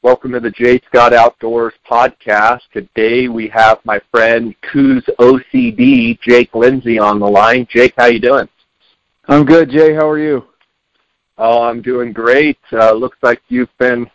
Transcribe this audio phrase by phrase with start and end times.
[0.00, 2.60] Welcome to the Jay Scott Outdoors podcast.
[2.72, 7.66] Today we have my friend Coues OCD, Jake Lindsay, on the line.
[7.68, 8.48] Jake, how you doing?
[9.26, 9.94] I'm good, Jay.
[9.94, 10.44] How are you?
[11.36, 12.58] Oh, I'm doing great.
[12.72, 14.08] Uh, looks like you've been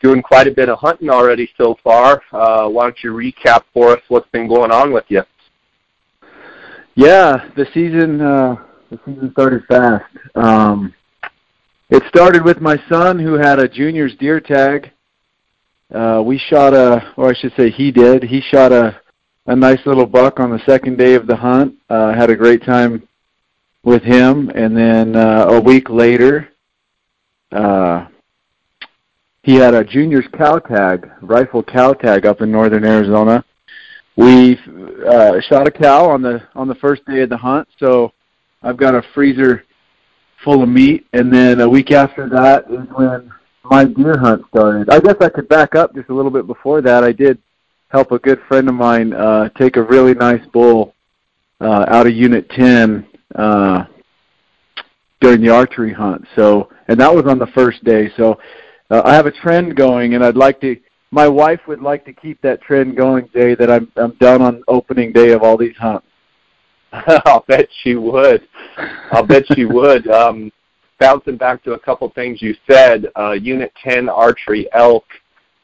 [0.00, 2.22] doing quite a bit of hunting already so far.
[2.32, 5.24] Uh, why don't you recap for us what's been going on with you?
[6.94, 8.56] Yeah, the season uh,
[8.88, 10.06] the season started fast.
[10.36, 10.94] Um,
[11.90, 14.90] it started with my son who had a junior's deer tag.
[15.92, 18.22] Uh, we shot a, or I should say, he did.
[18.22, 19.02] He shot a
[19.46, 21.74] a nice little buck on the second day of the hunt.
[21.90, 23.06] Uh, had a great time
[23.84, 26.48] with him, and then uh, a week later,
[27.50, 28.06] uh,
[29.42, 33.44] he had a junior's cow tag, rifle cow tag up in northern Arizona.
[34.16, 34.58] We
[35.08, 38.12] uh, shot a cow on the on the first day of the hunt, so
[38.62, 39.64] I've got a freezer
[40.44, 41.06] full of meat.
[41.12, 43.32] And then a week after that is when
[43.64, 44.90] my deer hunt started.
[44.90, 47.04] I guess I could back up just a little bit before that.
[47.04, 47.38] I did
[47.88, 50.94] help a good friend of mine uh, take a really nice bull
[51.60, 53.84] uh, out of Unit 10 uh,
[55.20, 56.26] during the archery hunt.
[56.34, 58.10] So, and that was on the first day.
[58.16, 58.38] So,
[58.90, 60.76] uh, I have a trend going, and I'd like to.
[61.10, 63.54] My wife would like to keep that trend going, Jay.
[63.54, 66.06] That I'm I'm done on opening day of all these hunts.
[66.92, 68.46] I'll bet she would.
[69.12, 70.08] I'll bet she would.
[70.08, 70.52] Um,
[71.02, 75.04] bouncing back to a couple things you said, uh, Unit 10 archery elk.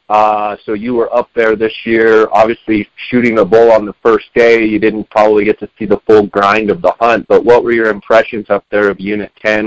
[0.09, 4.27] Uh, so you were up there this year, obviously shooting a bull on the first
[4.35, 4.65] day.
[4.65, 7.71] You didn't probably get to see the full grind of the hunt, but what were
[7.71, 9.67] your impressions up there of Unit 10?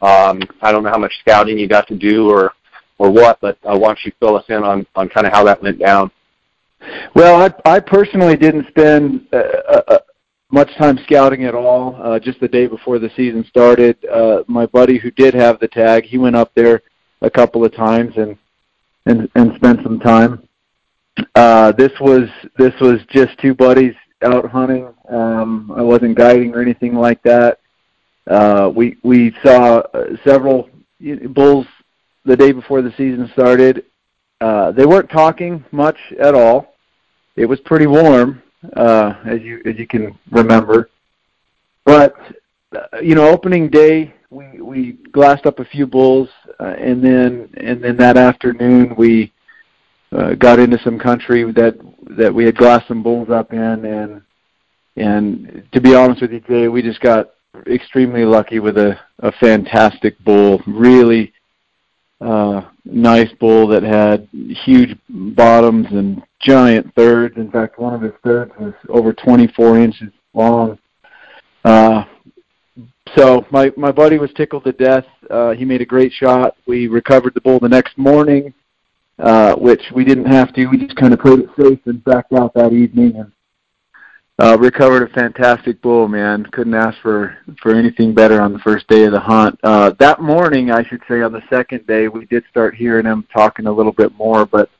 [0.00, 2.54] Um, I don't know how much scouting you got to do or
[2.98, 5.44] or what, but uh, why don't you fill us in on on kind of how
[5.44, 6.10] that went down?
[7.14, 9.98] Well, I I personally didn't spend uh, uh, uh,
[10.52, 11.98] much time scouting at all.
[12.00, 15.68] Uh, just the day before the season started, uh, my buddy who did have the
[15.68, 16.82] tag, he went up there
[17.22, 18.36] a couple of times and
[19.06, 20.46] and and spent some time.
[21.34, 22.28] Uh, this was
[22.58, 24.94] this was just two buddies out hunting.
[25.08, 27.58] Um, I wasn't guiding or anything like that.
[28.26, 30.68] Uh, we we saw uh, several
[31.30, 31.66] bulls
[32.24, 33.84] the day before the season started.
[34.40, 36.74] Uh, they weren't talking much at all.
[37.36, 38.42] It was pretty warm,
[38.76, 40.90] uh, as you as you can remember.
[41.84, 42.14] But
[42.74, 46.28] uh, you know, opening day, we we glassed up a few bulls,
[46.60, 49.32] uh, and then and then that afternoon we
[50.12, 51.76] uh, got into some country that
[52.16, 54.22] that we had glassed some bulls up in, and
[54.96, 57.30] and to be honest with you, Jay, we just got
[57.66, 60.62] extremely lucky with a a fantastic bull.
[60.66, 61.32] Really
[62.20, 67.36] uh, nice bull that had huge bottoms and giant thirds.
[67.36, 70.78] In fact, one of his thirds was over 24 inches long.
[71.64, 72.04] Uh,
[73.16, 75.04] so my my buddy was tickled to death.
[75.30, 76.56] Uh, he made a great shot.
[76.66, 78.54] We recovered the bull the next morning,
[79.18, 80.66] uh, which we didn't have to.
[80.66, 83.30] We just kind of played it safe and backed out that evening and
[84.38, 86.44] uh, recovered a fantastic bull, man.
[86.52, 89.58] Couldn't ask for for anything better on the first day of the hunt.
[89.62, 93.26] Uh, that morning, I should say, on the second day, we did start hearing him
[93.32, 94.70] talking a little bit more, but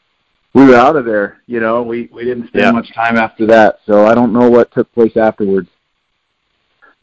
[0.54, 1.42] we were out of there.
[1.46, 2.72] You know, we we didn't spend yeah.
[2.72, 5.68] much time after that, so I don't know what took place afterwards.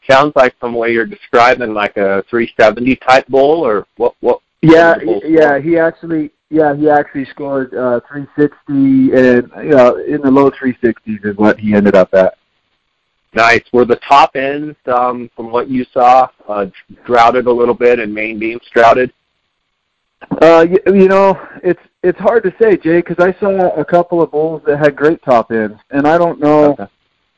[0.08, 4.14] Sounds like from what you're describing, like a 370 type bull, or what?
[4.20, 4.40] What?
[4.60, 5.60] Yeah, yeah.
[5.60, 11.24] He actually yeah, he actually scored uh, 360 and you know in the low 360s
[11.24, 12.34] is what he ended up at.
[13.34, 13.62] Nice.
[13.72, 16.66] Were the top ends, um, from what you saw, uh,
[17.04, 19.12] droughted a little bit and main beams droughted?
[20.42, 24.20] Uh, you, you know, it's it's hard to say, Jay, because I saw a couple
[24.22, 26.72] of bulls that had great top ends, and I don't know.
[26.72, 26.86] Okay.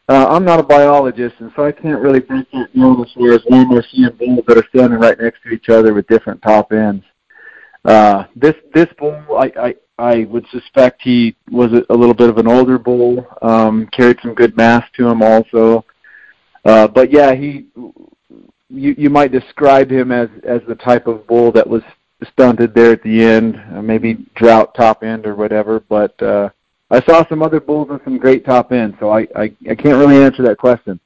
[0.08, 3.32] Uh, I'm not a biologist, and so I can't really break that down as far
[3.32, 6.42] as when we're seeing bulls that are standing right next to each other with different
[6.42, 7.04] top ends.
[7.84, 12.38] Uh, this this bull, I, I I would suspect he was a, little bit of
[12.38, 13.26] an older bull.
[13.42, 15.84] Um, carried some good mass to him also.
[16.64, 17.66] Uh, but yeah, he
[18.68, 21.82] you you might describe him as as the type of bull that was
[22.32, 25.80] stunted there at the end, uh, maybe drought top end or whatever.
[25.80, 26.50] But uh,
[26.90, 29.98] I saw some other bulls with some great top end, so I, I I can't
[29.98, 30.98] really answer that question.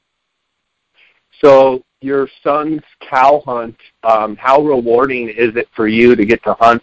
[1.40, 6.54] So your son's cow hunt, um, how rewarding is it for you to get to
[6.54, 6.82] hunt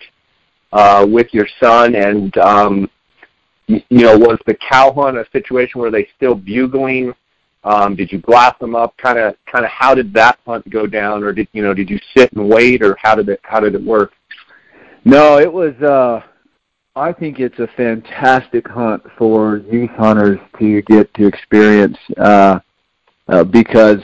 [0.74, 1.96] uh, with your son?
[1.96, 2.90] And um,
[3.68, 7.14] you, know, was the cow hunt a situation where they still bugling?
[7.64, 8.98] Um, did you glass them up?
[8.98, 11.90] Kind of, kind of, how did that hunt go down, or did you know, did
[11.90, 14.12] you sit and wait, or how did it, how did it work?
[15.06, 15.74] No, it was.
[15.82, 16.22] uh
[16.96, 22.60] I think it's a fantastic hunt for youth hunters to get to experience uh,
[23.28, 24.02] uh, because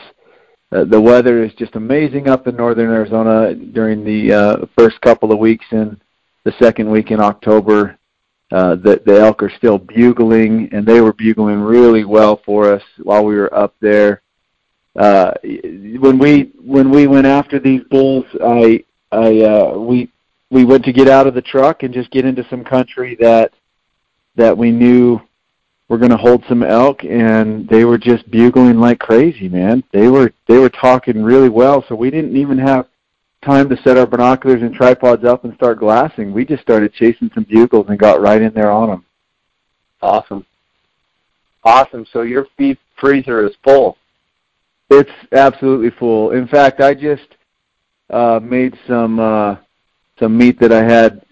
[0.71, 5.31] uh, the weather is just amazing up in northern Arizona during the uh, first couple
[5.31, 6.01] of weeks in
[6.49, 7.97] the second week in October.
[8.51, 12.81] uh, the the elk are still bugling, and they were bugling really well for us
[13.03, 14.21] while we were up there.
[14.95, 15.31] Uh,
[15.99, 20.09] when we when we went after these bulls, I I uh, we
[20.49, 23.53] we went to get out of the truck and just get into some country that
[24.35, 25.21] that we knew
[25.87, 29.83] were going to hold some elk, and they were just bugling like crazy, man.
[29.91, 32.87] They were they were talking really well, so we didn't even have
[33.43, 36.33] time to set our binoculars and tripods up and start glassing.
[36.33, 39.05] We just started chasing some bugles and got right in there on them.
[40.01, 40.45] Awesome.
[41.63, 42.05] Awesome.
[42.11, 43.97] So your feed freezer is full.
[44.89, 46.31] It's absolutely full.
[46.31, 47.27] In fact, I just
[48.09, 49.57] uh, made some uh,
[50.17, 51.23] some meat that I had.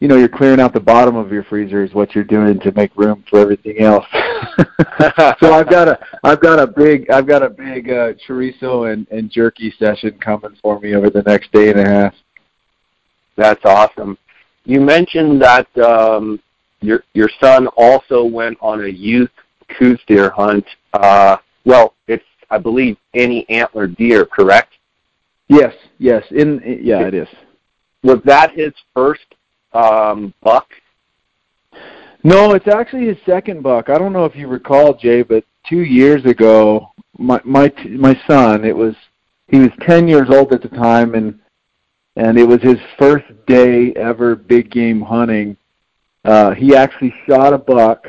[0.00, 2.72] You know, you're clearing out the bottom of your freezer is what you're doing to
[2.72, 4.04] make room for everything else.
[5.40, 9.06] so I've got a I've got a big I've got a big uh, chorizo and,
[9.08, 12.14] and jerky session coming for me over the next day and a half.
[13.36, 14.16] That's awesome.
[14.64, 16.40] You mentioned that um,
[16.80, 19.30] your your son also went on a youth
[19.78, 20.66] Coues deer hunt.
[20.92, 24.74] Uh, well, it's I believe any antler deer, correct?
[25.48, 26.24] Yes, yes.
[26.30, 27.28] In yeah, it is.
[28.02, 29.24] Was that his first
[29.72, 30.68] um, buck?
[32.24, 33.90] No, it's actually his second buck.
[33.90, 38.64] I don't know if you recall, Jay, but two years ago, my my my son,
[38.64, 38.94] it was
[39.48, 41.38] he was ten years old at the time, and
[42.16, 45.56] and it was his first day ever big game hunting.
[46.24, 48.06] Uh, he actually shot a buck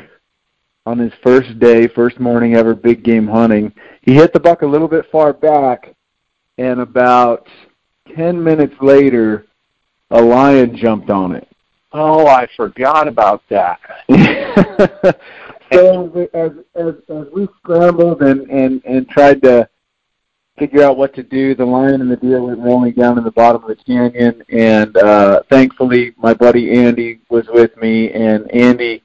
[0.86, 3.70] on his first day, first morning ever big game hunting.
[4.00, 5.94] He hit the buck a little bit far back,
[6.56, 7.46] and about
[8.14, 9.44] 10 minutes later,
[10.10, 11.46] a lion jumped on it.
[11.92, 13.80] Oh, I forgot about that.
[15.72, 19.68] so as, as as we scrambled and and and tried to
[20.58, 23.30] figure out what to do, the lion and the deer went rolling down in the
[23.30, 29.02] bottom of the canyon, and uh, thankfully my buddy Andy was with me, and Andy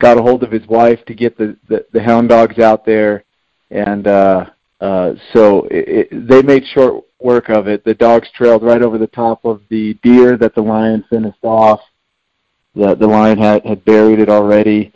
[0.00, 3.24] got a hold of his wife to get the the, the hound dogs out there,
[3.70, 4.46] and uh,
[4.80, 7.84] uh, so it, it, they made short work of it.
[7.84, 11.80] The dogs trailed right over the top of the deer that the lion finished off.
[12.74, 14.92] The the lion had had buried it already,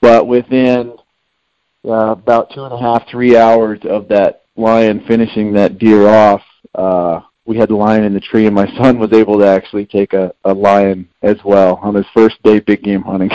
[0.00, 0.96] but within
[1.84, 6.42] uh, about two and a half, three hours of that lion finishing that deer off,
[6.74, 9.86] uh, we had the lion in the tree, and my son was able to actually
[9.86, 13.30] take a, a lion as well on his first day big game hunting.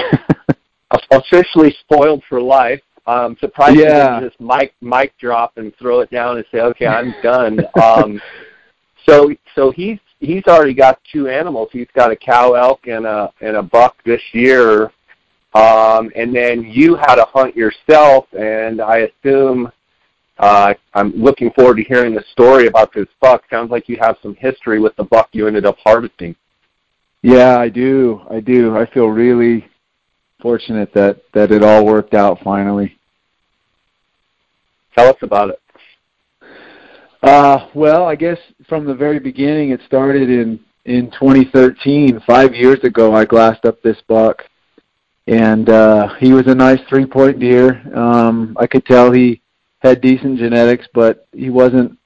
[1.11, 2.81] Officially spoiled for life.
[3.07, 4.19] Um, surprised yeah.
[4.19, 8.21] just mic mic drop and throw it down and say, "Okay, I'm done." um,
[9.05, 11.69] so so he's he's already got two animals.
[11.71, 14.91] He's got a cow elk and a and a buck this year.
[15.53, 19.71] Um, and then you had to hunt yourself, and I assume
[20.37, 23.43] uh, I'm looking forward to hearing the story about this buck.
[23.49, 26.35] Sounds like you have some history with the buck you ended up harvesting.
[27.23, 28.21] Yeah, I do.
[28.29, 28.77] I do.
[28.77, 29.67] I feel really
[30.41, 32.97] fortunate that that it all worked out finally.
[34.95, 35.61] Tell us about it.
[37.27, 38.37] Uh, well, I guess
[38.69, 42.21] from the very beginning, it started in in 2013.
[42.25, 44.45] Five years ago, I glassed up this buck,
[45.27, 47.83] and uh, he was a nice three-point deer.
[47.93, 49.41] Um, I could tell he
[49.79, 51.97] had decent genetics, but he wasn't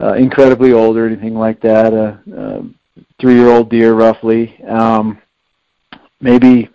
[0.00, 1.92] uh, incredibly old or anything like that.
[1.92, 2.64] A,
[3.20, 5.20] three-year-old deer, roughly, um,
[6.22, 6.70] maybe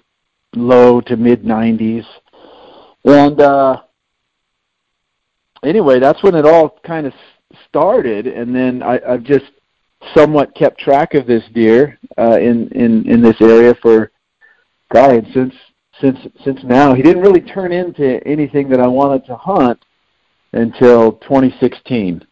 [0.55, 2.05] low to mid 90s,
[3.05, 3.81] and uh,
[5.63, 7.13] anyway, that's when it all kind of
[7.75, 9.51] started, and then I, I've just
[10.15, 14.11] somewhat kept track of this deer uh, in in in this area for
[14.93, 15.53] God since
[15.99, 16.93] since since now.
[16.93, 19.83] He didn't really turn into anything that I wanted to hunt
[20.53, 22.25] until 2016.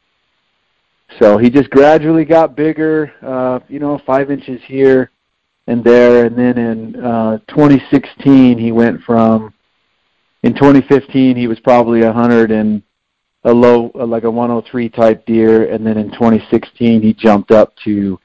[1.19, 5.11] So he just gradually got bigger, uh, you know, five inches here
[5.67, 9.53] and there, and then in uh, 2016 he went from.
[10.43, 12.81] In 2015 he was probably a hundred and
[13.45, 18.19] a low, like a 103 type deer, and then in 2016 he jumped up to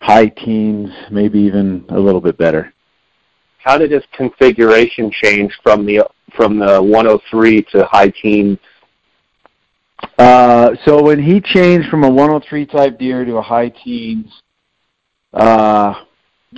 [0.00, 2.72] high teens, maybe even a little bit better.
[3.58, 8.58] How did his configuration change from the from the 103 to high teens?
[10.18, 14.42] Uh, so when he changed from a 103 type deer to a high teens,
[15.34, 15.94] uh,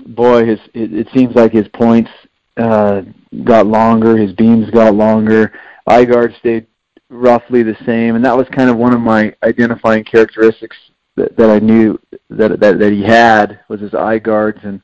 [0.06, 2.10] boy, his it, it seems like his points
[2.56, 3.02] uh,
[3.44, 5.52] got longer, his beams got longer,
[5.86, 6.66] eye guard stayed
[7.12, 10.76] roughly the same, and that was kind of one of my identifying characteristics
[11.16, 12.00] that, that I knew
[12.30, 14.80] that, that that he had was his eye guards and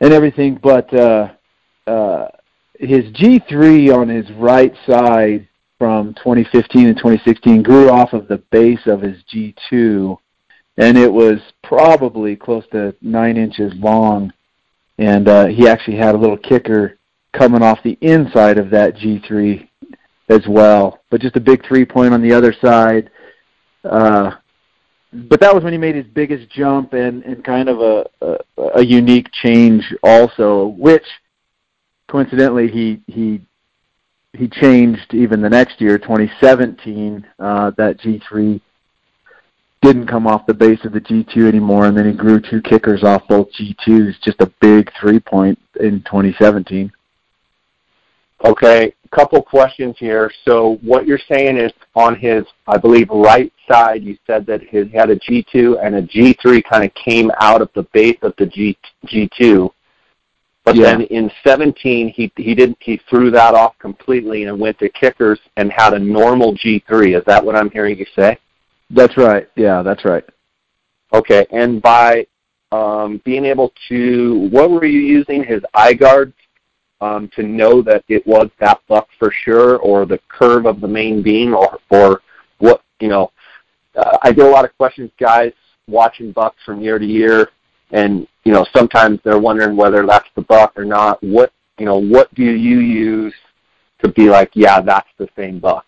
[0.00, 0.58] and everything.
[0.62, 1.32] But uh,
[1.86, 2.28] uh,
[2.78, 8.86] his G3 on his right side from 2015 and 2016 grew off of the base
[8.86, 10.16] of his G2,
[10.78, 14.32] and it was probably close to nine inches long.
[14.98, 16.98] and uh, he actually had a little kicker
[17.32, 19.68] coming off the inside of that G3
[20.28, 23.10] as well, but just a big three point on the other side.
[23.84, 24.32] Uh,
[25.12, 28.62] but that was when he made his biggest jump and, and kind of a, a,
[28.76, 31.04] a unique change also, which
[32.08, 33.40] coincidentally he he
[34.34, 37.26] he changed even the next year, 2017.
[37.38, 38.60] Uh, that G3
[39.82, 43.02] didn't come off the base of the G2 anymore, and then he grew two kickers
[43.02, 46.90] off both G2s, just a big three point in 2017.
[48.44, 50.30] Okay, couple questions here.
[50.44, 54.88] So what you're saying is on his, I believe, right side, you said that he
[54.88, 58.46] had a G2 and a G3 kind of came out of the base of the
[58.46, 59.70] G, G2.
[60.64, 60.84] But yeah.
[60.84, 65.40] then in 17, he he didn't he threw that off completely and went to kickers
[65.56, 67.18] and had a normal G3.
[67.18, 68.38] Is that what I'm hearing you say?
[68.88, 69.48] That's right.
[69.56, 70.24] Yeah, that's right.
[71.12, 72.26] Okay, and by
[72.70, 75.42] um, being able to, what were you using?
[75.42, 76.32] His eye guards
[77.02, 80.88] um, to know that it was that buck for sure, or the curve of the
[80.88, 82.22] main beam, or or
[82.58, 83.32] what you know.
[83.96, 85.52] Uh, I get a lot of questions, guys,
[85.88, 87.50] watching bucks from year to year,
[87.90, 91.22] and you know sometimes they're wondering whether that's the buck or not.
[91.22, 93.34] What you know, what do you use
[94.04, 95.86] to be like, yeah, that's the same buck?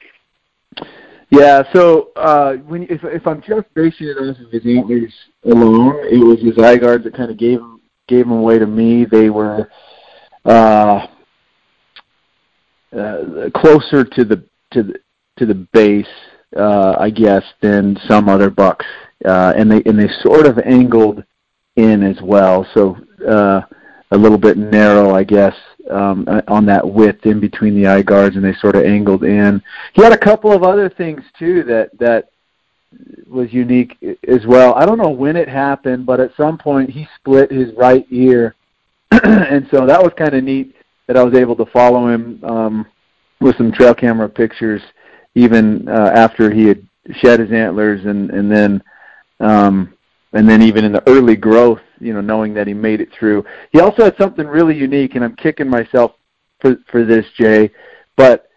[1.31, 5.97] Yeah, so uh, when if if I'm just basing it off of his antlers alone,
[6.11, 9.05] it was his eye guards that kind of gave him gave him away to me.
[9.05, 9.71] They were
[10.45, 11.07] uh,
[12.97, 14.95] uh, closer to the to the
[15.37, 16.07] to the base,
[16.57, 18.87] uh, I guess, than some other bucks,
[19.25, 21.25] uh, and they and they sort of angled
[21.77, 22.97] in as well, so
[23.29, 23.63] uh,
[24.13, 25.55] a little bit narrow, I guess,
[25.91, 29.61] um, on that width in between the eye guards, and they sort of angled in.
[29.93, 32.31] He had a couple of other things too that that
[33.27, 33.97] was unique
[34.29, 34.75] as well.
[34.75, 38.55] I don't know when it happened, but at some point he split his right ear
[39.25, 40.75] and so that was kind of neat
[41.07, 42.87] that I was able to follow him um,
[43.41, 44.83] with some trail camera pictures,
[45.35, 48.83] even uh, after he had shed his antlers, and and then
[49.41, 49.95] um,
[50.33, 53.45] and then even in the early growth, you know, knowing that he made it through.
[53.73, 56.13] He also had something really unique, and I'm kicking myself
[56.61, 57.71] for for this, Jay,
[58.17, 58.49] but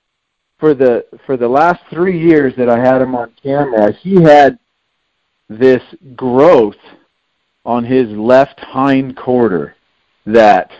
[0.59, 4.57] for the for the last three years that I had him on camera, he had
[5.49, 5.83] this
[6.15, 6.75] growth
[7.65, 9.76] on his left hind quarter
[10.27, 10.71] that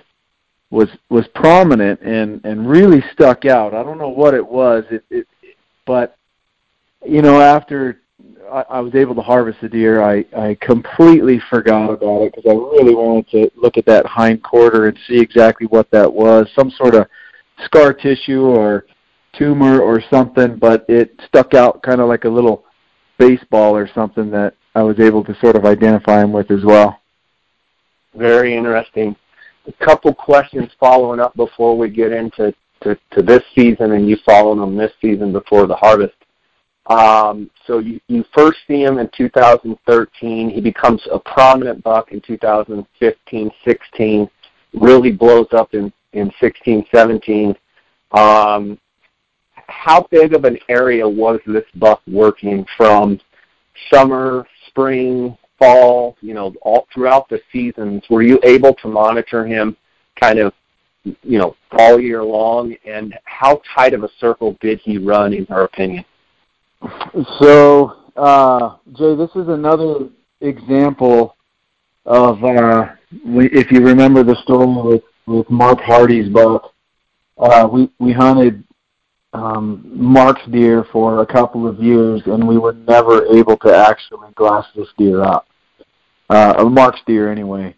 [0.70, 3.74] was was prominent and and really stuck out.
[3.74, 5.28] I don't know what it was, it, it
[5.86, 6.16] but
[7.06, 8.02] you know after
[8.52, 12.50] I, I was able to harvest the deer, I I completely forgot about it because
[12.50, 16.48] I really wanted to look at that hind quarter and see exactly what that was,
[16.54, 17.08] some sort of
[17.64, 18.86] scar tissue or
[19.34, 22.66] tumor or something, but it stuck out kind of like a little
[23.18, 27.00] baseball or something that I was able to sort of identify him with as well.
[28.16, 29.16] Very interesting
[29.68, 34.18] a couple questions following up before we get into to, to this season and you
[34.26, 36.16] following them this season before the harvest.
[36.88, 40.50] Um, so you, you first see him in 2013.
[40.50, 44.30] He becomes a prominent buck in 2015, 16.
[44.74, 47.56] Really blows up in in 16, 17.
[48.12, 48.80] Um,
[49.68, 53.20] how big of an area was this buck working from
[53.92, 59.76] summer, spring, fall, you know, all throughout the seasons, were you able to monitor him
[60.20, 60.54] kind of,
[61.04, 62.76] you know, all year long?
[62.86, 66.06] And how tight of a circle did he run, in your opinion?
[67.40, 70.10] So, uh, Jay, this is another
[70.42, 71.36] example
[72.06, 76.74] of, uh, if you remember the story with, with Mark Hardy's buck,
[77.38, 78.64] uh, we, we hunted
[79.38, 84.32] um, Mark's deer for a couple of years, and we were never able to actually
[84.36, 85.48] glass this deer up,
[86.30, 87.76] uh, Mark's deer anyway.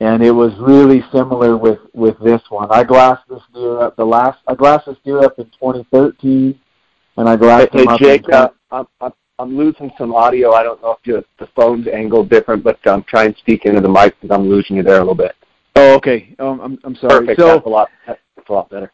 [0.00, 2.68] And it was really similar with with this one.
[2.72, 4.40] I glassed this deer up the last.
[4.48, 6.58] I glassed this deer up in 2013,
[7.18, 8.00] and I glassed hey, him hey, up.
[8.00, 10.52] Jake, in uh, I'm, I'm I'm losing some audio.
[10.52, 13.64] I don't know if you, the phone's angled different, but I'm um, trying to speak
[13.64, 15.36] into the mic because I'm losing you there a little bit.
[15.76, 16.34] Oh, okay.
[16.38, 17.26] Um, I'm I'm sorry.
[17.26, 17.40] Perfect.
[17.40, 17.88] So, that's a lot.
[18.06, 18.92] That's a lot better.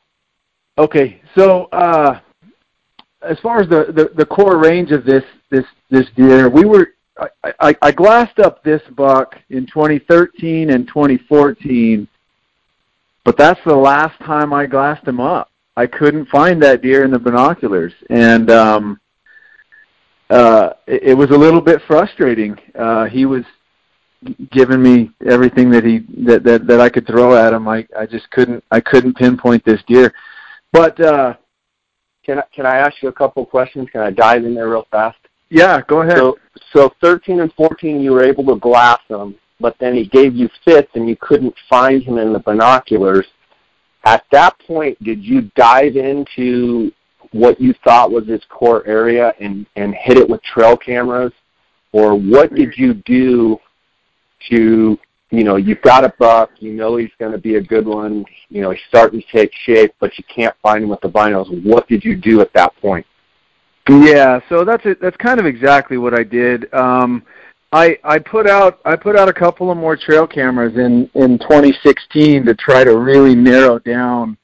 [0.78, 2.20] Okay, so uh,
[3.23, 6.90] as far as the, the, the core range of this this this deer, we were
[7.42, 12.06] I, I, I glassed up this buck in 2013 and 2014,
[13.25, 15.50] but that's the last time I glassed him up.
[15.76, 19.00] I couldn't find that deer in the binoculars, and um,
[20.30, 22.56] uh, it, it was a little bit frustrating.
[22.78, 23.42] Uh, he was
[24.52, 27.66] giving me everything that he that, that that I could throw at him.
[27.66, 30.12] I I just couldn't I couldn't pinpoint this deer.
[30.72, 31.34] But uh,
[32.25, 33.88] can I, can I ask you a couple of questions?
[33.90, 35.18] Can I dive in there real fast?
[35.50, 36.18] Yeah, go ahead.
[36.18, 36.38] So,
[36.75, 39.37] so 13 and 14, you were able to glass them.
[39.60, 43.26] but then he gave you fits and you couldn't find him in the binoculars.
[44.04, 46.92] At that point, did you dive into
[47.32, 51.32] what you thought was his core area and, and hit it with trail cameras?
[51.92, 53.58] Or what did you do
[54.50, 54.98] to,
[55.30, 58.25] you know, you've got a buck, you know he's going to be a good one,
[58.49, 61.64] you know, he's starting to take shape, but you can't find him with the binos.
[61.64, 63.06] What did you do at that point?
[63.88, 65.00] Yeah, so that's it.
[65.00, 66.73] That's kind of exactly what I did.
[66.75, 67.23] Um,
[67.73, 71.38] I I put out I put out a couple of more trail cameras in in
[71.38, 74.37] 2016 to try to really narrow down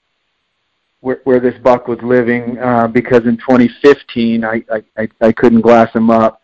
[1.00, 4.62] where, where this buck was living uh, because in 2015 I,
[4.96, 6.40] I I couldn't glass him up.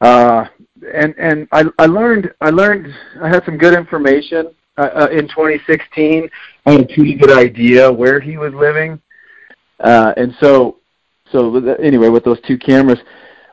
[0.00, 0.46] Uh,
[0.92, 5.28] and and I I learned I learned I had some good information uh, uh, in
[5.28, 6.28] 2016.
[6.66, 9.00] I had a pretty good idea where he was living,
[9.80, 10.78] uh, and so
[11.30, 12.98] so anyway, with those two cameras,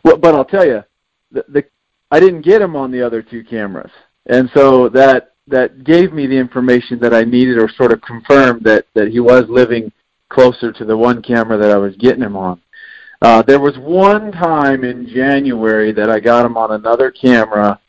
[0.03, 0.83] well, but I'll tell you,
[1.31, 1.65] the, the
[2.11, 3.91] I didn't get him on the other two cameras,
[4.27, 8.63] and so that that gave me the information that I needed, or sort of confirmed
[8.65, 9.91] that that he was living
[10.29, 12.61] closer to the one camera that I was getting him on.
[13.21, 17.79] Uh, there was one time in January that I got him on another camera,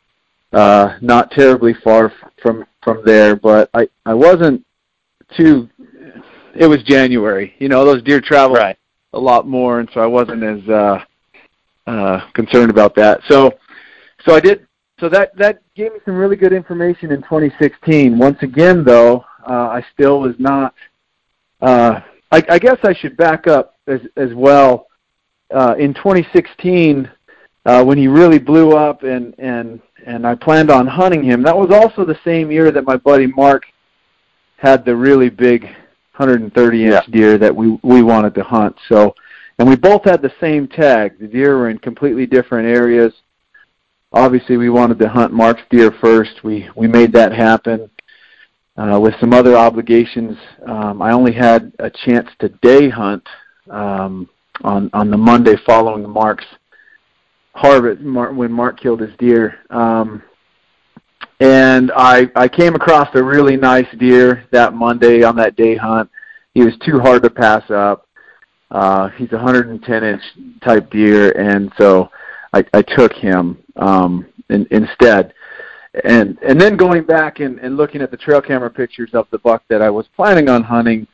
[0.53, 2.12] uh, not terribly far
[2.43, 4.65] from from there, but I I wasn't
[5.37, 5.69] too.
[6.55, 7.85] It was January, you know.
[7.85, 8.77] Those deer travel right
[9.15, 11.05] a lot more, and so I wasn't as uh,
[11.87, 13.21] uh, concerned about that.
[13.29, 13.53] So,
[14.27, 14.67] so I did.
[15.01, 18.19] So that that gave me some really good information in 2016.
[18.19, 20.75] Once again, though, uh, I still was not.
[21.62, 24.89] Uh, I, I guess I should back up as as well.
[25.52, 27.11] Uh, in 2016,
[27.64, 31.42] uh, when he really blew up, and and and I planned on hunting him.
[31.42, 33.64] That was also the same year that my buddy Mark
[34.56, 35.64] had the really big
[36.16, 37.00] 130 inch yeah.
[37.11, 38.76] deer that we we wanted to hunt.
[38.88, 39.14] So,
[39.59, 41.18] and we both had the same tag.
[41.18, 43.12] The deer were in completely different areas.
[44.12, 46.42] Obviously, we wanted to hunt Mark's deer first.
[46.42, 47.90] We we made that happen.
[48.75, 53.23] Uh, with some other obligations, um, I only had a chance to day hunt
[53.68, 54.30] um,
[54.63, 56.45] on on the Monday following Mark's
[57.55, 59.59] harvest Mark, when Mark killed his deer.
[59.71, 60.23] Um,
[61.41, 66.11] and I I came across a really nice deer that Monday on that day hunt.
[66.55, 68.07] He was too hard to pass up.
[68.71, 70.23] Uh, he's a 110 inch
[70.63, 72.11] type deer, and so
[72.53, 75.35] I, I took him um, in, instead.
[76.05, 79.39] And and then going back and, and looking at the trail camera pictures of the
[79.39, 81.07] buck that I was planning on hunting,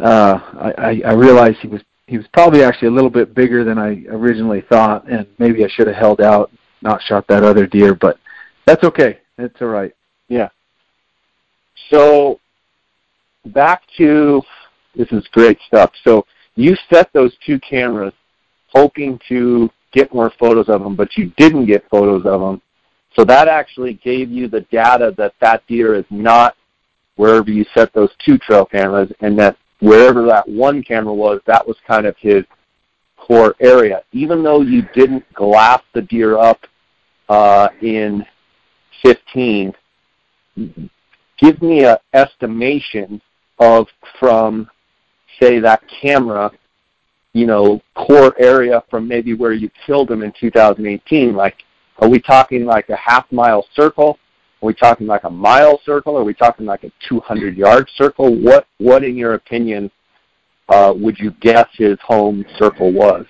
[0.00, 0.38] uh,
[0.78, 4.04] I, I realized he was he was probably actually a little bit bigger than I
[4.08, 6.50] originally thought, and maybe I should have held out,
[6.82, 8.18] not shot that other deer, but
[8.64, 9.18] that's okay.
[9.38, 9.92] It's all right.
[10.28, 10.48] Yeah.
[11.90, 12.40] So
[13.46, 14.42] back to
[14.94, 15.92] this is great stuff.
[16.04, 18.14] So you set those two cameras
[18.72, 22.62] hoping to get more photos of them, but you didn't get photos of them.
[23.14, 26.56] So that actually gave you the data that that deer is not
[27.16, 31.66] wherever you set those two trail cameras, and that wherever that one camera was, that
[31.66, 32.44] was kind of his
[33.16, 34.02] core area.
[34.12, 36.60] Even though you didn't glass the deer up
[37.28, 38.24] uh, in
[39.02, 39.74] 15,
[41.38, 43.20] give me an estimation
[43.58, 43.86] of
[44.18, 44.68] from,
[45.40, 46.50] say, that camera,
[47.32, 51.34] you know, core area from maybe where you killed him in 2018.
[51.34, 51.56] Like,
[51.98, 54.18] are we talking like a half mile circle?
[54.62, 56.16] Are we talking like a mile circle?
[56.16, 58.34] Are we talking like a 200 yard circle?
[58.34, 59.90] What, what in your opinion,
[60.68, 63.26] uh, would you guess his home circle was?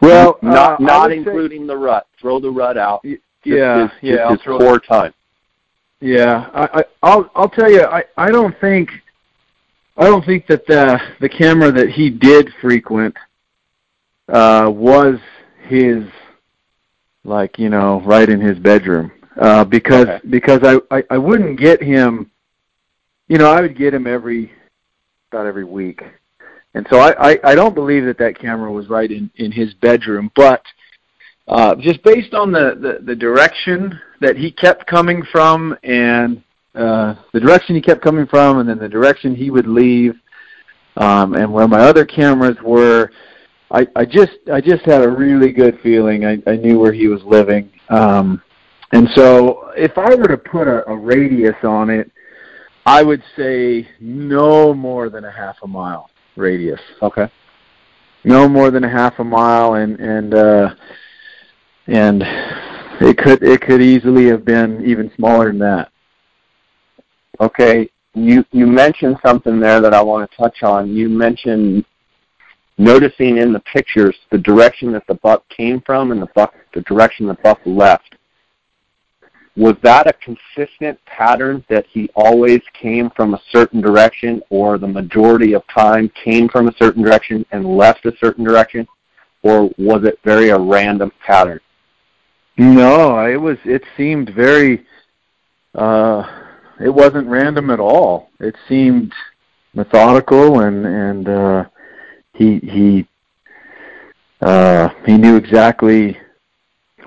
[0.00, 2.06] Well, not uh, not including say, the rut.
[2.20, 3.04] Throw the rut out
[3.46, 4.30] yeah, his, yeah.
[4.30, 5.12] His four time.
[6.00, 8.90] Yeah, I, I, I'll I'll tell you, I I don't think
[9.96, 13.16] I don't think that the the camera that he did frequent
[14.28, 15.18] uh, was
[15.68, 16.04] his
[17.24, 20.28] like you know right in his bedroom uh, because okay.
[20.28, 22.30] because I, I I wouldn't get him
[23.28, 24.52] you know I would get him every
[25.30, 26.02] about every week.
[26.74, 29.74] And so I, I I don't believe that that camera was right in in his
[29.74, 30.62] bedroom but
[31.48, 36.42] uh, just based on the, the, the direction that he kept coming from and
[36.74, 40.14] uh, the direction he kept coming from and then the direction he would leave
[40.96, 43.10] um, and where my other cameras were
[43.70, 46.24] I, I just I just had a really good feeling.
[46.24, 47.70] I, I knew where he was living.
[47.88, 48.42] Um,
[48.92, 52.10] and so if I were to put a, a radius on it
[52.84, 57.30] I would say no more than a half a mile radius okay
[58.24, 60.74] no more than a half a mile and and uh
[61.88, 62.22] and
[63.00, 65.90] it could it could easily have been even smaller than that.
[67.40, 70.88] Okay, you you mentioned something there that I want to touch on.
[70.88, 71.84] You mentioned
[72.78, 76.80] noticing in the pictures the direction that the buck came from and the buck the
[76.82, 78.15] direction the buck left.
[79.56, 84.86] Was that a consistent pattern that he always came from a certain direction or the
[84.86, 88.86] majority of time came from a certain direction and left a certain direction
[89.42, 91.58] or was it very a random pattern?
[92.58, 94.84] No it was it seemed very
[95.74, 96.22] uh
[96.78, 98.28] it wasn't random at all.
[98.40, 99.12] It seemed
[99.72, 101.64] methodical and and uh
[102.34, 103.08] he he
[104.42, 106.18] uh he knew exactly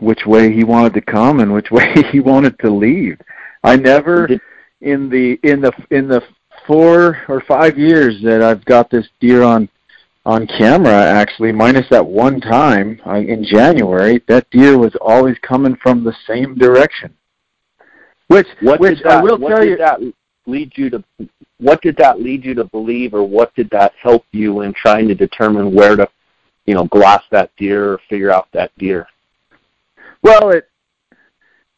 [0.01, 3.19] which way he wanted to come and which way he wanted to leave.
[3.63, 4.27] I never
[4.81, 6.21] in the in the in the
[6.65, 9.69] four or five years that I've got this deer on
[10.25, 15.75] on camera actually minus that one time I, in January that deer was always coming
[15.81, 17.15] from the same direction.
[18.27, 19.99] Which what which that, I will what tell did you that
[20.45, 21.03] lead you to
[21.57, 25.07] what did that lead you to believe or what did that help you in trying
[25.07, 26.07] to determine where to
[26.65, 29.07] you know glass that deer or figure out that deer
[30.21, 30.69] well, it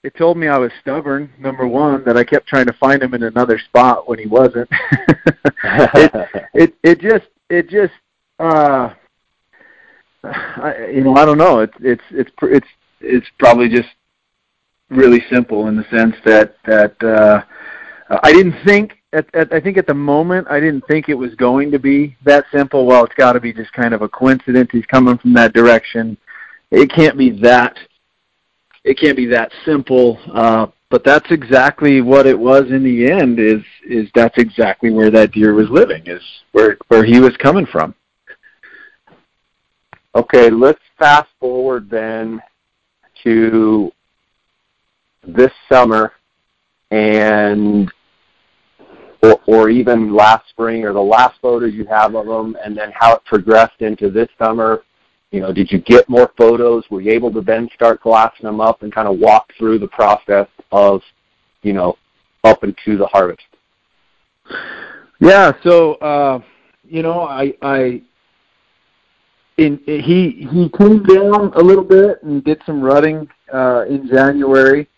[0.03, 1.31] it told me I was stubborn.
[1.37, 4.67] Number one, that I kept trying to find him in another spot when he wasn't.
[5.63, 7.93] it, it it just it just
[8.39, 8.93] uh,
[10.23, 11.59] I, you know I don't know.
[11.59, 12.67] It's it's it's it's
[13.01, 13.89] it's probably just
[14.89, 17.43] really simple in the sense that that uh,
[18.23, 21.35] I didn't think at, at I think at the moment I didn't think it was
[21.35, 22.85] going to be that simple.
[22.87, 24.69] Well, it's got to be just kind of a coincidence.
[24.71, 26.17] He's coming from that direction.
[26.71, 27.77] It can't be that
[28.83, 30.19] it can't be that simple.
[30.33, 33.39] Uh, but that's exactly what it was in the end.
[33.39, 36.03] Is is that's exactly where that deer was living.
[36.05, 37.95] Is where where he was coming from.
[40.13, 42.41] Okay, let's fast forward then
[43.23, 43.91] to
[45.25, 46.11] this summer
[46.89, 47.89] and
[49.23, 52.91] or, or even last spring or the last photos you have of them and then
[52.93, 54.83] how it progressed into this summer
[55.31, 56.83] you know, did you get more photos?
[56.89, 59.87] Were you able to then start glassing them up and kind of walk through the
[59.87, 61.01] process of,
[61.63, 61.97] you know,
[62.43, 63.41] up into the harvest?
[65.19, 65.53] Yeah.
[65.63, 66.41] So, uh,
[66.83, 68.01] you know, I, I,
[69.57, 74.89] in, he he came down a little bit and did some rutting uh, in January,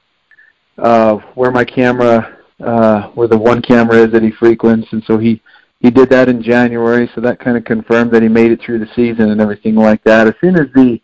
[0.77, 5.17] uh, where my camera, uh, where the one camera is that he frequents, and so
[5.17, 5.41] he
[5.83, 8.79] he did that in January, so that kind of confirmed that he made it through
[8.79, 10.27] the season and everything like that.
[10.27, 11.01] As soon as the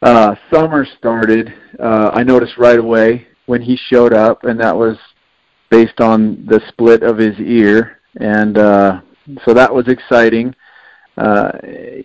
[0.00, 4.96] uh, summer started, uh, I noticed right away when he showed up, and that was
[5.70, 9.02] based on the split of his ear, and uh,
[9.44, 10.54] so that was exciting.
[11.18, 11.52] Uh,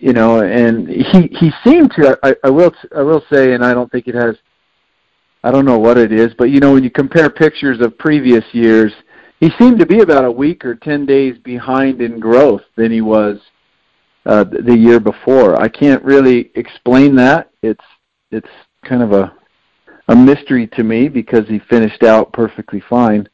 [0.01, 2.19] you know, and he he seemed to.
[2.23, 4.35] I, I will I will say, and I don't think it has.
[5.45, 8.43] I don't know what it is, but you know, when you compare pictures of previous
[8.51, 8.91] years
[9.39, 13.01] he seemed to be about a week or 10 days behind in growth than he
[13.01, 13.39] was
[14.25, 15.59] uh, the year before.
[15.61, 17.49] I can't really explain that.
[17.61, 17.83] It's
[18.31, 18.49] it's
[18.83, 19.33] kind of a
[20.09, 23.29] a mystery to me because he finished out perfectly fine.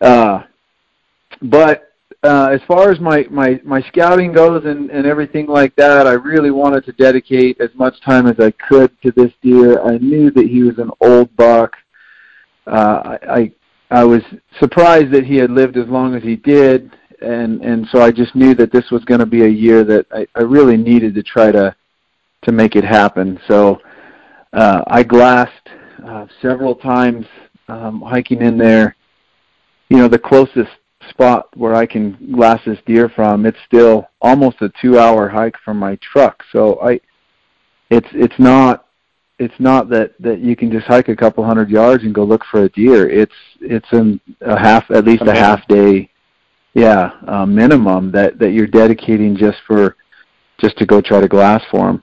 [0.00, 0.42] Uh,
[1.42, 6.06] but uh, as far as my, my, my scouting goes and, and everything like that,
[6.06, 9.80] I really wanted to dedicate as much time as I could to this deer.
[9.82, 11.76] I knew that he was an old buck.
[12.66, 13.52] Uh, I, I
[13.90, 14.22] I was
[14.58, 18.34] surprised that he had lived as long as he did, and and so I just
[18.34, 21.22] knew that this was going to be a year that I, I really needed to
[21.22, 21.74] try to
[22.42, 23.38] to make it happen.
[23.48, 23.80] So
[24.52, 25.68] uh, I glassed
[26.04, 27.26] uh, several times
[27.68, 28.96] um, hiking in there.
[29.88, 30.70] You know, the closest
[31.10, 35.78] spot where I can glass this deer from, it's still almost a two-hour hike from
[35.78, 36.42] my truck.
[36.50, 37.00] So I,
[37.90, 38.85] it's it's not
[39.38, 42.44] it's not that that you can just hike a couple hundred yards and go look
[42.50, 43.08] for a deer.
[43.08, 46.10] It's it's in a half at least a half day,
[46.74, 49.96] yeah, uh, minimum that that you're dedicating just for
[50.58, 52.02] just to go try to glass for them.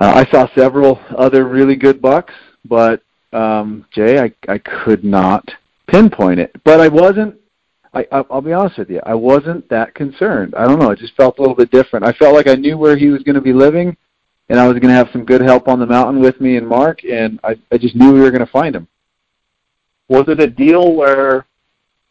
[0.00, 2.32] Uh, I saw several other really good bucks,
[2.64, 5.46] but um, Jay, I I could not
[5.88, 6.52] pinpoint it.
[6.64, 7.36] But I wasn't.
[7.92, 9.02] I I'll be honest with you.
[9.04, 10.54] I wasn't that concerned.
[10.56, 10.90] I don't know.
[10.90, 12.06] It just felt a little bit different.
[12.06, 13.94] I felt like I knew where he was going to be living
[14.52, 16.68] and I was going to have some good help on the mountain with me and
[16.68, 18.86] Mark, and I, I just knew we were going to find him.
[20.08, 21.46] Was it a deal where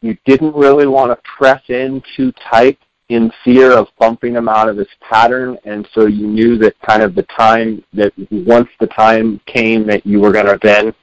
[0.01, 4.69] you didn't really want to press in too tight in fear of bumping him out
[4.69, 8.87] of his pattern, and so you knew that kind of the time that once the
[8.87, 10.95] time came that you were going to then,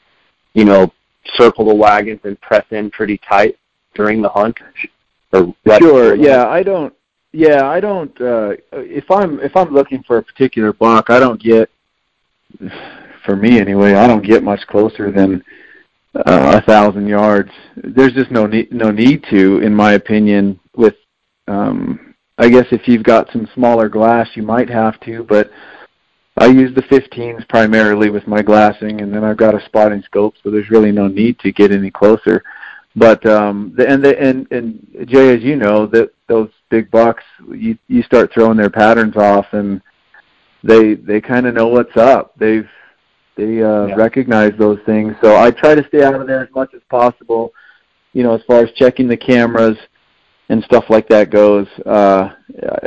[0.55, 0.93] you know,
[1.35, 3.57] circle the wagons and press in pretty tight
[3.95, 4.59] during the hunt?
[5.33, 6.17] Or sure.
[6.17, 6.93] Yeah, I don't.
[7.33, 8.19] Yeah, I don't.
[8.21, 11.71] Uh, if I'm if I'm looking for a particular buck, I don't get.
[13.27, 15.45] For me, anyway, I don't get much closer than
[16.15, 17.51] uh, a thousand yards.
[17.77, 20.59] There's just no need no need to, in my opinion.
[20.75, 20.95] With,
[21.47, 25.51] um, I guess if you've got some smaller glass, you might have to, but
[26.39, 30.35] I use the 15s primarily with my glassing, and then I've got a spotting scope,
[30.43, 32.45] so there's really no need to get any closer.
[32.95, 37.25] But um, the, and the, and and Jay, as you know, that those big bucks,
[37.53, 39.81] you you start throwing their patterns off, and
[40.63, 42.35] they they kind of know what's up.
[42.39, 42.69] They've
[43.37, 43.95] they uh, yeah.
[43.95, 45.15] recognize those things.
[45.23, 47.53] So I try to stay out of there as much as possible.
[48.13, 49.79] You know, as far as checking the cameras
[50.49, 51.67] and stuff like that goes.
[51.85, 52.31] Uh,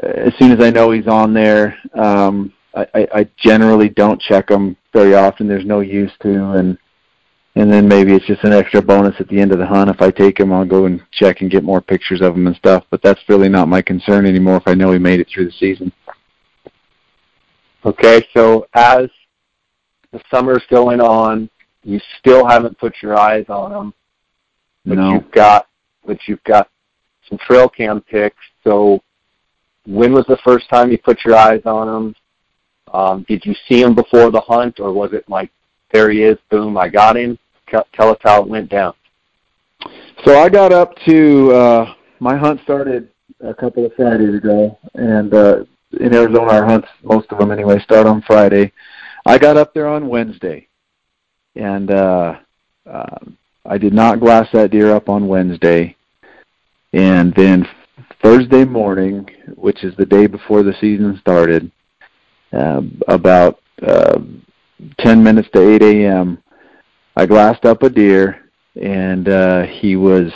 [0.03, 4.77] as soon as I know he's on there, um, I, I generally don't check them
[4.93, 5.47] very often.
[5.47, 6.77] There's no use to, and
[7.55, 9.89] and then maybe it's just an extra bonus at the end of the hunt.
[9.89, 12.55] If I take him, I'll go and check and get more pictures of him and
[12.55, 12.85] stuff.
[12.89, 14.57] But that's really not my concern anymore.
[14.57, 15.91] If I know he made it through the season.
[17.83, 19.09] Okay, so as
[20.11, 21.49] the summer's going on,
[21.83, 23.93] you still haven't put your eyes on him,
[24.85, 25.13] but no.
[25.13, 25.67] you've got
[26.05, 26.69] but you've got
[27.27, 28.37] some trail cam pics.
[28.63, 29.01] So,
[29.85, 32.15] when was the first time you put your eyes on him?
[32.93, 35.51] Um, did you see him before the hunt, or was it like,
[35.91, 37.37] there he is, boom, I got him?
[37.67, 38.93] Tell us how it went down.
[40.25, 45.33] So I got up to uh, my hunt started a couple of Fridays ago, and
[45.33, 45.63] uh,
[45.99, 48.71] in Arizona, our hunts, most of them anyway, start on Friday.
[49.25, 50.67] I got up there on Wednesday,
[51.55, 52.35] and uh,
[52.85, 53.17] uh,
[53.65, 55.95] I did not glass that deer up on Wednesday,
[56.93, 57.67] and then
[58.21, 61.71] Thursday morning, which is the day before the season started,
[62.53, 64.19] uh, about uh,
[64.99, 66.41] 10 minutes to 8 a.m.,
[67.15, 68.49] I glassed up a deer,
[68.81, 70.31] and uh, he was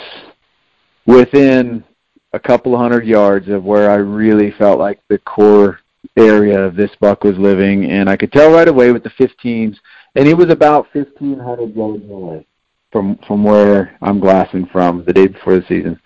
[1.06, 1.84] within
[2.32, 5.80] a couple hundred yards of where I really felt like the core
[6.16, 9.76] area of this buck was living, and I could tell right away with the 15s,
[10.14, 12.46] and he was about 1,500 yards away
[12.92, 16.00] from from where I'm glassing from the day before the season.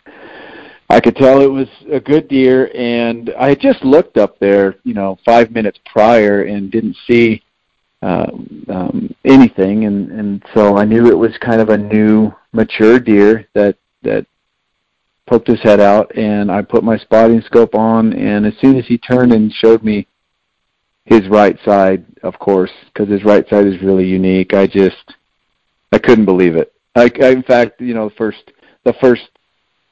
[0.88, 4.76] I could tell it was a good deer, and I had just looked up there,
[4.83, 7.42] you know, five minutes prior and didn't see
[8.03, 8.27] uh,
[8.69, 13.47] um, anything, and and so I knew it was kind of a new, mature deer
[13.55, 14.27] that that
[15.27, 18.87] poked his head out, and I put my spotting scope on, and as soon as
[18.87, 20.07] he turned and showed me
[21.05, 25.15] his right side, of course, because his right side is really unique, I just
[25.93, 26.73] I couldn't believe it.
[26.95, 28.53] I, I in fact, you know, the first
[28.85, 29.29] the first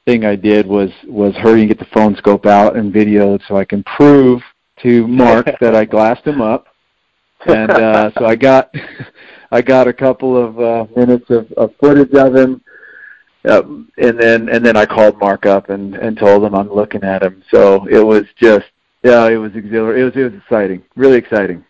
[0.07, 3.57] thing I did was was hurry and get the phone scope out and videoed so
[3.57, 4.40] I can prove
[4.83, 6.67] to Mark that I glassed him up.
[7.48, 8.72] And uh, so I got
[9.50, 12.62] I got a couple of uh, minutes of, of footage of him,
[13.48, 13.62] uh,
[13.96, 17.22] and then and then I called Mark up and and told him I'm looking at
[17.22, 17.42] him.
[17.50, 18.66] So it was just
[19.02, 20.02] yeah, it was exhilarating.
[20.02, 21.64] It was it was exciting, really exciting.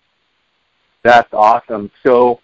[1.04, 1.90] That's awesome.
[2.02, 2.40] So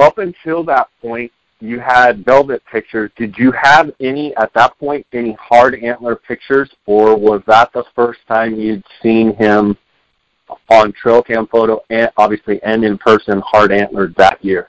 [0.00, 3.10] up until that point, you had velvet pictures.
[3.16, 7.84] Did you have any at that point any hard antler pictures, or was that the
[7.94, 9.76] first time you'd seen him
[10.68, 14.68] on trail cam photo and obviously and in person hard antlered that year?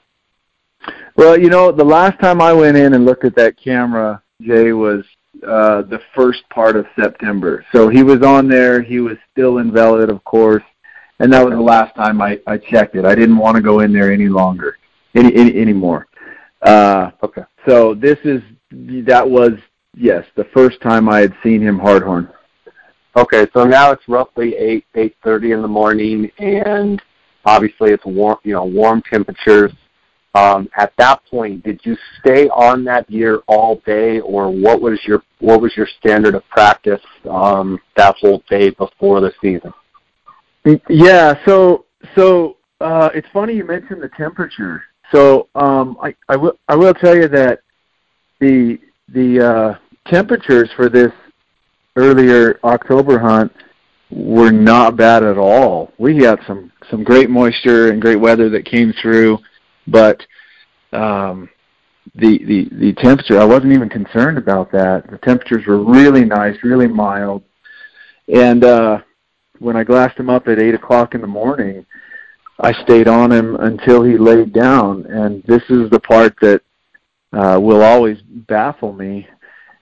[1.16, 4.72] Well, you know, the last time I went in and looked at that camera, Jay,
[4.72, 5.04] was
[5.46, 7.64] uh, the first part of September.
[7.72, 8.82] So he was on there.
[8.82, 10.62] He was still in velvet, of course,
[11.18, 13.04] and that was the last time I, I checked it.
[13.04, 14.78] I didn't want to go in there any longer,
[15.14, 16.06] any, any anymore.
[16.62, 17.42] Uh, okay.
[17.68, 18.42] So this is
[19.06, 19.52] that was
[19.94, 22.32] yes the first time I had seen him hardhorn.
[23.16, 27.02] Okay, so now it's roughly eight eight thirty in the morning, and
[27.44, 29.72] obviously it's warm you know warm temperatures.
[30.34, 34.98] Um, at that point, did you stay on that deer all day, or what was
[35.04, 39.74] your what was your standard of practice um, that whole day before the season?
[40.88, 44.84] Yeah, so so uh, it's funny you mentioned the temperature.
[45.10, 47.60] So um, I, I will I will tell you that
[48.40, 49.74] the the uh,
[50.10, 51.12] temperatures for this
[51.96, 53.52] earlier October hunt
[54.10, 55.92] were not bad at all.
[55.98, 59.38] We got some some great moisture and great weather that came through,
[59.86, 60.20] but
[60.92, 61.48] um,
[62.14, 65.10] the the the temperature I wasn't even concerned about that.
[65.10, 67.42] The temperatures were really nice, really mild,
[68.32, 69.00] and uh,
[69.58, 71.86] when I glassed him up at eight o'clock in the morning,
[72.60, 76.62] I stayed on him until he laid down, and this is the part that
[77.32, 79.26] uh, will always baffle me.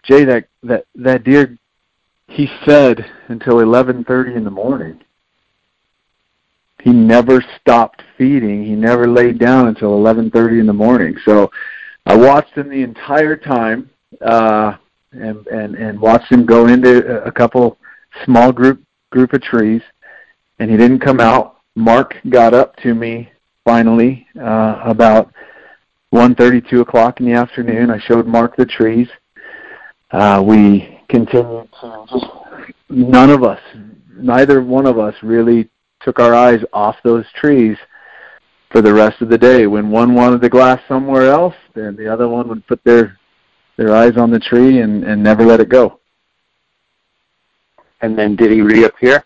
[0.03, 1.59] Jay, that that that deer,
[2.31, 5.01] he fed until 11:30 in the morning.
[6.83, 8.65] He never stopped feeding.
[8.65, 11.17] He never laid down until 11:30 in the morning.
[11.25, 11.51] So
[12.07, 13.91] I watched him the entire time,
[14.21, 14.75] uh,
[15.13, 17.77] and and and watched him go into a couple
[18.25, 19.83] small group group of trees,
[20.61, 23.31] and he didn't come out Mark got up to me
[23.65, 25.33] finally uh, about
[26.13, 27.91] 1:30, 2 o'clock in the afternoon.
[27.91, 29.09] I showed Mark the trees.
[30.11, 32.27] Uh, we continued to just
[32.89, 33.61] none of us,
[34.17, 35.69] neither one of us really
[36.01, 37.77] took our eyes off those trees
[38.71, 39.67] for the rest of the day.
[39.67, 43.19] When one wanted the glass somewhere else, then the other one would put their
[43.77, 46.01] their eyes on the tree and, and never let it go.
[48.03, 49.25] And then did he reappear?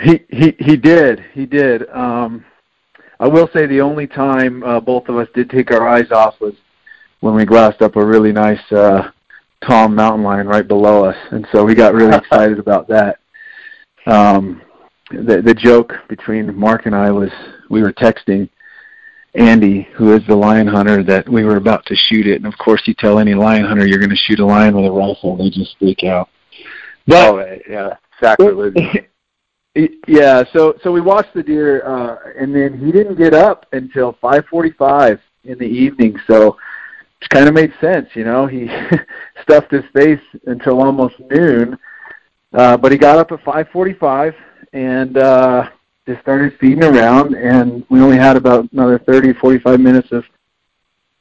[0.00, 1.24] He he he did.
[1.32, 1.88] He did.
[1.90, 2.44] Um
[3.20, 6.40] I will say the only time uh, both of us did take our eyes off
[6.40, 6.54] was
[7.20, 9.10] when we glassed up a really nice uh
[9.66, 13.18] Tom mountain lion right below us, and so we got really excited about that.
[14.06, 14.62] Um,
[15.10, 17.30] the the joke between Mark and I was
[17.70, 18.48] we were texting
[19.34, 22.56] Andy, who is the lion hunter, that we were about to shoot it, and of
[22.58, 25.36] course, you tell any lion hunter you're going to shoot a lion with a rifle,
[25.36, 26.28] they just freak out.
[27.06, 28.76] But, oh, yeah, sacrilege.
[30.08, 34.14] Yeah, so so we watched the deer, uh, and then he didn't get up until
[34.14, 36.18] 5:45 in the evening.
[36.26, 36.56] So
[37.20, 38.46] it kind of made sense, you know.
[38.46, 38.68] He
[39.42, 41.78] stuffed his face until almost noon,
[42.52, 44.34] uh, but he got up at 5:45
[44.72, 45.68] and uh,
[46.06, 47.34] just started feeding around.
[47.34, 50.24] And we only had about another 30, 45 minutes of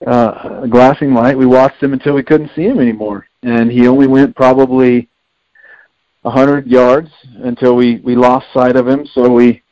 [0.05, 1.37] uh, glassing light.
[1.37, 5.09] We watched him until we couldn't see him anymore, and he only went probably
[6.23, 7.09] a hundred yards
[7.43, 9.07] until we we lost sight of him.
[9.13, 9.63] So we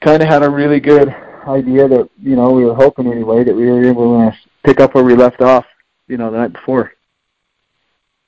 [0.00, 1.08] kind of had a really good
[1.48, 4.94] idea that you know we were hoping anyway that we were able to pick up
[4.94, 5.64] where we left off,
[6.08, 6.92] you know, the night before.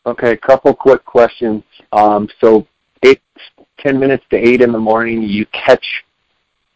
[0.07, 1.63] Okay, a couple quick questions.
[1.93, 2.67] Um, so
[3.03, 3.23] eight,
[3.79, 6.05] ten minutes to eight in the morning, you catch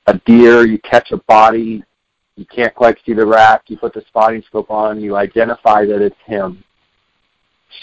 [0.07, 1.85] a deer, you catch a body,
[2.37, 6.01] you can't quite see the rack, you put the spotting scope on, you identify that
[6.01, 6.62] it's him.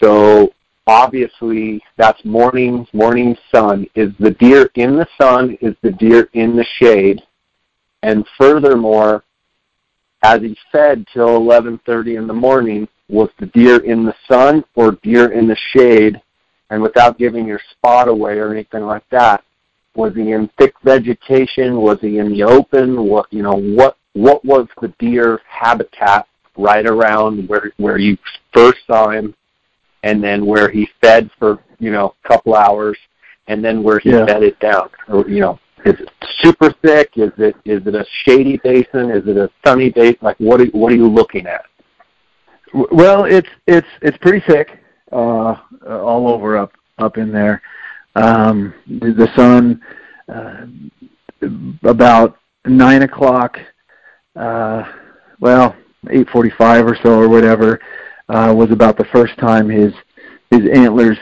[0.01, 0.53] So
[0.87, 3.85] obviously that's morning morning sun.
[3.95, 5.57] Is the deer in the sun?
[5.61, 7.21] Is the deer in the shade?
[8.01, 9.24] And furthermore,
[10.23, 14.93] as he fed till 11:30 in the morning, was the deer in the sun or
[15.03, 16.21] deer in the shade?
[16.71, 19.43] And without giving your spot away or anything like that,
[19.95, 21.77] was he in thick vegetation?
[21.77, 23.05] Was he in the open?
[23.05, 23.55] What you know?
[23.55, 28.17] What what was the deer habitat right around where where you
[28.53, 29.35] first saw him,
[30.03, 32.97] and then where he fed for you know a couple hours,
[33.47, 34.25] and then where he yeah.
[34.25, 37.11] bedded down, or you know is it super thick?
[37.15, 39.11] Is it is it a shady basin?
[39.11, 40.17] Is it a sunny basin?
[40.21, 41.65] Like what are what are you looking at?
[42.91, 45.55] Well, it's it's it's pretty thick, uh,
[45.87, 47.61] all over up up in there.
[48.15, 49.81] Um, the, the sun
[50.27, 50.65] uh,
[51.83, 53.57] about nine o'clock.
[54.35, 54.83] Uh,
[55.39, 55.75] well,
[56.09, 57.79] eight forty-five or so, or whatever,
[58.29, 59.93] uh, was about the first time his
[60.49, 61.17] his antlers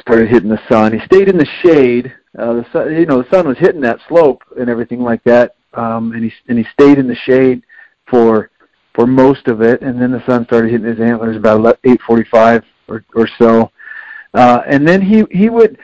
[0.00, 0.92] started hitting the sun.
[0.92, 3.98] He stayed in the shade uh, the sun, you know, the sun was hitting that
[4.08, 7.62] slope and everything like that, um, and he and he stayed in the shade
[8.08, 8.50] for
[8.94, 13.04] for most of it, and then the sun started hitting his antlers about 8:45 or
[13.14, 13.70] or so,
[14.34, 15.78] uh, and then he he would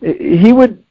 [0.00, 0.84] he would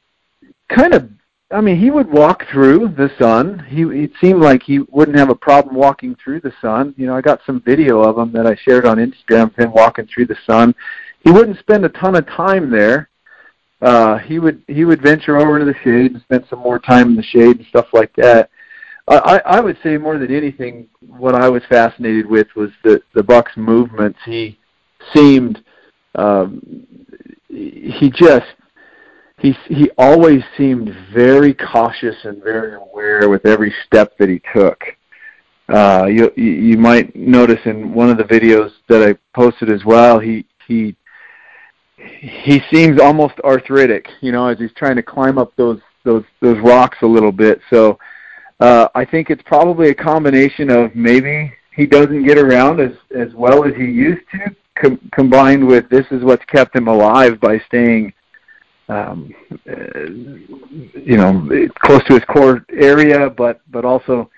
[0.68, 1.08] kind of
[1.50, 3.64] I mean, he would walk through the sun.
[3.70, 6.94] He it seemed like he wouldn't have a problem walking through the sun.
[6.98, 9.72] You know, I got some video of him that I shared on Instagram of him
[9.72, 10.74] walking through the sun.
[11.24, 13.07] He wouldn't spend a ton of time there,
[13.80, 17.08] uh, he would he would venture over into the shade and spend some more time
[17.08, 18.50] in the shade and stuff like that.
[19.10, 23.22] I, I would say more than anything, what I was fascinated with was the the
[23.22, 24.18] buck's movements.
[24.24, 24.58] He
[25.14, 25.62] seemed
[26.14, 26.86] um,
[27.48, 28.46] he just
[29.38, 34.82] he he always seemed very cautious and very aware with every step that he took.
[35.68, 40.18] Uh, you you might notice in one of the videos that I posted as well,
[40.18, 40.96] he he
[41.98, 46.58] he seems almost arthritic, you know, as he's trying to climb up those those those
[46.60, 47.60] rocks a little bit.
[47.70, 47.98] So
[48.60, 53.32] uh, I think it's probably a combination of maybe he doesn't get around as as
[53.34, 57.58] well as he used to, com- combined with this is what's kept him alive by
[57.66, 58.12] staying,
[58.88, 59.34] um,
[59.68, 60.06] uh,
[60.94, 61.48] you know,
[61.80, 64.30] close to his core area, but but also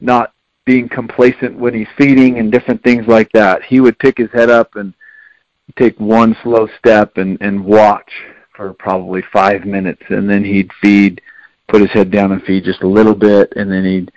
[0.00, 0.32] not
[0.64, 3.62] being complacent when he's feeding and different things like that.
[3.64, 4.94] He would pick his head up and
[5.76, 8.10] take one slow step and and watch
[8.54, 11.20] for probably five minutes, and then he'd feed,
[11.68, 14.12] put his head down and feed just a little bit, and then he'd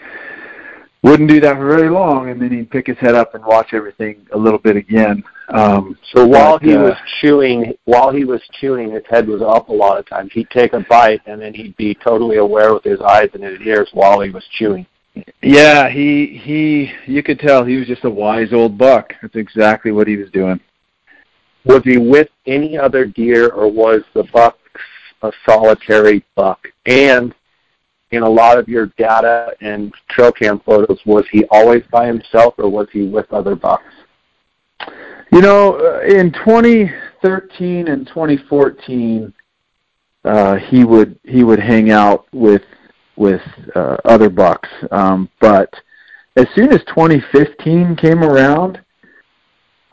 [1.05, 3.73] wouldn't do that for very long, and then he'd pick his head up and watch
[3.73, 5.23] everything a little bit again.
[5.49, 9.43] Um, so while but, he uh, was chewing, while he was chewing, his head was
[9.43, 10.31] up a lot of times.
[10.33, 13.61] He'd take a bite, and then he'd be totally aware with his eyes and his
[13.61, 14.87] ears while he was chewing.
[15.43, 16.91] Yeah, he he.
[17.05, 19.13] You could tell he was just a wise old buck.
[19.21, 20.59] That's exactly what he was doing.
[21.65, 24.57] Was he with any other deer, or was the buck
[25.21, 26.67] a solitary buck?
[26.85, 27.33] And
[28.11, 32.53] in a lot of your data and trail cam photos, was he always by himself,
[32.57, 33.83] or was he with other bucks?
[35.31, 39.33] You know, uh, in 2013 and 2014,
[40.23, 42.63] uh, he would he would hang out with
[43.15, 43.41] with
[43.75, 44.69] uh, other bucks.
[44.91, 45.73] Um, but
[46.35, 48.81] as soon as 2015 came around,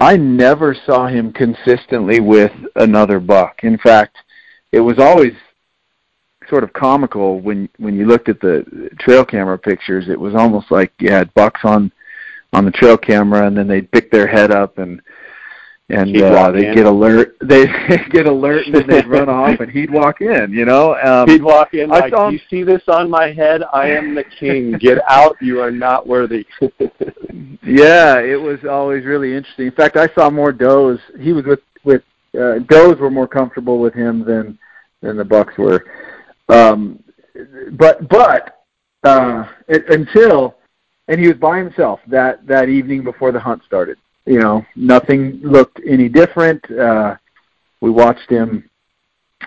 [0.03, 3.61] I never saw him consistently with another buck.
[3.63, 4.19] In fact,
[4.73, 5.33] it was always
[6.51, 10.09] sort of comical when when you looked at the trail camera pictures.
[10.09, 11.93] It was almost like you had bucks on
[12.53, 15.01] on the trail camera, and then they'd pick their head up and
[15.93, 17.37] and uh, they get alert.
[17.43, 17.67] They
[18.11, 20.53] get alert, and then they'd run off, and he'd walk in.
[20.53, 23.63] You know, um, he'd walk in like, "You see this on my head?
[23.73, 24.73] I am the king.
[24.73, 25.37] Get out!
[25.41, 26.47] You are not worthy."
[27.63, 29.67] yeah, it was always really interesting.
[29.67, 30.99] In fact, I saw more does.
[31.21, 32.03] He was with with
[32.41, 34.59] uh, does were more comfortable with him than
[35.03, 35.85] than the bucks were.
[36.49, 37.03] Um,
[37.73, 38.65] but but
[39.05, 40.57] uh, it, until
[41.09, 45.41] and he was by himself that that evening before the hunt started you know, nothing
[45.43, 46.65] looked any different.
[46.71, 47.17] Uh,
[47.81, 48.69] we watched him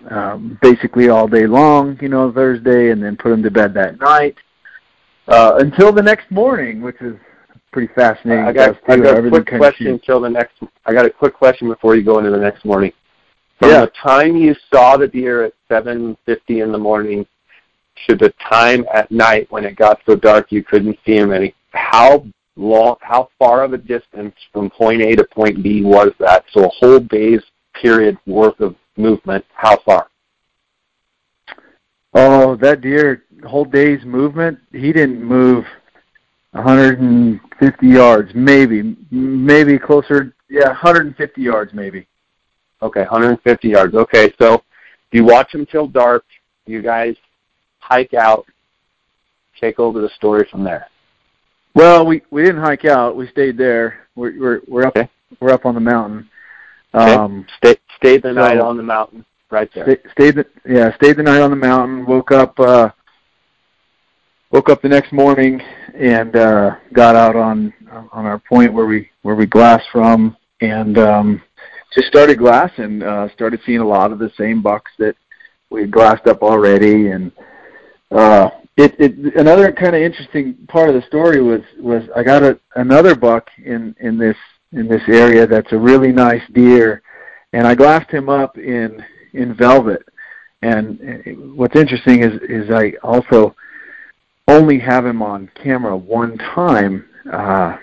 [0.09, 3.99] um, basically all day long, you know, Thursday, and then put him to bed that
[3.99, 4.35] night
[5.27, 7.15] uh, until the next morning, which is
[7.71, 8.45] pretty fascinating.
[8.45, 10.53] I got, I got a quick question until the next.
[10.85, 12.91] I got a quick question before you go into the next morning.
[13.59, 13.81] From yeah.
[13.81, 17.25] the time you saw the deer at 7:50 in the morning
[18.09, 21.55] to the time at night when it got so dark you couldn't see him any,
[21.71, 22.25] how
[22.55, 26.45] long, how far of a distance from point A to point B was that?
[26.51, 27.41] So a whole day's
[27.73, 30.07] period worth of movement, how far?
[32.13, 35.65] Oh, that deer, whole day's movement, he didn't move
[36.51, 42.07] 150 yards, maybe, maybe closer, yeah, 150 yards, maybe.
[42.81, 43.95] Okay, 150 yards.
[43.95, 44.63] Okay, so
[45.11, 46.23] you watch him till dark.
[46.65, 47.15] You guys
[47.79, 48.45] hike out.
[49.59, 50.87] Take over the story from there.
[51.75, 53.17] Well, we we didn't hike out.
[53.17, 54.07] We stayed there.
[54.15, 55.09] We're we're, we're up okay.
[55.41, 56.29] we're up on the mountain.
[56.93, 57.75] Um, okay.
[57.75, 59.83] Stay, stayed the so night on the mountain, right there.
[59.83, 62.05] Stay, stayed the yeah, stayed the night on the mountain.
[62.05, 62.89] Woke up uh,
[64.51, 65.61] woke up the next morning
[65.93, 70.97] and uh, got out on on our point where we where we glass from, and
[70.97, 71.41] um,
[71.93, 73.03] just started glassing.
[73.03, 75.15] Uh, started seeing a lot of the same bucks that
[75.69, 77.33] we had glassed up already, and
[78.11, 82.43] uh, it, it another kind of interesting part of the story was was I got
[82.43, 84.35] a, another buck in in this
[84.73, 87.01] in this area that's a really nice deer,
[87.53, 89.03] and I glassed him up in
[89.33, 90.03] in velvet.
[90.61, 93.55] And what's interesting is is I also
[94.47, 97.77] only have him on camera one time, uh,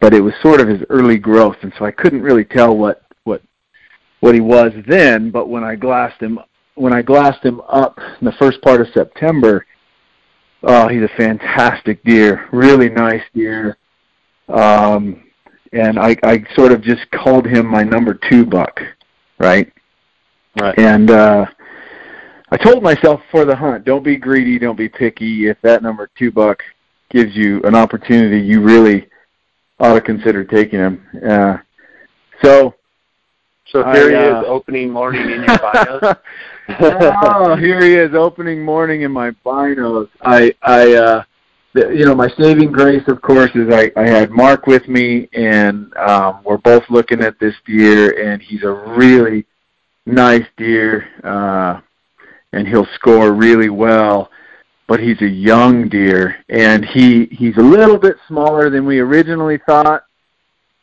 [0.00, 3.02] but it was sort of his early growth, and so I couldn't really tell what
[3.24, 3.42] what
[4.20, 5.32] what he was then.
[5.32, 6.38] But when I glassed him
[6.74, 9.66] when I glassed him up in the first part of September,
[10.62, 13.76] Oh, he's a fantastic deer, really nice deer.
[14.48, 15.24] Um,
[15.72, 18.80] and I, I sort of just called him my number two buck,
[19.38, 19.72] right?
[20.60, 20.78] Right.
[20.78, 21.46] And uh,
[22.50, 25.48] I told myself for the hunt, don't be greedy, don't be picky.
[25.48, 26.62] If that number two buck
[27.10, 29.08] gives you an opportunity, you really
[29.80, 31.06] ought to consider taking him.
[31.26, 31.56] Uh,
[32.42, 32.74] so
[33.66, 36.18] so here I, uh, he is, opening morning in your binos.
[36.68, 40.08] Oh, here he is, opening morning in my binos.
[40.22, 41.24] I, I, uh,
[41.74, 45.94] you know, my saving grace, of course, is I, I had Mark with me, and
[45.96, 49.46] um, we're both looking at this deer, and he's a really
[50.06, 51.80] nice deer, uh,
[52.52, 54.30] and he'll score really well.
[54.88, 59.58] But he's a young deer, and he he's a little bit smaller than we originally
[59.64, 60.04] thought.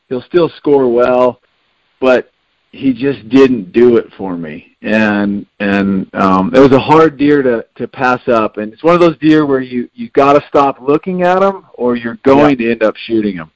[0.07, 1.41] He'll still score well,
[1.99, 2.31] but
[2.71, 4.75] he just didn't do it for me.
[4.81, 8.57] And and um it was a hard deer to to pass up.
[8.57, 11.65] And it's one of those deer where you you got to stop looking at them
[11.73, 12.67] or you're going yeah.
[12.67, 13.51] to end up shooting them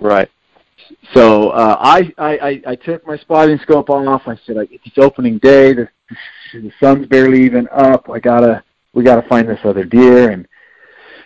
[0.00, 0.30] right.
[1.12, 4.22] So uh I, I i took my spotting scope off.
[4.26, 5.72] I said like it's opening day.
[5.72, 5.88] The
[6.52, 8.08] the sun's barely even up.
[8.08, 8.62] I gotta
[8.94, 10.30] we gotta find this other deer.
[10.30, 10.46] And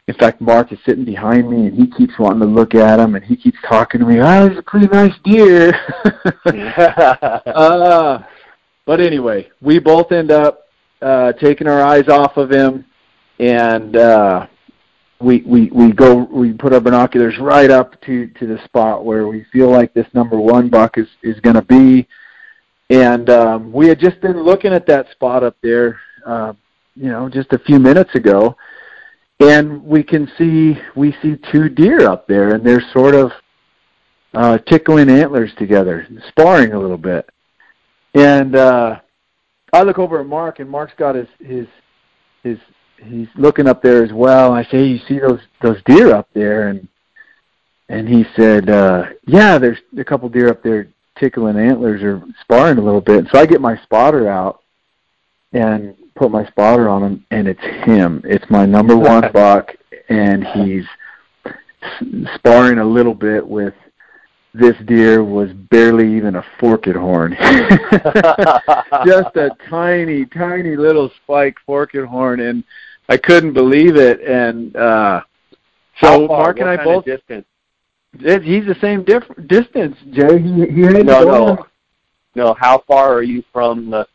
[0.09, 3.15] in fact, Mark is sitting behind me, and he keeps wanting to look at him,
[3.15, 4.19] and he keeps talking to me.
[4.21, 5.73] Ah, oh, he's a pretty nice deer.
[7.47, 8.19] uh,
[8.87, 10.67] but anyway, we both end up
[11.03, 12.85] uh, taking our eyes off of him,
[13.39, 14.47] and uh,
[15.21, 19.29] we we we go we put our binoculars right up to to the spot where
[19.29, 22.09] we feel like this number one buck is is going to be,
[22.89, 26.55] and um, we had just been looking at that spot up there, uh,
[26.97, 28.57] you know, just a few minutes ago
[29.41, 33.33] and we can see we see two deer up there, and they're sort of
[34.35, 37.29] uh, tickling antlers together, sparring a little bit.
[38.15, 39.01] And uh,
[39.73, 41.67] I look over at Mark, and Mark's got his his
[42.43, 42.59] his
[43.05, 44.53] he's looking up there as well.
[44.53, 46.87] I say, hey, "You see those those deer up there?" And
[47.89, 50.89] and he said, uh, "Yeah, there's a couple deer up there
[51.19, 54.60] tickling antlers or sparring a little bit." And so I get my spotter out,
[55.53, 58.23] and put my spotter on him, and it's him.
[58.25, 59.75] It's my number one buck,
[60.09, 60.85] and he's
[62.35, 63.75] sparring a little bit with
[64.53, 67.37] this deer was barely even a forked horn.
[69.07, 72.65] Just a tiny, tiny little spike forked horn and
[73.09, 75.21] I couldn't believe it and uh
[76.03, 77.47] so Mark and I both distance?
[78.15, 80.41] It, he's the same diff- distance, Jay.
[80.41, 81.67] He he had no, no.
[82.35, 84.07] No, how far are you from the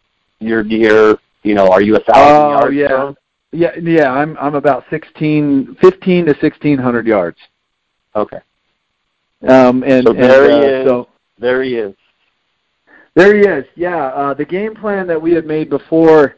[0.46, 1.18] your deer?
[1.44, 2.88] You know, are you a thousand oh, yards Oh yeah.
[2.88, 3.18] from?
[3.52, 4.12] Yeah, yeah.
[4.12, 7.38] I'm I'm about sixteen, fifteen to sixteen hundred yards.
[8.16, 8.40] Okay.
[9.48, 10.88] Um, and so there and, he uh, is.
[10.88, 11.96] So, there he is.
[13.16, 13.66] There he is.
[13.76, 14.08] Yeah.
[14.08, 16.36] Uh, the game plan that we had made before,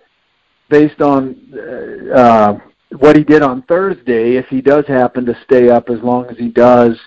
[0.69, 2.59] based on uh, uh,
[2.97, 6.37] what he did on Thursday, if he does happen to stay up as long as
[6.37, 6.97] he does,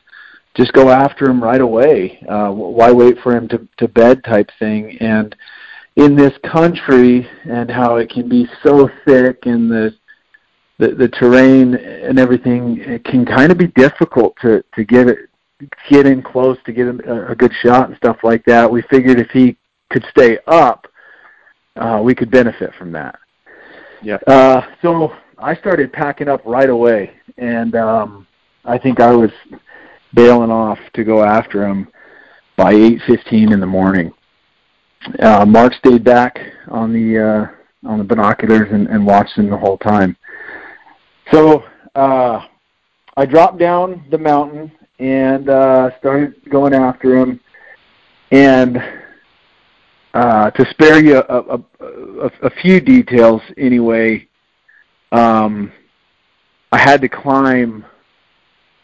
[0.55, 2.25] just go after him right away.
[2.29, 4.97] Uh, why wait for him to, to bed type thing?
[5.01, 5.35] And
[6.01, 9.95] in this country and how it can be so thick and the
[10.79, 15.19] the, the terrain and everything it can kind of be difficult to to get it
[15.91, 18.71] get in close to get a, a good shot and stuff like that.
[18.71, 19.59] We figured if he
[19.91, 20.87] could stay up,
[21.77, 23.19] uh, we could benefit from that.
[24.03, 24.17] Yeah.
[24.27, 28.27] Uh, so I started packing up right away, and um,
[28.65, 29.31] I think I was
[30.15, 31.89] bailing off to go after him
[32.57, 34.15] by 8:15 in the morning.
[35.19, 36.39] Uh, Mark stayed back
[36.69, 40.17] on the uh, on the binoculars and, and watched him the whole time.
[41.33, 42.47] So uh,
[43.17, 47.41] I dropped down the mountain and uh, started going after him.
[48.31, 48.79] And
[50.13, 54.29] uh, to spare you a, a, a, a few details, anyway,
[55.13, 55.73] um,
[56.73, 57.85] I had to climb.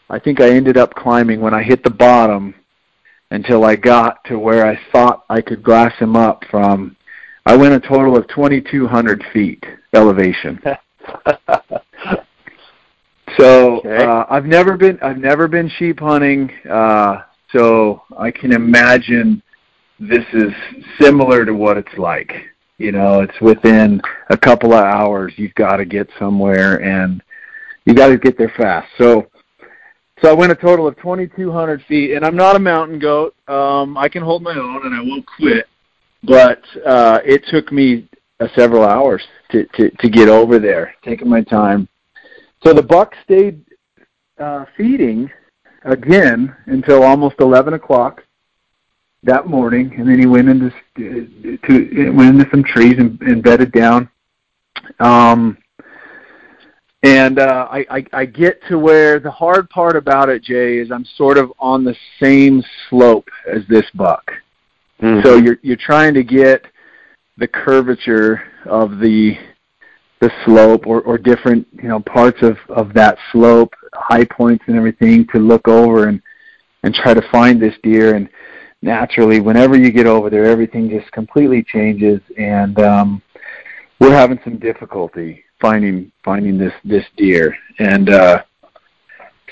[0.09, 2.55] I think I ended up climbing when I hit the bottom
[3.31, 6.95] until I got to where I thought I could glass him up from.
[7.45, 9.63] I went a total of 2,200 feet
[9.93, 10.59] elevation.
[13.37, 14.03] So okay.
[14.03, 19.43] uh, I've never been I've never been sheep hunting, uh, so I can imagine
[19.99, 20.51] this is
[20.99, 22.31] similar to what it's like.
[22.77, 25.33] You know, it's within a couple of hours.
[25.35, 27.21] You've got to get somewhere, and
[27.85, 28.87] you got to get there fast.
[28.97, 29.27] So,
[30.21, 33.35] so I went a total of 2,200 feet, and I'm not a mountain goat.
[33.47, 35.67] Um, I can hold my own, and I won't quit.
[36.23, 38.09] But uh, it took me
[38.39, 41.87] uh, several hours to, to to get over there, taking my time
[42.63, 43.63] so the buck stayed
[44.39, 45.29] uh, feeding
[45.83, 48.23] again until almost 11 o'clock
[49.23, 53.71] that morning, and then he went into to went into some trees and, and bedded
[53.71, 54.09] down.
[54.99, 55.57] Um,
[57.03, 60.91] and uh, I, I, I get to where the hard part about it, Jay, is
[60.91, 64.31] I'm sort of on the same slope as this buck.
[65.01, 65.25] Mm-hmm.
[65.25, 66.65] So you're you're trying to get
[67.37, 69.37] the curvature of the
[70.19, 74.75] the slope or, or different you know parts of, of that slope, high points and
[74.75, 76.19] everything to look over and
[76.81, 78.27] and try to find this deer and
[78.81, 83.21] naturally whenever you get over there everything just completely changes and um
[83.99, 88.41] we're having some difficulty finding finding this this deer and uh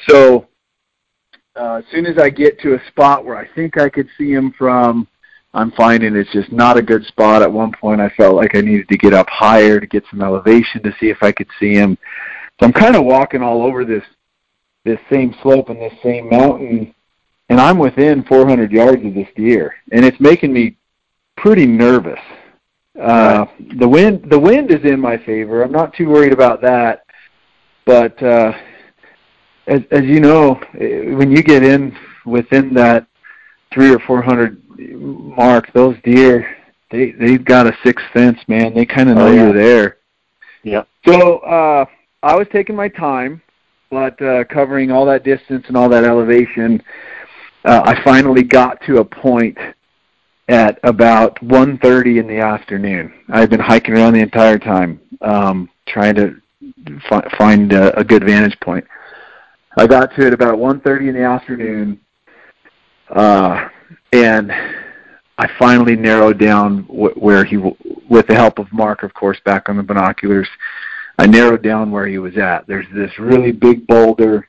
[0.08, 0.48] so
[1.56, 4.32] uh, as soon as I get to a spot where I think I could see
[4.32, 5.08] him from
[5.56, 7.42] I'm finding it's just not a good spot.
[7.42, 10.22] At one point, I felt like I needed to get up higher to get some
[10.22, 11.98] elevation to see if I could see him.
[12.60, 14.04] So I'm kind of walking all over this
[14.84, 16.94] this same slope and this same mountain,
[17.50, 20.78] and I'm within 400 yards of this deer, and it's making me
[21.38, 22.20] pretty nervous.
[23.00, 23.46] Uh.
[23.78, 25.64] The wind the wind is in my favor.
[25.64, 27.06] I'm not too worried about that,
[27.86, 28.54] but uh,
[29.68, 33.08] as, as you know, when you get in within that
[33.74, 36.56] three or four hundred mark, those deer,
[36.92, 38.74] they they've got a sixth sense, man.
[38.74, 39.44] They kind of know oh, yeah.
[39.44, 39.98] you're there.
[40.64, 40.84] Yeah.
[41.06, 41.86] So uh,
[42.24, 43.42] I was taking my time,
[43.90, 46.82] but uh, covering all that distance and all that elevation,
[47.66, 49.58] uh, I finally got to a point
[50.48, 53.14] at about 1:30 in the afternoon.
[53.30, 56.36] I've been hiking around the entire time, um, trying to
[57.10, 58.86] fi- find a, a good vantage point.
[59.78, 62.00] I got to it about 1:30 in the afternoon.
[63.10, 63.70] Uh,
[64.14, 64.52] and
[65.38, 67.76] I finally narrowed down wh- where he, w-
[68.10, 70.48] with the help of Mark, of course, back on the binoculars.
[71.20, 72.68] I narrowed down where he was at.
[72.68, 74.48] There's this really big boulder,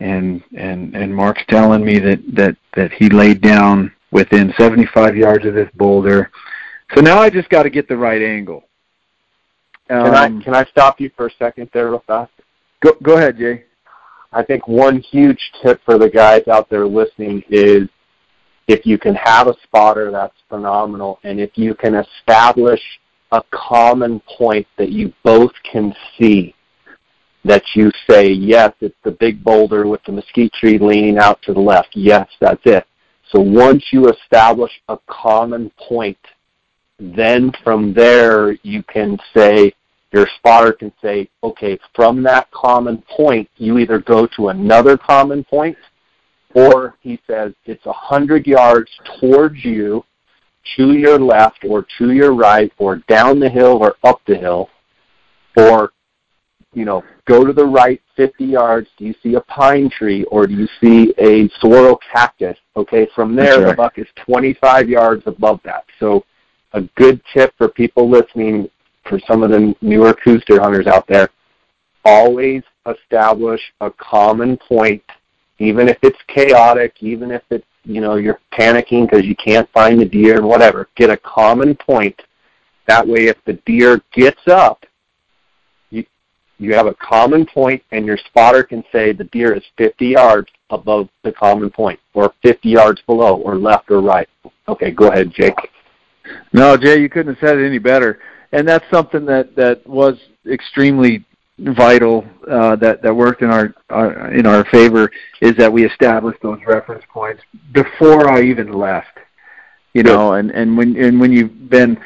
[0.00, 5.46] and and and Mark's telling me that that that he laid down within 75 yards
[5.46, 6.30] of this boulder.
[6.94, 8.64] So now I just got to get the right angle.
[9.90, 12.32] Um, can I um, can I stop you for a second there, real fast?
[12.80, 13.64] Go go ahead, Jay.
[14.32, 17.88] I think one huge tip for the guys out there listening is
[18.66, 21.18] if you can have a spotter, that's phenomenal.
[21.24, 22.80] And if you can establish
[23.32, 26.54] a common point that you both can see
[27.44, 31.54] that you say, yes, it's the big boulder with the mesquite tree leaning out to
[31.54, 31.88] the left.
[31.94, 32.86] Yes, that's it.
[33.32, 36.18] So once you establish a common point,
[36.98, 39.72] then from there you can say,
[40.12, 45.44] your spotter can say, okay, from that common point, you either go to another common
[45.44, 45.76] point,
[46.54, 50.02] or he says it's a hundred yards towards you,
[50.76, 54.70] to your left or to your right, or down the hill or up the hill,
[55.56, 55.92] or
[56.74, 58.88] you know, go to the right 50 yards.
[58.98, 62.56] Do you see a pine tree or do you see a sorrel cactus?
[62.76, 63.70] Okay, from there right.
[63.70, 65.84] the buck is 25 yards above that.
[65.98, 66.24] So
[66.72, 68.68] a good tip for people listening,
[69.08, 71.30] for some of the newer Coues deer hunters out there,
[72.04, 75.02] always establish a common point,
[75.58, 79.98] even if it's chaotic, even if it's you know you're panicking because you can't find
[79.98, 80.88] the deer and whatever.
[80.96, 82.20] Get a common point.
[82.86, 84.84] That way, if the deer gets up
[86.58, 90.48] you have a common point and your spotter can say the deer is 50 yards
[90.70, 94.28] above the common point or 50 yards below or left or right.
[94.66, 95.54] Okay, go ahead, Jake.
[96.52, 98.18] No, Jay, you couldn't have said it any better.
[98.52, 100.18] And that's something that, that was
[100.50, 101.24] extremely
[101.58, 106.40] vital uh, that that worked in our, our in our favor is that we established
[106.42, 107.42] those reference points
[107.72, 109.18] before I even left.
[109.92, 111.98] You know, and and when and when you've been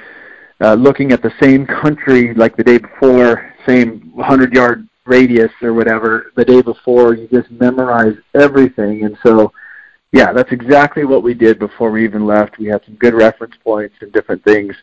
[0.60, 5.74] uh, looking at the same country like the day before same 100 yard radius or
[5.74, 7.14] whatever the day before.
[7.14, 9.04] You just memorize everything.
[9.04, 9.52] And so,
[10.12, 12.58] yeah, that's exactly what we did before we even left.
[12.58, 14.74] We had some good reference points and different things.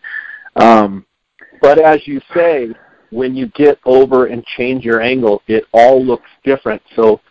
[0.55, 1.05] Um,
[1.61, 2.69] but as you say,
[3.11, 6.81] when you get over and change your angle, it all looks different.
[6.95, 7.21] So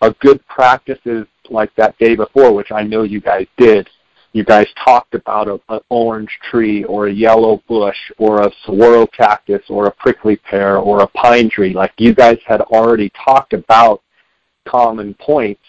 [0.00, 3.88] a good practice is like that day before, which I know you guys did,
[4.32, 9.06] you guys talked about a, an orange tree or a yellow bush or a saguaro
[9.06, 11.72] cactus or a prickly pear or a pine tree.
[11.72, 14.02] Like you guys had already talked about
[14.66, 15.60] common points.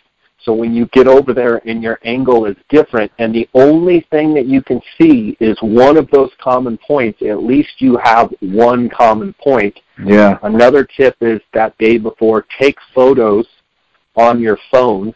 [0.43, 4.33] So when you get over there and your angle is different and the only thing
[4.35, 8.89] that you can see is one of those common points, at least you have one
[8.89, 9.77] common point.
[10.03, 10.37] Yeah.
[10.43, 13.47] Another tip is that day before, take photos
[14.15, 15.13] on your phone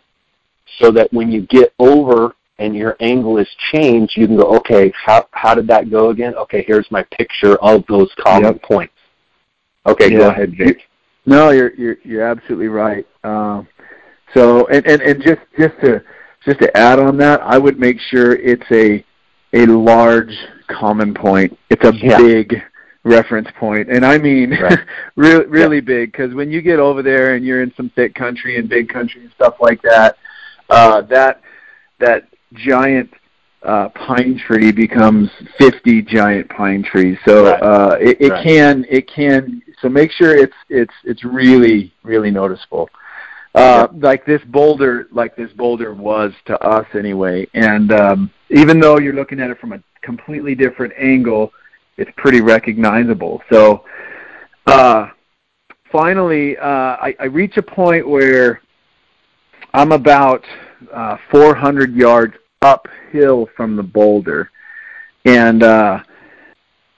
[0.80, 4.93] so that when you get over and your angle is changed, you can go, okay,
[4.95, 6.36] how how did that go again?
[6.36, 8.64] Okay, here's my picture of those common yep.
[8.64, 8.93] points.
[9.86, 10.18] Okay, yeah.
[10.18, 10.82] go ahead, Jake.
[11.26, 13.08] No, you're you're you're absolutely right.
[13.24, 13.68] Um,
[14.34, 16.04] so and, and and just just to
[16.45, 19.04] just to add on that, I would make sure it's a
[19.54, 20.36] a large
[20.68, 21.58] common point.
[21.70, 22.18] It's a yeah.
[22.18, 22.62] big
[23.04, 24.80] reference point, and I mean right.
[25.16, 25.82] really really yeah.
[25.82, 28.89] big because when you get over there and you're in some thick country and big
[28.89, 30.18] country and stuff like that,
[30.70, 31.41] uh, that
[31.99, 33.10] that giant
[33.64, 37.18] uh, pine tree becomes 50 giant pine trees.
[37.26, 37.62] So right.
[37.62, 38.43] uh, it, it right.
[38.43, 42.89] can it can so make sure it's it's it's really really noticeable.
[43.56, 47.47] Uh, like this boulder, like this boulder was to us anyway.
[47.54, 51.54] And um, even though you're looking at it from a completely different angle,
[51.97, 53.43] it's pretty recognizable.
[53.51, 53.86] So
[54.66, 55.10] uh,
[55.91, 58.60] finally, uh, I, I reach a point where
[59.76, 60.43] I'm about
[60.91, 62.34] uh, 400 yards
[62.64, 64.49] uphill from the boulder,
[65.26, 65.99] and uh,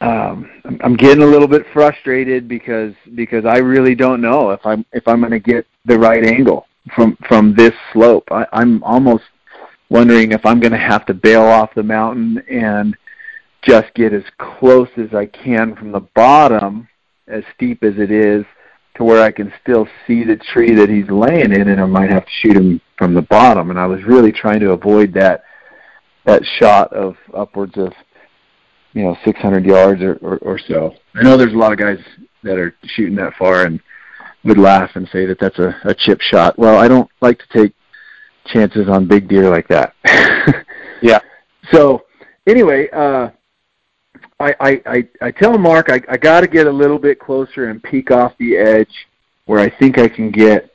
[0.01, 0.49] um,
[0.82, 5.07] I'm getting a little bit frustrated because because I really don't know if I'm if
[5.07, 8.28] I'm going to get the right angle from from this slope.
[8.32, 9.24] I, I'm almost
[9.89, 12.95] wondering if I'm going to have to bail off the mountain and
[13.61, 16.88] just get as close as I can from the bottom,
[17.28, 18.45] as steep as it is,
[18.95, 22.11] to where I can still see the tree that he's laying in, and I might
[22.11, 23.70] have to shoot him from the bottom.
[23.70, 25.43] And I was really trying to avoid that
[26.26, 27.94] that shot of upwards of
[28.94, 30.94] you know 600 yards or, or, or so.
[31.14, 32.00] I know there's a lot of guys
[32.44, 33.80] that are shooting that far and
[34.44, 36.58] would laugh and say that that's a, a chip shot.
[36.58, 37.74] Well, I don't like to take
[38.46, 39.94] chances on big deer like that.
[41.02, 41.20] yeah.
[41.72, 42.06] So
[42.48, 43.30] anyway, uh,
[44.40, 47.70] I, I, I, I tell Mark I, I got to get a little bit closer
[47.70, 48.94] and peek off the edge
[49.46, 50.72] where I think I can get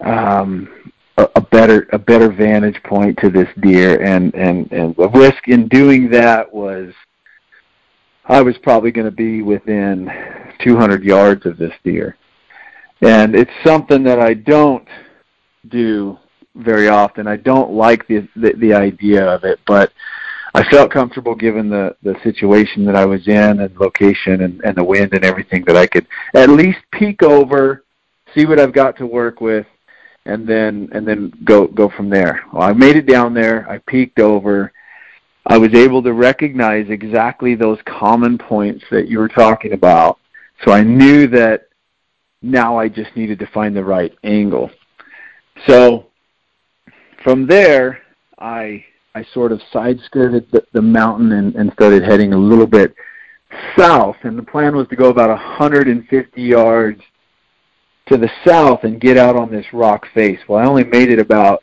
[0.00, 0.68] um,
[1.16, 5.68] a, better a better vantage point to this deer, and and and the risk in
[5.68, 6.92] doing that was
[8.26, 10.10] I was probably going to be within
[10.62, 12.16] 200 yards of this deer,
[13.00, 14.86] and it's something that I don't
[15.68, 16.18] do
[16.54, 17.26] very often.
[17.26, 19.92] I don't like the the, the idea of it, but
[20.54, 24.76] I felt comfortable given the the situation that I was in and location and, and
[24.76, 27.84] the wind and everything that I could at least peek over,
[28.34, 29.66] see what I've got to work with,
[30.26, 32.44] and then and then go go from there.
[32.52, 33.68] Well, I made it down there.
[33.68, 34.72] I peeked over.
[35.46, 40.18] I was able to recognize exactly those common points that you were talking about.
[40.64, 41.68] So I knew that
[42.42, 44.70] now I just needed to find the right angle.
[45.66, 46.06] So
[47.22, 48.02] from there,
[48.38, 52.66] I I sort of side skirted the, the mountain and, and started heading a little
[52.66, 52.94] bit
[53.76, 54.16] south.
[54.24, 57.00] And the plan was to go about 150 yards
[58.06, 60.38] to the south and get out on this rock face.
[60.48, 61.62] Well, I only made it about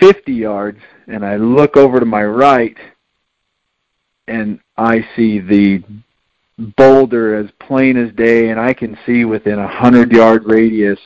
[0.00, 2.76] 50 yards, and I look over to my right,
[4.28, 5.82] and I see the
[6.76, 11.00] boulder as plain as day, and I can see within a hundred yard radius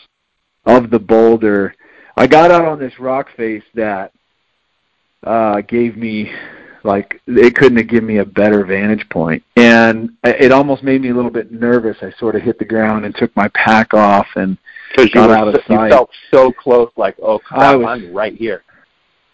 [0.66, 1.74] of the boulder.
[2.16, 4.12] I got out on this rock face that
[5.22, 6.30] uh, gave me
[6.84, 11.10] like it couldn't have given me a better vantage point, and it almost made me
[11.10, 11.96] a little bit nervous.
[12.02, 14.56] I sort of hit the ground and took my pack off and
[15.12, 15.84] got out of so, sight.
[15.86, 18.62] You felt so close, like oh, crap, was, I'm right here.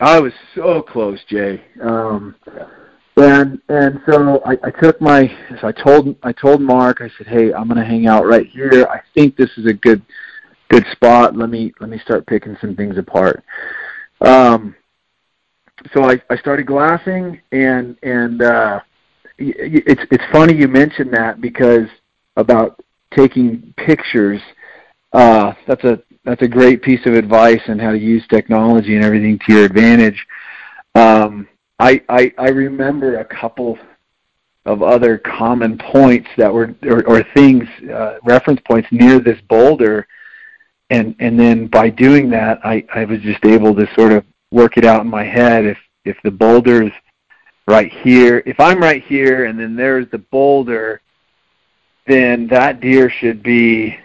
[0.00, 1.62] I was so close, Jay.
[1.82, 2.34] Um,
[3.16, 5.28] and and so I, I took my
[5.60, 8.86] so I told I told Mark I said hey I'm gonna hang out right here
[8.90, 10.02] I think this is a good
[10.68, 13.44] good spot let me let me start picking some things apart
[14.20, 14.74] um
[15.92, 18.80] so I I started glassing and and uh
[19.38, 21.88] it's it's funny you mentioned that because
[22.36, 22.80] about
[23.16, 24.40] taking pictures
[25.12, 29.04] uh that's a that's a great piece of advice on how to use technology and
[29.04, 30.26] everything to your advantage.
[30.94, 31.48] Um
[31.78, 33.78] I, I I remember a couple
[34.66, 40.06] of other common points that were or, or things uh, reference points near this boulder,
[40.90, 44.76] and and then by doing that, I I was just able to sort of work
[44.76, 45.66] it out in my head.
[45.66, 46.92] If if the boulder's
[47.66, 51.00] right here, if I'm right here, and then there's the boulder,
[52.06, 53.96] then that deer should be,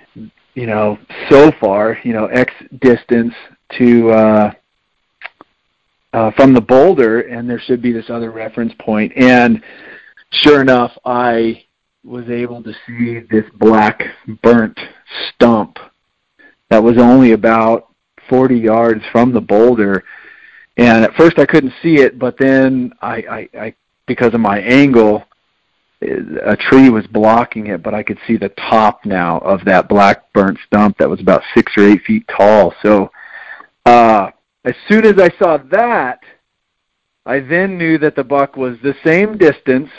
[0.56, 0.98] you know,
[1.30, 3.34] so far, you know, X distance
[3.78, 4.52] to uh,
[6.14, 9.12] uh, from the boulder, and there should be this other reference point.
[9.16, 9.62] And
[10.32, 11.64] sure enough, I
[12.04, 14.02] was able to see this black
[14.42, 14.80] burnt
[15.30, 15.78] stump
[16.70, 17.90] that was only about
[18.30, 20.04] 40 yards from the boulder.
[20.80, 23.76] And at first I couldn't see it, but then I, I, I
[24.08, 25.26] because of my angle,
[26.02, 30.32] a tree was blocking it, but I could see the top now of that black
[30.32, 32.74] burnt stump that was about six or eight feet tall.
[32.82, 33.12] So
[33.86, 34.30] uh,
[34.64, 36.22] as soon as I saw that,
[37.26, 39.90] I then knew that the buck was the same distance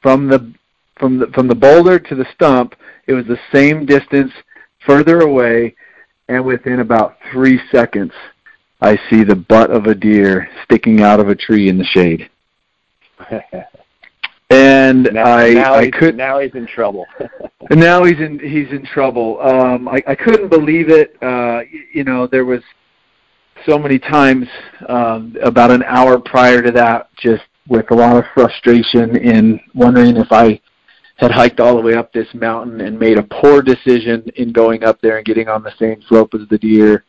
[0.00, 0.54] from the
[0.96, 2.76] from the from the boulder to the stump.
[3.08, 4.30] It was the same distance
[4.86, 5.74] further away,
[6.28, 8.12] and within about three seconds,
[8.80, 12.28] I see the butt of a deer sticking out of a tree in the shade.
[14.50, 17.06] and now, I now I could now he's in trouble.
[17.70, 19.40] and now he's in he's in trouble.
[19.40, 21.16] Um, I I couldn't believe it.
[21.22, 21.60] Uh,
[21.92, 22.62] you know there was
[23.66, 24.46] so many times
[24.88, 30.16] um, about an hour prior to that, just with a lot of frustration in wondering
[30.16, 30.60] if I
[31.16, 34.84] had hiked all the way up this mountain and made a poor decision in going
[34.84, 37.04] up there and getting on the same slope as the deer.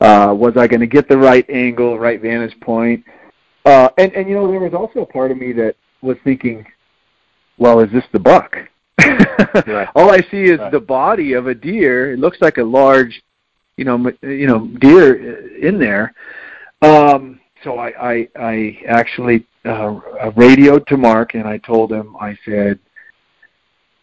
[0.00, 3.04] Uh, was I going to get the right angle, right vantage point?
[3.64, 6.64] Uh, and and you know there was also a part of me that was thinking,
[7.58, 8.56] well, is this the buck?
[9.66, 9.88] right.
[9.94, 10.72] All I see is right.
[10.72, 12.12] the body of a deer.
[12.12, 13.22] It looks like a large
[13.78, 16.12] you know, you know, deer in there.
[16.82, 20.00] Um, so I, I, I actually uh,
[20.36, 22.78] radioed to Mark and I told him, I said,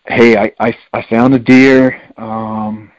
[0.08, 2.92] "Hey, I, I, I found a deer, um,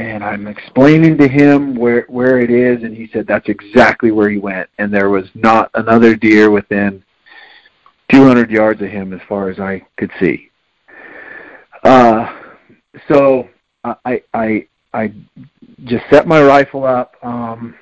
[0.00, 4.30] and I'm explaining to him where where it is, and he said that's exactly where
[4.30, 7.04] he went, and there was not another deer within
[8.10, 10.50] 200 yards of him as far as I could see.
[11.84, 12.34] Uh,
[13.08, 13.48] so
[13.84, 15.12] I, I, I
[15.84, 17.74] just set my rifle up, um,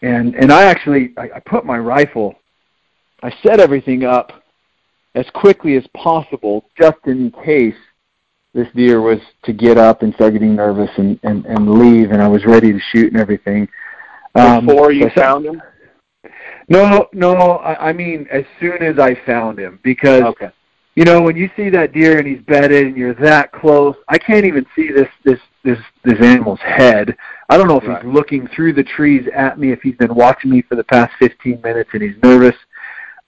[0.00, 2.36] and and I actually I, I put my rifle,
[3.24, 4.44] I set everything up
[5.16, 7.74] as quickly as possible, just in case
[8.54, 12.22] this deer was to get up and start getting nervous and and, and leave, and
[12.22, 13.68] I was ready to shoot and everything.
[14.34, 15.62] Um, Before you so found him?
[16.68, 17.34] No, no.
[17.58, 20.50] I, I mean, as soon as I found him, because okay
[20.94, 24.18] you know, when you see that deer and he's bedded and you're that close, I
[24.18, 27.16] can't even see this this this this animal's head.
[27.48, 28.04] I don't know if right.
[28.04, 31.12] he's looking through the trees at me, if he's been watching me for the past
[31.18, 32.56] 15 minutes and he's nervous.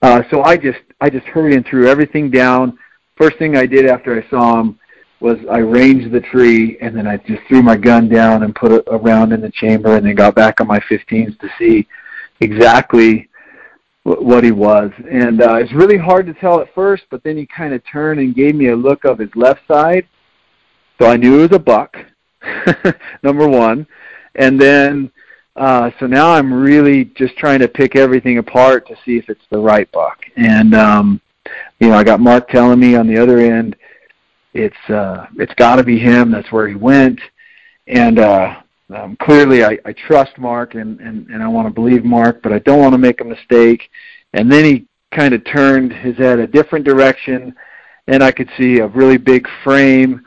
[0.01, 2.77] Uh, so I just I just hurried and threw everything down.
[3.17, 4.79] First thing I did after I saw him
[5.25, 8.71] was I ranged the tree and then I just threw my gun down and put
[8.71, 11.87] it around in the chamber and then got back on my 15s to see
[12.39, 13.27] exactly
[14.03, 14.91] what he was.
[15.09, 18.19] And uh, it's really hard to tell at first, but then he kind of turned
[18.19, 20.05] and gave me a look of his left side.
[20.99, 21.91] So I knew it was a buck,
[23.23, 23.87] number one.
[24.35, 25.11] And then
[25.55, 29.47] Uh, so now I'm really just trying to pick everything apart to see if it's
[29.49, 30.19] the right buck.
[30.35, 31.21] And um,
[31.79, 33.75] you know, I got Mark telling me on the other end,
[34.55, 36.31] it's uh, it's got to be him.
[36.31, 37.19] That's where he went.
[37.87, 38.61] And uh,
[38.95, 42.51] um, clearly, I, I trust Mark and, and and I want to believe Mark, but
[42.51, 43.89] I don't want to make a mistake.
[44.33, 47.55] And then he kind of turned his head a different direction,
[48.07, 50.25] and I could see a really big frame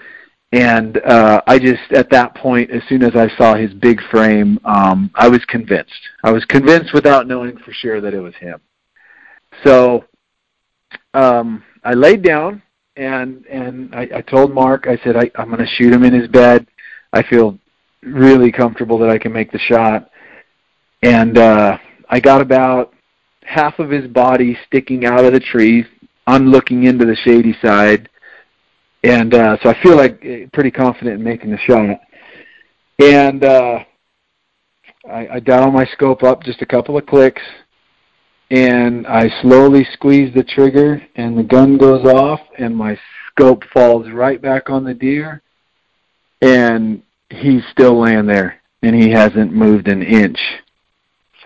[0.53, 4.59] and uh, I just at that point, as soon as I saw his big frame,
[4.64, 5.93] um, I was convinced.
[6.24, 8.59] I was convinced without knowing for sure that it was him.
[9.62, 10.05] So
[11.12, 12.62] um, I laid down
[12.99, 14.86] and and I, I told Mark.
[14.86, 16.66] I said I, I'm going to shoot him in his bed.
[17.12, 17.59] I feel
[18.03, 20.11] really comfortable that I can make the shot.
[21.03, 21.78] And uh,
[22.11, 22.92] I got about
[23.44, 25.86] half of his body sticking out of the tree.
[26.26, 28.11] I'm looking into the shady side
[29.05, 32.01] and uh, so I feel like eh, pretty confident in making the shot.
[32.99, 33.78] And uh,
[35.11, 37.42] I, I dial my scope up just a couple of clicks,
[38.51, 42.99] and I slowly squeeze the trigger, and the gun goes off, and my
[43.30, 45.42] scope falls right back on the deer,
[46.40, 50.38] and he's still laying there, and he hasn't moved an inch.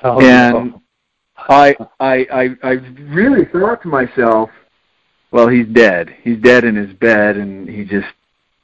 [0.03, 0.75] Oh, and.
[1.49, 2.71] I, I, I, I
[3.11, 4.51] really thought to myself,
[5.33, 6.15] well, he's dead.
[6.23, 8.07] He's dead in his bed, and he just.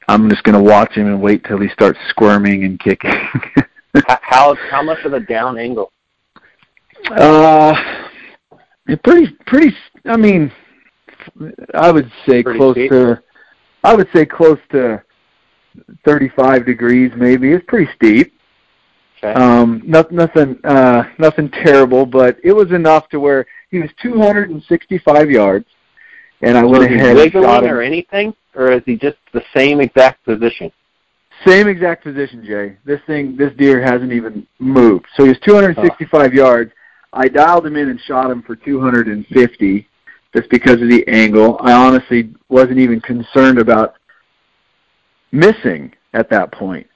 [0.07, 3.11] I'm just going to watch him and wait till he starts squirming and kicking.
[4.05, 5.91] how how much of a down angle?
[7.11, 7.75] Uh,
[8.97, 9.75] pretty pretty.
[10.05, 10.51] I mean,
[11.73, 12.91] I would say pretty close steep.
[12.91, 13.21] to.
[13.83, 15.01] I would say close to
[16.03, 17.53] 35 degrees, maybe.
[17.53, 18.33] It's pretty steep.
[19.23, 19.33] Okay.
[19.33, 25.29] Um, not, nothing, uh, nothing terrible, but it was enough to where he was 265
[25.31, 25.65] yards
[26.41, 27.71] and I went ahead and shot him.
[27.71, 30.71] or anything, or is he just the same exact position?
[31.45, 32.77] Same exact position, Jay.
[32.85, 35.05] This thing, this deer hasn't even moved.
[35.15, 36.33] So he was 265 oh.
[36.33, 36.71] yards.
[37.13, 39.87] I dialed him in and shot him for 250,
[40.35, 41.57] just because of the angle.
[41.59, 43.95] I honestly wasn't even concerned about
[45.31, 46.87] missing at that point.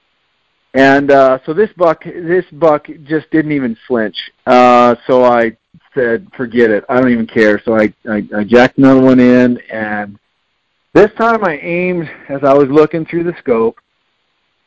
[0.74, 4.16] And uh, so this buck, this buck just didn't even flinch.
[4.46, 5.56] Uh, so I
[5.94, 6.84] said, "Forget it.
[6.88, 10.18] I don't even care." So I, I, I jacked another one in, and
[10.92, 13.78] this time I aimed as I was looking through the scope.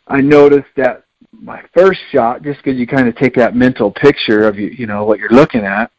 [0.08, 4.48] I noticed that my first shot, just because you kind of take that mental picture
[4.48, 5.92] of you, you know what you're looking at,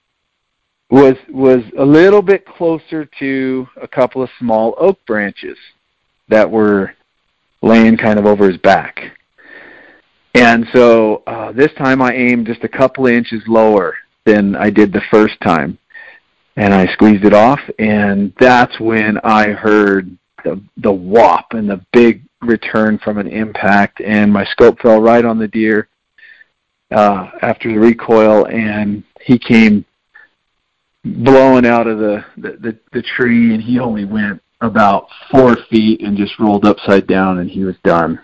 [0.90, 5.56] was was a little bit closer to a couple of small oak branches
[6.28, 6.92] that were
[7.62, 9.12] laying kind of over his back.
[10.34, 14.70] And so uh, this time I aimed just a couple of inches lower than I
[14.70, 15.78] did the first time.
[16.56, 21.80] And I squeezed it off, and that's when I heard the the whop and the
[21.92, 25.89] big return from an impact, and my scope fell right on the deer
[26.91, 29.84] uh, after the recoil, and he came
[31.05, 36.01] blowing out of the, the the the tree, and he only went about four feet
[36.01, 38.20] and just rolled upside down, and he was done.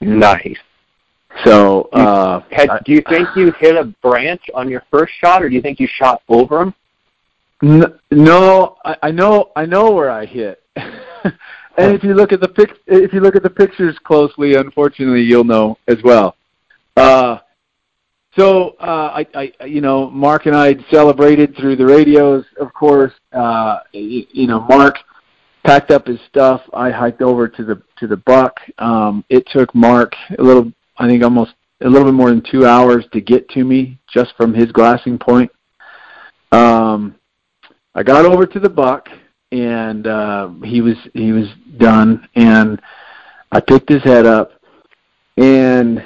[0.00, 0.58] Nice.
[1.44, 5.48] So, uh, Had, do you think you hit a branch on your first shot, or
[5.48, 6.74] do you think you shot over him?
[8.10, 10.62] No, I, I know, I know where I hit.
[11.78, 15.22] and if you look at the pic, if you look at the pictures closely, unfortunately,
[15.22, 16.36] you'll know as well.
[16.96, 17.38] Uh,
[18.36, 23.12] so, uh, I, I, you know, Mark and I celebrated through the radios, of course.
[23.32, 24.96] Uh, you, you know, Mark
[25.64, 26.60] packed up his stuff.
[26.74, 28.58] I hiked over to the to the buck.
[28.78, 32.66] Um, it took Mark a little I think almost a little bit more than two
[32.66, 35.50] hours to get to me just from his glassing point.
[36.52, 37.16] Um,
[37.94, 39.08] I got over to the buck
[39.52, 41.46] and uh, he was he was
[41.78, 42.80] done and
[43.52, 44.52] I picked his head up
[45.36, 46.04] and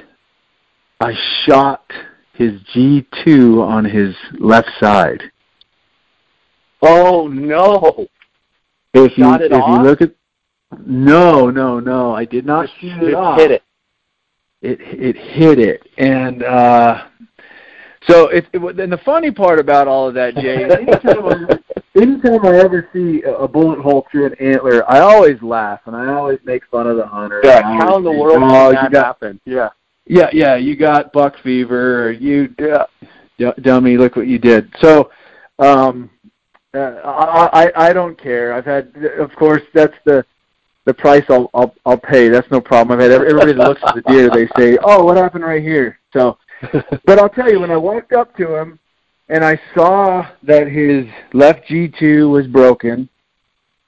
[1.01, 1.15] I
[1.45, 1.91] shot
[2.35, 5.23] his G2 on his left side.
[6.83, 8.07] Oh no!
[8.95, 9.79] If you if off?
[9.79, 10.15] you look at
[10.87, 13.39] no no no I did not shoot it off.
[13.39, 13.63] Hit it
[14.63, 17.07] it it hit it, and uh,
[18.07, 18.81] so it, it.
[18.81, 21.63] And the funny part about all of that, Jay, anytime,
[22.01, 26.13] anytime I ever see a bullet hole through an antler, I always laugh and I
[26.13, 27.41] always make fun of the hunter.
[27.45, 29.41] Yeah, how in the world oh, did that got, happen?
[29.45, 29.71] Yeah.
[30.07, 34.69] Yeah, yeah, you got buck fever, or you yeah, dummy, look what you did.
[34.81, 35.11] So,
[35.61, 36.11] um,
[36.75, 38.53] uh, I, I I don't care.
[38.53, 40.25] I've had, of course, that's the
[40.85, 42.29] the price I'll I'll I'll pay.
[42.29, 42.99] That's no problem.
[42.99, 46.01] I've had everybody that looks at the deer, they say, "Oh, what happened right here?"
[46.13, 46.39] So,
[47.05, 48.81] but I'll tell you, when I walked up to him
[49.31, 53.09] and I saw that his left G2 was broken,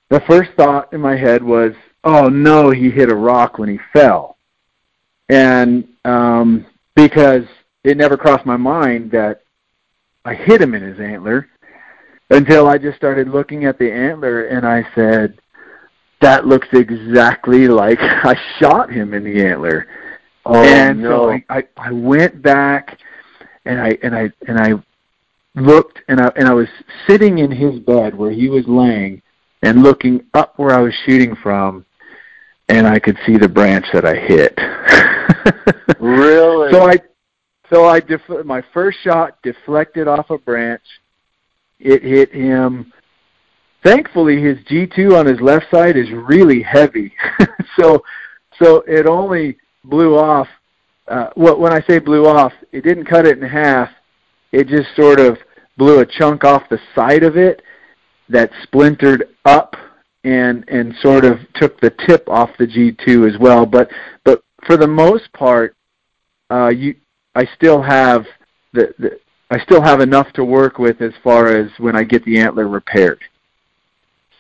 [0.09, 1.73] the first thought in my head was,
[2.05, 4.37] "Oh no, he hit a rock when he fell,"
[5.29, 6.65] and um,
[6.95, 7.45] because
[7.85, 9.43] it never crossed my mind that
[10.25, 11.49] I hit him in his antler
[12.31, 15.39] until I just started looking at the antler and I said,
[16.21, 19.87] that looks exactly like I shot him in the antler.
[20.47, 21.09] Oh, and no.
[21.09, 22.99] so I, I I went back
[23.65, 24.83] and I and I and I
[25.55, 26.69] looked and I and I was
[27.07, 29.23] sitting in his bed where he was laying
[29.63, 31.85] and looking up where I was shooting from
[32.69, 34.59] and I could see the branch that I hit.
[35.99, 36.73] Really?
[36.73, 36.97] So I
[37.71, 40.83] so I def- my first shot deflected off a branch.
[41.79, 42.93] It hit him.
[43.85, 47.13] Thankfully, his G2 on his left side is really heavy,
[47.79, 48.03] so
[48.61, 50.49] so it only blew off.
[51.07, 53.91] Uh, well, when I say blew off, it didn't cut it in half.
[54.53, 55.39] It just sort of
[55.77, 57.63] blew a chunk off the side of it
[58.29, 59.75] that splintered up
[60.25, 63.67] and and sort of took the tip off the G2 as well.
[63.67, 63.91] But
[64.25, 65.75] but for the most part,
[66.51, 66.95] uh, you
[67.35, 68.27] I still have
[68.73, 69.19] the, the
[69.51, 72.69] I still have enough to work with as far as when I get the antler
[72.69, 73.21] repaired.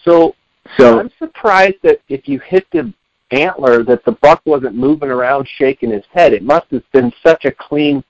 [0.04, 0.34] so
[0.78, 2.92] So I'm surprised that if you hit the
[3.32, 6.32] antler that the buck wasn't moving around shaking his head.
[6.32, 8.04] It must have been such a clean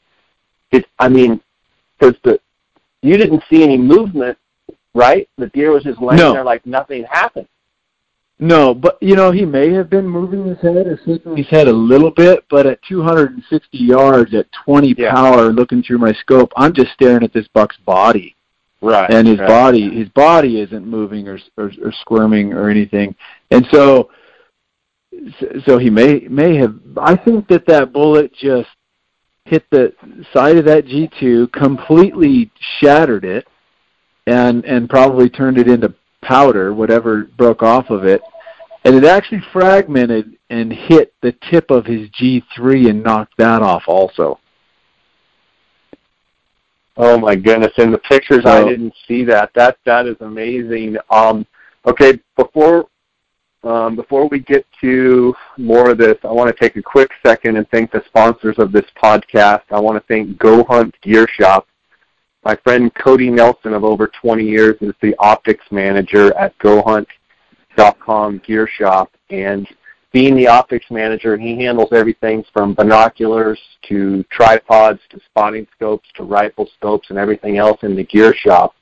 [0.73, 1.41] it I mean
[2.03, 2.41] because the
[3.03, 4.39] you didn't see any movement,
[4.95, 5.29] right?
[5.39, 6.33] The deer was just laying No.
[6.33, 7.49] there like nothing happened.
[8.39, 11.69] no, but you know he may have been moving his head or shaking his head
[11.69, 15.13] a little bit, but at 260 yards at 20 Yeah.
[15.13, 18.35] power, looking through my scope, I'm just staring at this buck's body.
[18.85, 19.09] Right.
[19.15, 19.47] and his right.
[19.47, 23.15] body his body isn't moving or, or or squirming or anything
[23.53, 24.11] and so
[25.65, 28.69] so he may may have i think that that bullet just
[29.45, 29.93] hit the
[30.33, 33.47] side of that g2 completely shattered it
[34.27, 38.23] and and probably turned it into powder whatever broke off of it
[38.85, 43.83] and it actually fragmented and hit the tip of his g3 and knocked that off
[43.87, 44.39] also
[46.97, 47.73] Oh my goodness!
[47.79, 49.51] In the pictures, I didn't see that.
[49.55, 50.99] That that is amazing.
[51.09, 51.47] Um,
[51.87, 52.87] okay, before
[53.65, 57.57] um, before we get to more of this, I want to take a quick second
[57.57, 59.63] and thank the sponsors of this podcast.
[59.71, 61.67] I want to thank Go Hunt Gear Shop.
[62.45, 68.67] My friend Cody Nelson of over 20 years is the optics manager at GoHunt.com Gear
[68.67, 69.69] Shop, and
[70.13, 73.59] being the optics manager, he handles everything from binoculars
[73.89, 78.75] to tripods to spotting scopes to rifle scopes and everything else in the gear shop.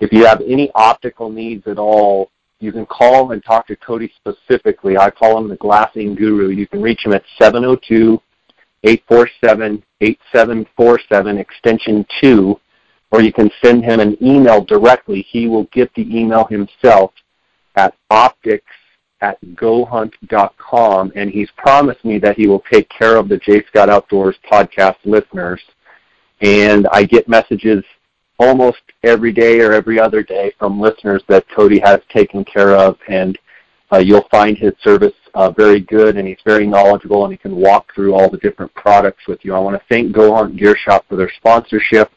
[0.00, 2.30] If you have any optical needs at all,
[2.64, 4.96] you can call and talk to Cody specifically.
[4.96, 6.48] I call him the glassing guru.
[6.48, 8.20] You can reach him at 702
[8.82, 12.60] 847 8747 extension 2
[13.14, 15.22] or you can send him an email directly.
[15.30, 17.12] He will get the email himself
[17.76, 18.72] at optics
[19.20, 23.64] at gohunt.com, and he's promised me that he will take care of the J.
[23.68, 25.62] Scott Outdoors podcast listeners.
[26.40, 27.84] And I get messages
[28.38, 32.96] almost every day or every other day from listeners that Cody has taken care of,
[33.08, 33.38] and
[33.92, 37.56] uh, you'll find his service uh, very good, and he's very knowledgeable, and he can
[37.56, 39.54] walk through all the different products with you.
[39.54, 42.10] I want to thank Go Hunt Gear Shop for their sponsorship.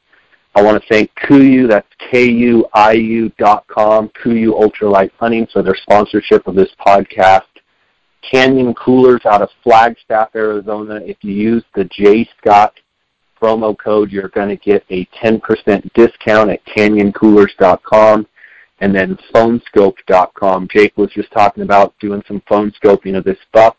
[0.55, 6.47] I want to thank Kuiu, that's K-U-I-U dot com, Kuiu Ultralight Hunting for their sponsorship
[6.47, 7.41] of this podcast.
[8.32, 10.95] Canyon Coolers out of Flagstaff, Arizona.
[10.95, 12.74] If you use the J Scott
[13.42, 15.42] promo code, you're going to get a 10%
[15.94, 18.28] discount at canyoncoolers.com.
[18.80, 20.68] And then phoneskope.com.
[20.72, 23.78] Jake was just talking about doing some phone scoping of this buck.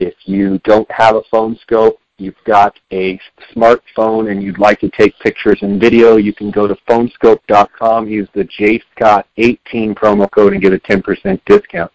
[0.00, 3.18] If you don't have a phone scope, you've got a
[3.54, 8.28] smartphone and you'd like to take pictures and video, you can go to phoneskope.com, use
[8.34, 11.90] the JScott18 promo code and get a 10% discount.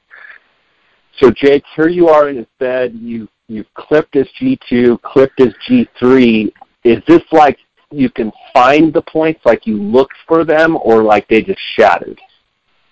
[1.20, 5.54] So Jake, here you are in his bed, you you've clipped his G2, clipped his
[5.70, 6.52] G3.
[6.84, 7.58] Is this like
[7.92, 12.20] you can find the points, like you looked for them, or like they just shattered?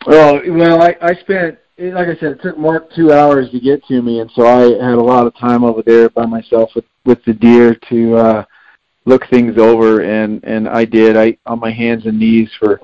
[0.07, 3.83] Oh well, I, I spent like I said, it took Mark two hours to get
[3.85, 6.85] to me, and so I had a lot of time over there by myself with
[7.05, 8.45] with the deer to uh,
[9.05, 11.17] look things over, and and I did.
[11.17, 12.79] I on my hands and knees for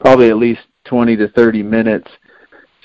[0.00, 2.10] probably at least twenty to thirty minutes,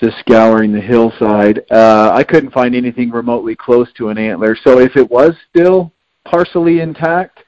[0.00, 1.64] just scouring the hillside.
[1.70, 5.92] Uh, I couldn't find anything remotely close to an antler, so if it was still
[6.24, 7.40] partially intact,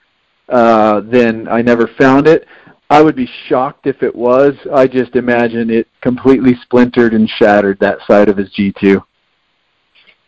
[0.51, 2.47] uh, then I never found it.
[2.91, 4.55] I would be shocked if it was.
[4.75, 9.01] I just imagine it completely splintered and shattered that side of his G2.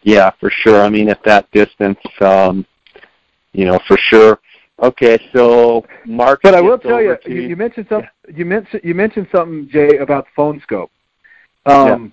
[0.03, 0.81] Yeah, for sure.
[0.81, 2.65] I mean, at that distance, um,
[3.53, 4.39] you know, for sure.
[4.81, 6.41] Okay, so Mark.
[6.43, 8.09] But I will tell you, you, you mentioned something.
[8.35, 10.91] You mentioned you mentioned something, Jay, about phone scope.
[11.67, 12.13] Um,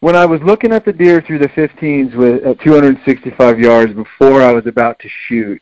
[0.00, 4.42] When I was looking at the deer through the 15s with at 265 yards before
[4.42, 5.60] I was about to shoot,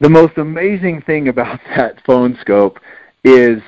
[0.00, 2.78] the most amazing thing about that phone scope
[3.24, 3.62] is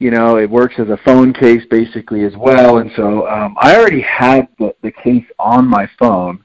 [0.00, 2.78] you know it works as a phone case basically as well.
[2.78, 6.44] And so um, i already had the, the case on my phone.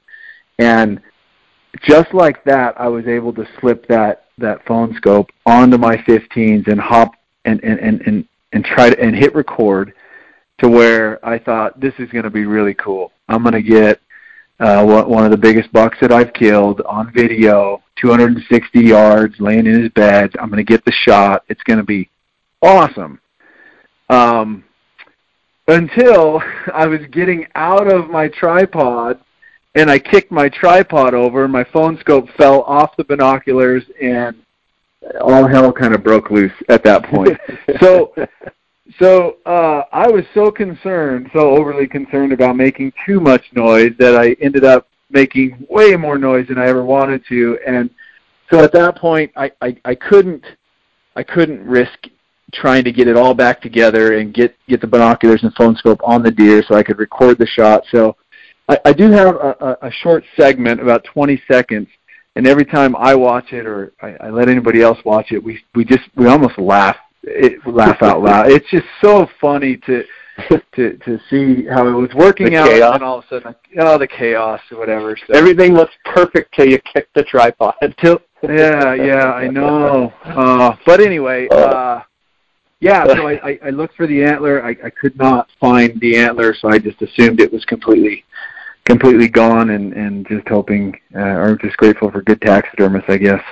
[0.58, 1.00] And
[1.82, 6.68] just like that i was able to slip that that phone scope onto my 15s
[6.68, 7.12] and hop
[7.44, 9.92] and and and and, and try to and hit record
[10.58, 13.10] to where i thought this is going to be really cool.
[13.28, 14.00] I'm going to get
[14.60, 19.82] uh, one of the biggest bucks that I've killed on video, 260 yards, laying in
[19.82, 20.32] his bed.
[20.40, 21.44] I'm going to get the shot.
[21.48, 22.10] It's going to be
[22.62, 23.20] awesome.
[24.10, 24.64] Um,
[25.68, 26.42] until
[26.74, 29.20] I was getting out of my tripod
[29.74, 34.36] and I kicked my tripod over, my phone scope fell off the binoculars and
[35.20, 37.38] all hell kind of broke loose at that point.
[37.80, 38.14] so
[38.98, 44.16] so uh I was so concerned, so overly concerned about making too much noise that
[44.16, 47.88] I ended up making way more noise than I ever wanted to and
[48.50, 50.44] so at that point I, I, I couldn't
[51.16, 52.08] I couldn't risk
[52.54, 56.00] trying to get it all back together and get get the binoculars and phone scope
[56.04, 57.84] on the deer so I could record the shot.
[57.90, 58.16] So
[58.68, 61.88] I, I do have a, a, short segment, about 20 seconds,
[62.36, 65.62] and every time I watch it or I, I let anybody else watch it, we
[65.74, 68.50] we just we almost laugh it, laugh out loud.
[68.50, 70.04] It's just so funny to
[70.74, 72.94] to to see how it was working the out, chaos.
[72.94, 75.16] and all of a sudden, oh, the chaos or whatever.
[75.16, 75.34] So.
[75.34, 77.74] Everything looks perfect till you kick the tripod.
[78.00, 80.12] Till, yeah, yeah, I know.
[80.24, 82.00] Uh, but anyway, uh,
[82.80, 83.06] yeah.
[83.06, 84.62] So I, I, I looked for the antler.
[84.62, 88.24] I, I could not find the antler, so I just assumed it was completely
[88.84, 93.42] completely gone, and and just hoping uh, or just grateful for good taxidermists, I guess.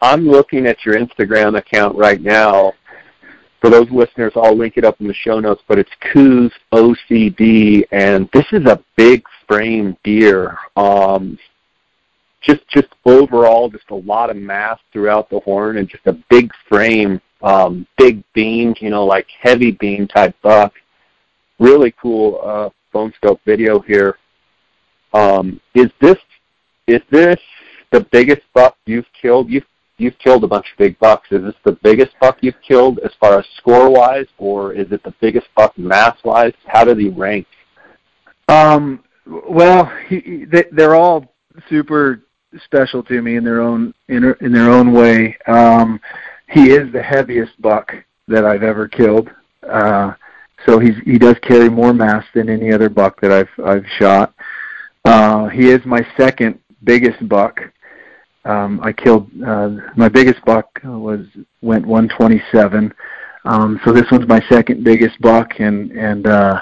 [0.00, 2.72] I'm looking at your Instagram account right now.
[3.60, 7.84] For those listeners, I'll link it up in the show notes, but it's Coues OCD,
[7.90, 10.56] and this is a big frame deer.
[10.76, 11.36] Um,
[12.40, 16.52] just just overall, just a lot of mass throughout the horn, and just a big
[16.68, 20.72] frame, um, big beam, you know, like heavy beam type buck.
[21.58, 24.18] Really cool uh, phone scope video here.
[25.12, 26.18] Um, is this
[26.86, 27.40] is this
[27.90, 29.50] the biggest buck you've killed?
[29.50, 29.64] You've
[29.98, 31.28] you've killed a bunch of big bucks.
[31.30, 35.02] Is this the biggest buck you've killed as far as score wise, or is it
[35.02, 36.54] the biggest buck mass wise?
[36.66, 37.46] How do they rank?
[38.48, 41.32] Um, well, he, they, they're all
[41.68, 42.22] super
[42.64, 45.36] special to me in their own in, in their own way.
[45.46, 46.00] Um,
[46.48, 47.92] he is the heaviest buck
[48.26, 49.30] that I've ever killed.
[49.68, 50.12] Uh,
[50.66, 54.34] so he's he does carry more mass than any other buck that I've I've shot.
[55.04, 57.60] Uh, he is my second biggest buck.
[58.48, 61.26] Um, I killed uh, my biggest buck was
[61.60, 62.92] went 127.
[63.44, 66.60] Um, so this one's my second biggest buck, and and uh,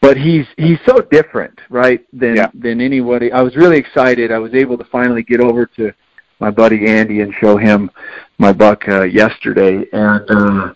[0.00, 2.00] but he's he's so different, right?
[2.12, 2.48] Than Yeah.
[2.52, 3.32] than anybody.
[3.32, 4.30] I was really excited.
[4.32, 5.92] I was able to finally get over to
[6.40, 7.90] my buddy Andy and show him
[8.38, 10.74] my buck uh, yesterday, and uh,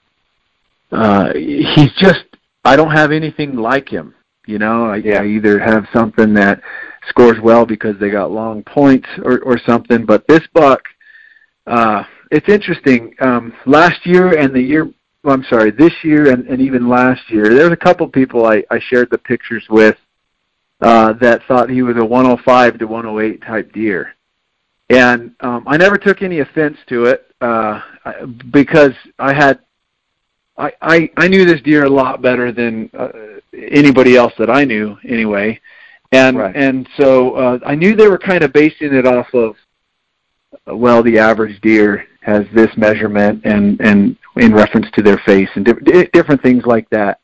[0.93, 2.25] uh, he's just
[2.65, 4.15] I don't have anything like him.
[4.47, 5.23] You know, I, Yeah.
[5.23, 6.61] I either have something that
[7.09, 10.05] scores well because they got long points or, or something.
[10.05, 10.83] But this buck,
[11.67, 13.15] uh, it's interesting.
[13.21, 14.91] Um, last year and the year,
[15.23, 18.65] well, I'm sorry, this year and, and even last year, there's a couple people I,
[18.71, 19.97] I shared the pictures with
[20.81, 24.15] uh, that thought he was a 105 to 108 type deer.
[24.91, 27.81] And um, I never took any offense to it uh,
[28.51, 29.61] because I had
[30.57, 33.09] I, I I knew this deer a lot better than uh,
[33.57, 35.61] anybody else that I knew anyway,
[36.13, 36.57] and Right.
[36.57, 39.57] and so uh, I knew they were kind of basing it off of
[40.67, 45.65] well the average deer has this measurement and and in reference to their face and
[45.65, 47.21] di- di- different things like that.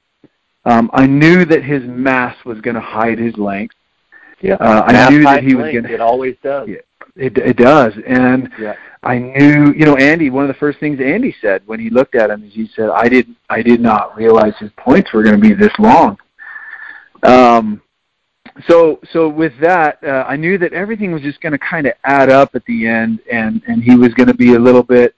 [0.66, 3.74] Um, I knew that his mass was going to hide his length.
[4.40, 4.54] Yeah.
[4.54, 5.92] Uh, I knew that he was going to.
[5.92, 6.68] It always does.
[6.68, 6.76] Yeah.
[7.16, 8.74] It it does, and Yeah.
[9.02, 10.30] I knew, you know, Andy.
[10.30, 12.88] One of the first things Andy said when he looked at him is he said,
[12.88, 16.18] "I didn't, I did not realize his points were going to be this long."
[17.22, 17.82] Um,
[18.68, 21.94] so, so with that, uh, I knew that everything was just going to kind of
[22.04, 25.14] add up at the end, and and he was going to be a little bit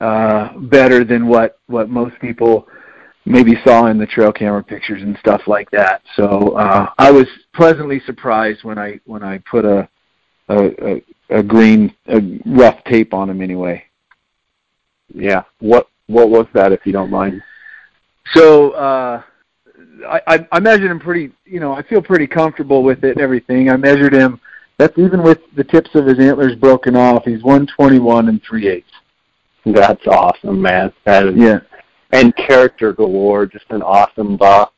[0.00, 2.66] uh, better than what what most people
[3.24, 6.02] maybe saw in the trail camera pictures and stuff like that.
[6.16, 9.88] So uh, I was pleasantly surprised when I when I put a
[10.48, 13.84] a, a, a green a rough tape on him anyway.
[15.14, 15.44] Yeah.
[15.60, 17.42] What what was that, if you don't mind?
[18.34, 19.22] So uh,
[20.06, 21.32] I, I I measured him pretty.
[21.44, 23.70] You know, I feel pretty comfortable with it and everything.
[23.70, 24.40] I measured him.
[24.78, 27.24] That's even with the tips of his antlers broken off.
[27.24, 28.90] He's 121 and three eighths.
[29.64, 30.92] That's awesome, man.
[31.04, 31.60] That is Yeah,
[32.12, 33.46] and character galore.
[33.46, 34.72] Just an awesome buck.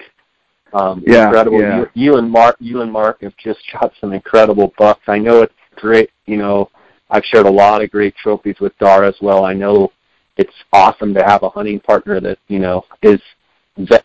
[0.72, 1.60] Um, Yeah, incredible.
[1.60, 1.78] yeah.
[1.78, 5.02] You, you and Mark, you and Mark have just shot some incredible bucks.
[5.06, 6.10] I know it's great.
[6.26, 6.70] You know,
[7.10, 9.44] I've shared a lot of great trophies with Darr as well.
[9.44, 9.92] I know
[10.36, 13.20] it's awesome to have a hunting partner that you know is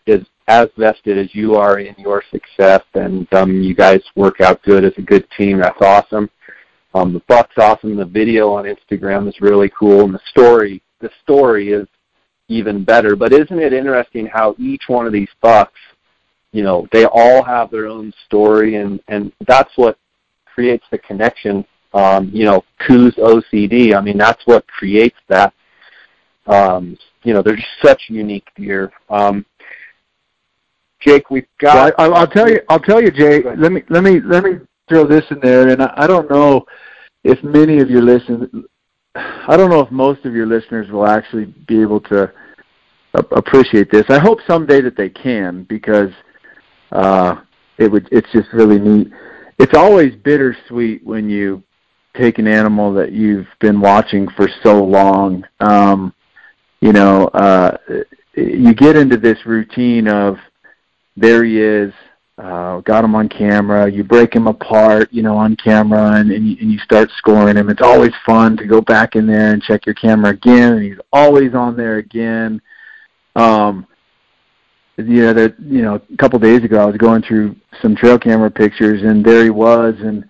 [0.06, 4.62] is as vested as you are in your success, and um, you guys work out
[4.62, 5.58] good as a good team.
[5.58, 6.30] That's awesome.
[6.94, 7.96] Um, the buck's awesome.
[7.96, 11.86] The video on Instagram is really cool, and the story the story is
[12.48, 13.16] even better.
[13.16, 15.78] But isn't it interesting how each one of these bucks,
[16.52, 19.98] you know, they all have their own story, and and that's what
[20.46, 21.64] creates the connection.
[21.92, 23.94] Um, you know, Coues OCD.
[23.94, 25.52] I mean, that's what creates that.
[26.46, 28.92] Um, you know, they're just such unique deer.
[29.10, 29.44] Um,
[31.00, 31.94] Jake, we've got.
[31.98, 32.60] Well, I, will tell you.
[32.68, 33.44] I'll tell you, Jake.
[33.56, 34.58] Let me let me let me
[34.88, 36.64] throw this in there, and I, I don't know
[37.24, 38.48] if many of your listeners.
[39.14, 42.32] I don't know if most of your listeners will actually be able to
[43.14, 44.04] appreciate this.
[44.08, 46.10] I hope someday that they can because
[46.92, 47.36] uh,
[47.78, 48.08] it would.
[48.10, 49.08] It's just really neat.
[49.58, 51.62] It's always bittersweet when you
[52.14, 55.44] take an animal that you've been watching for so long.
[55.60, 56.14] Um,
[56.80, 57.76] you know, uh,
[58.34, 60.36] you get into this routine of
[61.16, 61.92] there he is,
[62.38, 63.90] uh, got him on camera.
[63.90, 67.56] You break him apart, you know, on camera, and and you, and you start scoring
[67.56, 67.70] him.
[67.70, 70.74] It's always fun to go back in there and check your camera again.
[70.74, 72.60] And he's always on there again.
[73.34, 73.86] Um,
[74.98, 78.18] you know that you know a couple days ago I was going through some trail
[78.18, 80.24] camera pictures, and there he was, and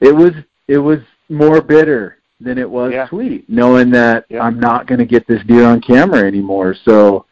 [0.00, 0.32] it was
[0.68, 3.08] it was more bitter than it was yeah.
[3.08, 4.42] sweet, knowing that yeah.
[4.42, 6.74] I'm not going to get this deer on camera anymore.
[6.84, 7.26] So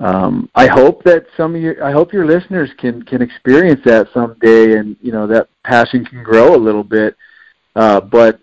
[0.00, 4.08] um, I hope that some of your I hope your listeners can can experience that
[4.14, 7.16] someday, and you know that passion can grow a little bit.
[7.74, 8.40] Uh, but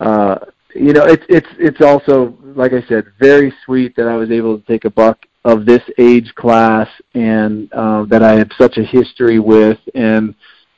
[0.00, 0.38] uh,
[0.74, 4.58] you know, it's it's it's also like I said, very sweet that I was able
[4.58, 8.82] to take a buck of this age class and uh, that I had such a
[8.82, 10.34] history with, and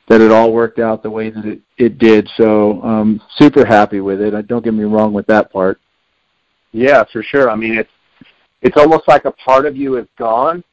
[0.09, 2.29] that it all worked out the way that it, it did.
[2.35, 4.47] So um, super happy with it.
[4.47, 5.79] Don't get me wrong with that part.
[6.73, 7.49] Yeah, for sure.
[7.49, 7.89] I mean, it's
[8.61, 10.63] it's almost like a part of you is gone,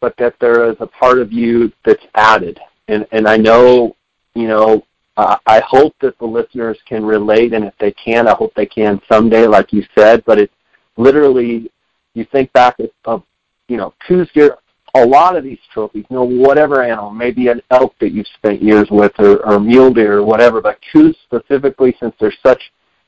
[0.00, 2.58] but that there is a part of you that's added.
[2.88, 3.96] And and I know,
[4.34, 4.84] you know,
[5.16, 8.66] uh, I hope that the listeners can relate, and if they can, I hope they
[8.66, 10.24] can someday, like you said.
[10.24, 10.52] But it's
[10.96, 11.70] literally,
[12.14, 13.22] you think back of, of
[13.68, 14.58] you know, deer.
[14.96, 18.62] A lot of these trophies, you know, whatever animal, maybe an elk that you've spent
[18.62, 20.60] years with, or, or mule deer, or whatever.
[20.60, 22.62] But Coues specifically, since they're such,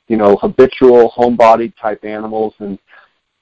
[0.08, 2.76] you know, habitual, home-bodied type animals, and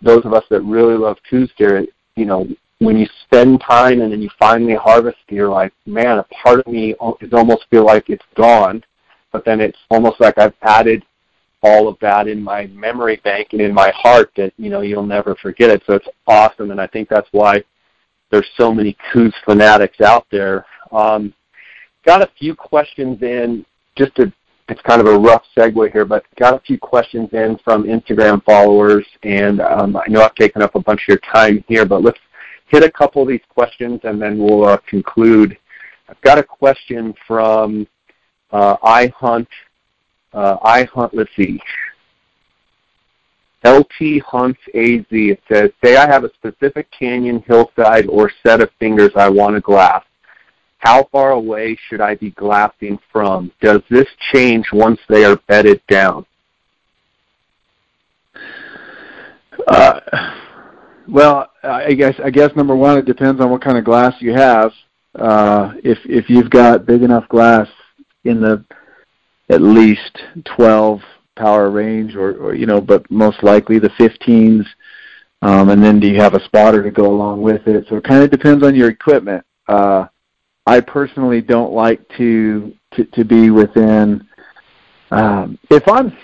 [0.05, 1.86] those of us that really love deer,
[2.16, 2.47] you know,
[2.78, 6.66] when you spend time and then you finally harvest, you're like, man, a part of
[6.66, 8.85] me is almost feel like it's gone,
[9.32, 11.05] but then it's almost like I've added
[11.62, 15.06] all of that in my memory bank and in my heart that you know you'll
[15.06, 15.82] never forget it.
[15.86, 17.64] So it's awesome, and I think that's why
[18.31, 20.66] there's so many Coues fanatics out there.
[20.93, 21.32] Um,
[22.05, 23.64] got a few questions in
[23.97, 24.31] just to
[24.69, 28.43] it's kind of a rough segue here, but got a few questions in from Instagram
[28.45, 32.03] followers, and um, I know I've taken up a bunch of your time here, but
[32.03, 32.19] let's
[32.69, 35.57] hit a couple of these questions and then we'll uh, conclude.
[36.09, 37.86] I've got a question from
[38.53, 39.49] uh, I Hunt.
[40.32, 41.15] Uh, I Hunt.
[41.15, 41.61] Let's see.
[43.65, 45.05] LT Hunts AZ.
[45.11, 49.55] It says, say I have a specific canyon, hillside, or set of fingers I want
[49.55, 50.05] to glass
[50.85, 53.51] how far away should I be glassing from?
[53.62, 56.27] Does this change once they are bedded down?
[59.66, 60.01] Uh,
[61.09, 64.35] well, I guess I guess number one, it depends on what kind of glass you
[64.35, 64.73] have.
[65.15, 67.66] Uh, if if you've got big enough glass
[68.24, 68.62] in the
[69.48, 70.19] at least
[70.56, 71.01] 12
[71.35, 74.66] power range, or, or you know, but most likely the 15s,
[75.40, 77.86] um, and then do you have a spotter to go along with it?
[77.89, 79.44] So it kind of depends on your equipment.
[79.66, 80.06] Uh,
[80.66, 84.27] I personally don't like to to, to be within.
[85.11, 86.16] Um, if I'm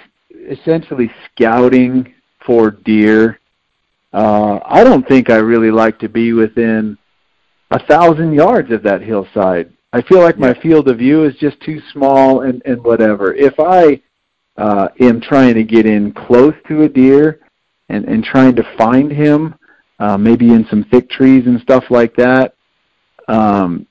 [0.48, 2.14] essentially scouting
[2.44, 3.38] for deer,
[4.12, 6.96] uh, I don't think I really like to be within
[7.70, 9.72] a thousand yards of that hillside.
[9.92, 13.34] I feel like my field of view is just too small and, and whatever.
[13.34, 14.00] If I
[14.56, 17.40] uh, am trying to get in close to a deer
[17.88, 19.54] and, and trying to find him,
[19.98, 22.54] uh, maybe in some thick trees and stuff like that,
[23.28, 23.86] um,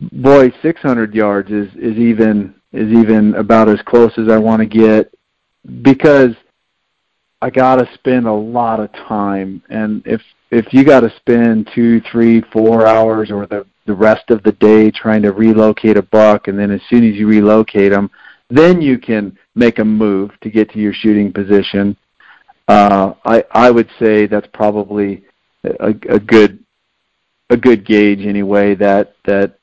[0.00, 4.66] boy, 600 yards is is even is even about as close as I want to
[4.66, 5.12] get
[5.82, 6.34] because
[7.40, 10.20] I got to spend a lot of time, and if
[10.50, 14.52] if you got to spend two, three, four hours or the the rest of the
[14.52, 18.10] day trying to relocate a buck, and then as soon as you relocate them,
[18.50, 21.96] then you can make a move to get to your shooting position.
[22.66, 25.24] Uh, I I would say that's probably
[25.64, 26.64] a, a good
[27.50, 28.74] a good gauge anyway.
[28.74, 29.58] That that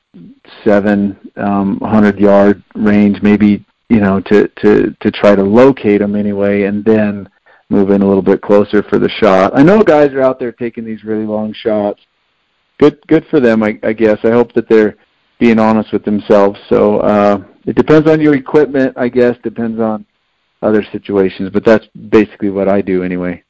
[0.64, 6.16] seven um, hundred yard range, maybe you know, to to to try to locate them
[6.16, 7.28] anyway, and then
[7.68, 9.52] move in a little bit closer for the shot.
[9.56, 12.00] I know guys are out there taking these really long shots.
[12.78, 14.18] Good good for them, I, I guess.
[14.24, 14.96] I hope that they're
[15.38, 16.58] being honest with themselves.
[16.68, 19.36] So uh, it depends on your equipment, I guess.
[19.42, 20.06] Depends on
[20.62, 23.42] other situations, but that's basically what I do anyway.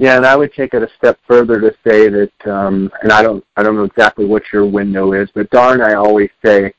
[0.00, 3.22] Yeah, and I would take it a step further to say that, um, and I
[3.22, 6.72] don't, I don't know exactly what your window is, but darn, I always say,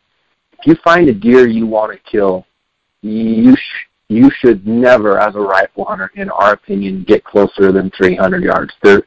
[0.53, 2.47] if you find a deer you want to kill,
[3.03, 7.91] you sh- you should never, as a rifle hunter, in our opinion, get closer than
[7.95, 8.73] 300 yards.
[8.81, 9.03] There,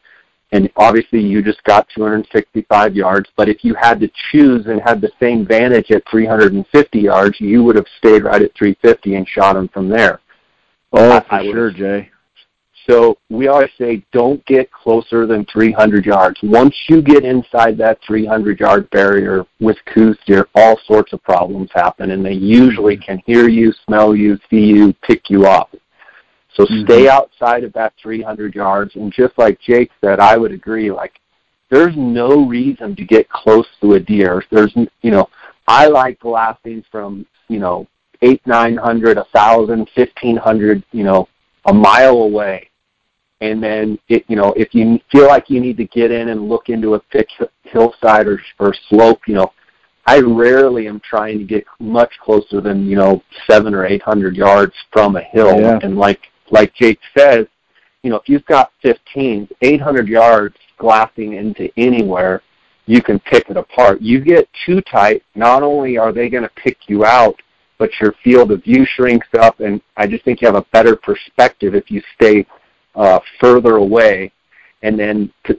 [0.52, 5.00] and obviously you just got 265 yards, but if you had to choose and had
[5.00, 9.56] the same vantage at 350 yards, you would have stayed right at 350 and shot
[9.56, 10.20] him from there.
[10.92, 12.10] Oh, I, for sure, Jay.
[12.88, 16.38] So we always say don't get closer than 300 yards.
[16.42, 21.70] Once you get inside that 300 yard barrier with Coues deer, all sorts of problems
[21.74, 25.74] happen, and they usually can hear you, smell you, see you, pick you up.
[26.54, 26.84] So mm-hmm.
[26.84, 30.92] stay outside of that 300 yards, and just like Jake said, I would agree.
[30.92, 31.14] Like,
[31.70, 34.44] there's no reason to get close to a deer.
[34.50, 35.28] There's, you know,
[35.66, 37.88] I like glassing from, you know,
[38.20, 41.28] eight, nine hundred, a thousand, fifteen hundred, you know,
[41.64, 42.68] a mile away
[43.44, 46.48] and then it, you know if you feel like you need to get in and
[46.48, 47.28] look into a thick
[47.62, 49.52] hillside or, or slope, you know,
[50.06, 54.36] I rarely am trying to get much closer than you know seven or eight hundred
[54.36, 55.60] yards from a hill.
[55.60, 55.78] Yeah.
[55.82, 57.46] And like like Jake says,
[58.02, 62.42] you know, if you've got 15, 800 yards glassing into anywhere,
[62.84, 64.02] you can pick it apart.
[64.02, 67.34] You get too tight, not only are they going to pick you out,
[67.78, 70.94] but your field of view shrinks up, and I just think you have a better
[70.96, 72.46] perspective if you stay
[72.94, 74.32] uh, further away.
[74.82, 75.58] And then, to,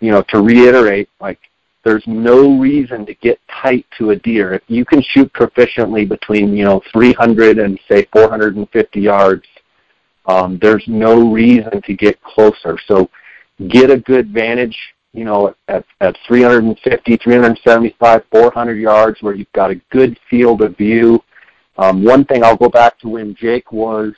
[0.00, 1.38] you know, to reiterate, like
[1.84, 4.54] there's no reason to get tight to a deer.
[4.54, 9.44] If you can shoot proficiently between you know 300 and say 450 yards,
[10.26, 12.78] um, there's no reason to get closer.
[12.86, 13.08] So
[13.68, 14.76] get a good vantage,
[15.12, 20.76] you know, at, at 350, 375, 400 yards where you've got a good field of
[20.76, 21.22] view.
[21.78, 24.12] Um, one thing I'll go back to when Jake was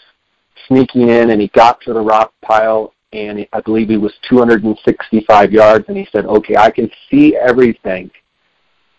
[0.67, 5.53] sneaking in and he got to the rock pile and I believe he was 265
[5.53, 8.11] yards and he said, okay, I can see everything.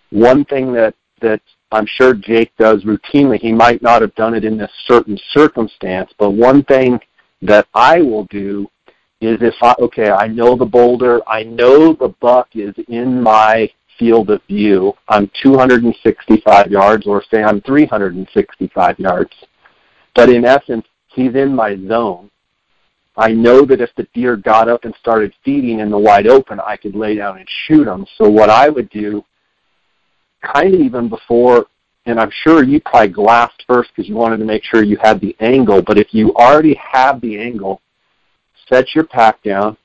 [0.09, 4.43] One thing that, that I'm sure Jake does routinely, he might not have done it
[4.43, 6.99] in this certain circumstance, but one thing
[7.41, 8.69] that I will do
[9.21, 13.69] is if I, okay, I know the boulder, I know the buck is in my
[13.97, 19.31] field of view, I'm 265 yards or say I'm 365 yards.
[20.15, 22.29] But in essence, he's in my zone.
[23.17, 26.59] I know that if the deer got up and started feeding in the wide open,
[26.59, 28.05] I could lay down and shoot him.
[28.17, 29.23] So what I would do,
[30.41, 31.65] kind of even before,
[32.05, 35.19] and I'm sure you probably glassed first because you wanted to make sure you had
[35.19, 37.81] the angle, but if you already have the angle,
[38.69, 39.77] set your pack down,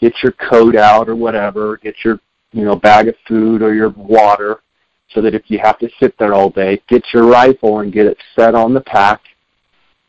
[0.00, 2.18] get your coat out or whatever, get your
[2.52, 4.62] you know bag of food or your water,
[5.14, 8.06] so that if you have to sit there all day, get your rifle and get
[8.06, 9.20] it set on the pack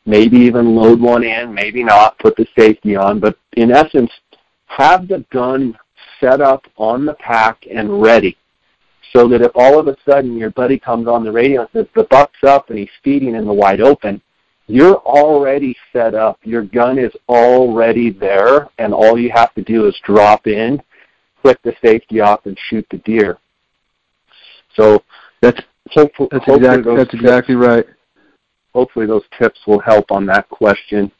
[0.04, 4.10] maybe even load one in, maybe not, put the safety on, but in essence,
[4.66, 5.76] have the gun
[6.20, 8.36] set up on the pack and ready
[9.12, 11.86] so that if all of a sudden your buddy comes on the radio and says
[11.94, 14.20] the buck's up and he's feeding in the wide open,
[14.68, 16.38] you're already set up.
[16.44, 20.82] Your gun is already there, and all you have to do is drop in,
[21.42, 23.38] click the safety off, and shoot the deer.
[24.76, 25.02] So
[25.42, 25.60] that's
[25.90, 27.84] hopefully, that's, exactly, that's exactly right
[28.74, 31.10] hopefully those tips will help on that question.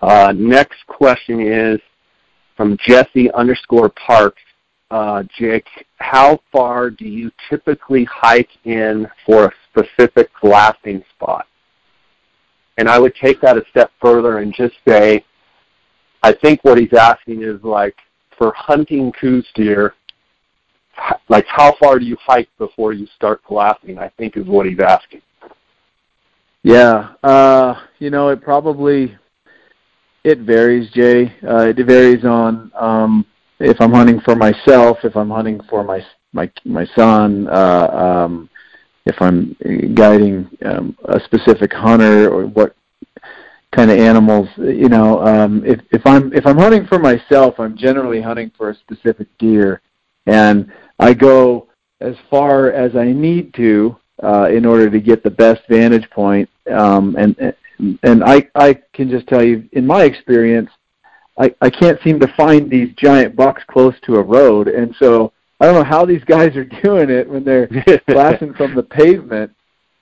[0.00, 1.80] Uh, next question is
[2.56, 4.42] from Jesse underscore Parks.
[4.90, 5.66] Uh, Jake,
[5.98, 11.46] how far do you typically hike in for a specific glassing spot?
[12.78, 15.24] And I would take that a step further and just say,
[16.22, 17.96] I think what he's asking is like
[18.38, 19.94] for hunting Coues deer,
[21.28, 23.98] like how far do you hike before you start glassing?
[23.98, 25.22] I think is what he's asking.
[26.62, 29.16] Yeah, uh, you know, it probably
[30.24, 31.34] it varies, Jay.
[31.46, 33.24] Uh, it varies on um,
[33.60, 37.88] if I'm hunting for myself, if I'm hunting for my my my son, uh,
[38.26, 38.50] um,
[39.06, 39.56] if I'm
[39.94, 42.74] guiding um, a specific hunter or what
[43.72, 44.48] kind of animals.
[44.56, 48.70] You know, um, if if I'm if I'm hunting for myself, I'm generally hunting for
[48.70, 49.80] a specific deer,
[50.26, 51.68] and I go
[52.00, 56.48] as far as I need to uh, in order to get the best vantage point.
[56.70, 57.54] Um, and
[58.02, 60.70] and I I can just tell you, in my experience,
[61.38, 65.32] I I can't seem to find these giant bucks close to a road, and so
[65.60, 67.68] I don't know how these guys are doing it when they're
[68.08, 69.52] glassing from the pavement.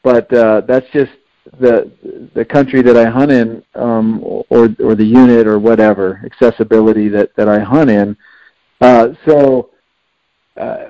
[0.02, 1.12] But uh, that's just
[1.60, 1.90] the
[2.34, 7.34] the country that I hunt in, um, or or the unit or whatever accessibility that
[7.36, 8.16] that I hunt in.
[8.80, 9.70] Uh, so,
[10.56, 10.86] uh,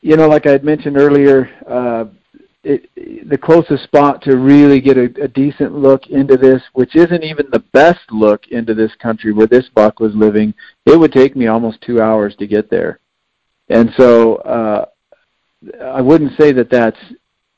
[0.00, 2.06] you know, like I had mentioned earlier, uh,
[2.62, 7.22] it, the closest spot to really get a, a decent look into this, which isn't
[7.22, 10.52] even the best look into this country where this buck was living,
[10.86, 13.00] it would take me almost two hours to get there.
[13.68, 14.86] And so uh,
[15.82, 16.98] I wouldn't say that that's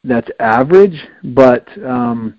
[0.05, 2.39] that's average, but um,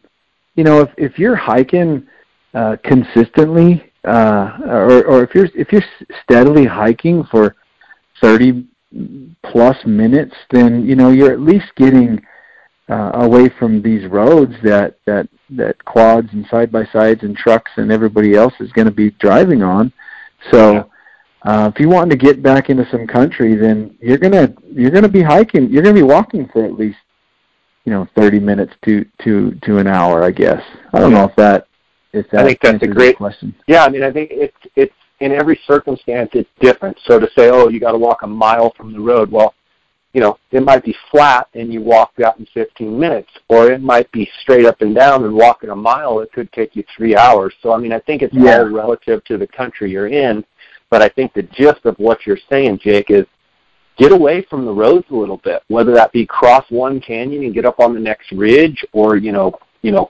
[0.56, 2.06] you know, if if you're hiking
[2.54, 5.84] uh, consistently, uh, or or if you're if you're
[6.24, 7.56] steadily hiking for
[8.22, 8.68] 30
[9.44, 12.22] plus minutes, then you know you're at least getting
[12.94, 17.72] uh, away from these roads that that that quads and side by sides and trucks
[17.78, 19.92] and everybody else is going to be driving on.
[20.52, 20.90] So.
[21.46, 25.10] Uh, if you want to get back into some country, then you're gonna you're gonna
[25.10, 25.70] be hiking.
[25.70, 26.96] You're gonna be walking for at least
[27.86, 30.62] you know 30 minutes to to to an hour i guess
[30.94, 31.18] i don't yeah.
[31.20, 31.68] know if that
[32.14, 34.94] if that i think that's a great question yeah i mean i think it's it's
[35.20, 38.74] in every circumstance it's different so to say oh you got to walk a mile
[38.76, 39.54] from the road well
[40.14, 43.82] you know it might be flat and you walk that in 15 minutes or it
[43.82, 47.16] might be straight up and down and walking a mile it could take you three
[47.16, 48.60] hours so i mean i think it's yeah.
[48.60, 50.44] all relative to the country you're in
[50.90, 53.26] but i think the gist of what you're saying jake is
[53.98, 57.54] get away from the roads a little bit, whether that be cross one canyon and
[57.54, 60.10] get up on the next ridge, or you know, you know,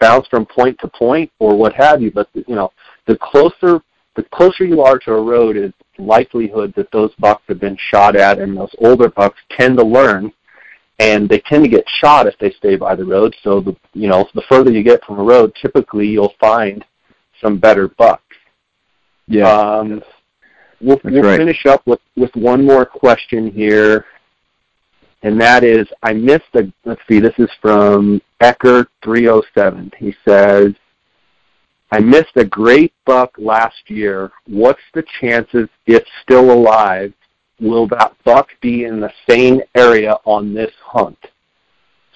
[0.00, 2.10] bounce from point to point, or what have you.
[2.10, 2.72] But you know,
[3.06, 3.80] the closer
[4.16, 8.16] the closer you are to a road is likelihood that those bucks have been shot
[8.16, 10.32] at, and those older bucks tend to learn,
[10.98, 13.34] and they tend to get shot if they stay by the road.
[13.42, 16.84] So the you know, the further you get from a road, typically you'll find
[17.40, 18.22] some better bucks.
[19.26, 19.48] Yeah.
[19.48, 20.02] Um,
[20.80, 21.38] we'll, we'll right.
[21.38, 24.06] finish up with, with one more question here,
[25.22, 29.94] and that is, I missed the, let's see, this is from Ecker307.
[29.96, 30.72] He says,
[31.94, 34.32] I missed a great buck last year.
[34.48, 37.12] What's the chances, if still alive,
[37.60, 41.16] will that buck be in the same area on this hunt?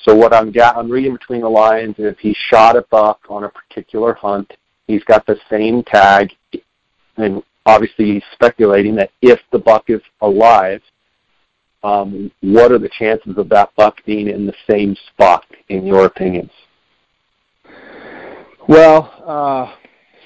[0.05, 3.45] So what I'm, I'm reading between the lines, is if he shot a buck on
[3.45, 4.53] a particular hunt,
[4.89, 6.33] he's got the same tag,
[7.17, 10.83] and obviously he's speculating that if the buck is alive,
[11.85, 16.07] um, what are the chances of that buck being in the same spot, in your
[16.07, 16.51] opinions?
[18.69, 19.74] Well, uh,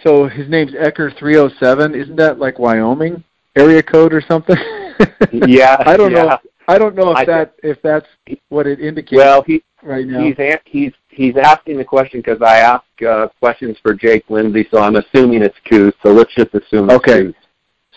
[0.04, 1.94] so his name's Ecker three oh seven.
[1.94, 3.22] Isn't that like Wyoming
[3.56, 4.56] area code or something?
[5.32, 6.22] yeah, I don't yeah.
[6.24, 6.38] know.
[6.68, 8.06] I don't know if I, that if that's
[8.48, 9.16] what it indicates.
[9.16, 13.76] Well, he right now he's he's he's asking the question because I ask uh, questions
[13.82, 15.94] for Jake Lindsay, so I'm assuming it's Coues.
[16.02, 16.90] So let's just assume.
[16.90, 17.22] okay.
[17.22, 17.34] Coues.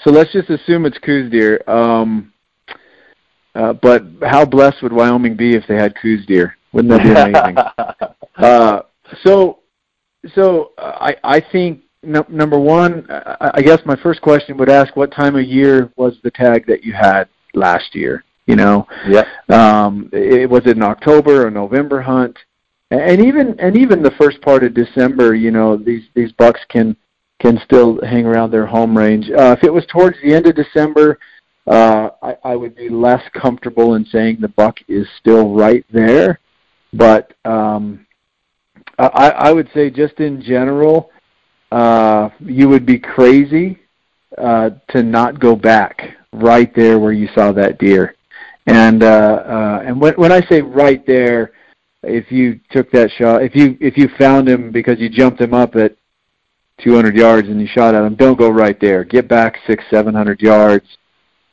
[0.03, 1.63] So let's just assume it's Coues deer.
[1.67, 2.31] Um,
[3.55, 6.57] uh, but how blessed would Wyoming be if they had Coues deer?
[6.73, 8.15] Wouldn't that be amazing?
[8.35, 8.81] uh,
[9.23, 9.59] so,
[10.33, 14.69] so uh, I I think no, number one, I, I guess my first question would
[14.69, 18.23] ask what time of year was the tag that you had last year?
[18.45, 19.23] You know, yeah.
[19.49, 22.37] Um, it, was it an October or November hunt?
[22.91, 26.95] And even and even the first part of December, you know, these these bucks can
[27.39, 29.29] can still hang around their home range.
[29.31, 31.17] Uh, if it was towards the end of December,
[31.67, 36.39] uh, I, I would be less comfortable in saying the buck is still right there.
[36.93, 38.04] But um,
[38.97, 41.11] I, I would say just in general,
[41.71, 43.79] uh, you would be crazy
[44.37, 48.15] uh, to not go back right there where you saw that deer.
[48.67, 51.51] And uh, uh, and when when I say right there,
[52.03, 55.53] if you took that shot, if you if you found him because you jumped him
[55.53, 55.95] up at
[56.83, 59.03] 200 yards and you shot at him, don't go right there.
[59.03, 60.85] Get back six, 700 yards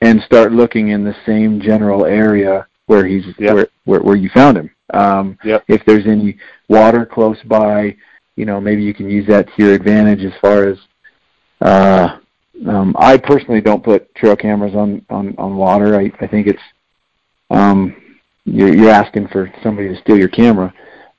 [0.01, 3.55] and start looking in the same general area where he's yep.
[3.55, 4.70] where, where where you found him.
[4.93, 5.64] Um, yep.
[5.69, 6.39] If there's any
[6.69, 7.97] water close by,
[8.36, 10.78] you know maybe you can use that to your advantage as far as.
[11.60, 12.19] Uh,
[12.69, 15.98] um, I personally don't put trail cameras on on on water.
[15.98, 16.62] I I think it's
[17.51, 17.97] um,
[18.44, 20.73] you're, you're asking for somebody to steal your camera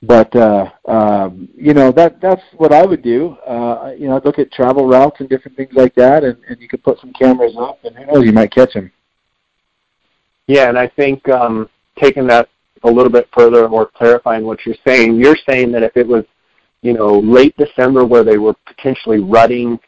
[0.06, 3.36] but uh, um, you know that that's what I would do.
[3.46, 6.60] Uh, you know, I'd look at travel routes and different things like that, and, and
[6.60, 8.90] you could put some cameras up, and who knows, you might catch them.
[10.46, 11.68] Yeah, and I think um,
[11.98, 12.48] taking that
[12.84, 16.24] a little bit further or clarifying what you're saying, you're saying that if it was,
[16.82, 19.78] you know, late December where they were potentially rutting,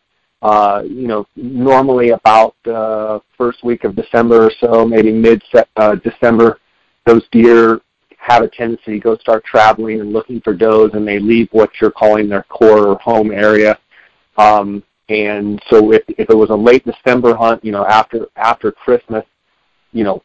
[0.42, 5.42] uh, you know, normally about the first week of December or so, maybe mid
[5.76, 6.58] uh, December,
[7.04, 7.80] those deer
[8.18, 11.70] have a tendency to go start traveling and looking for does, and they leave what
[11.80, 13.78] you're calling their core or home area.
[14.36, 18.72] Um, and so if, if it was a late December hunt, you know, after after
[18.72, 19.24] Christmas,
[19.92, 20.22] you know,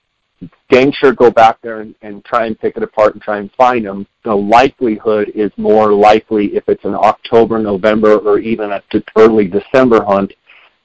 [0.70, 3.52] dang sure go back there and, and try and pick it apart and try and
[3.54, 4.08] find them.
[4.24, 8.82] The likelihood is more likely if it's an October, November, or even a
[9.16, 10.34] early December hunt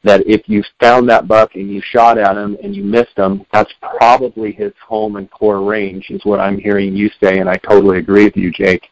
[0.03, 3.45] that if you found that buck and you shot at him and you missed him,
[3.53, 7.57] that's probably his home and core range, is what I'm hearing you say, and I
[7.57, 8.89] totally agree with you, Jake.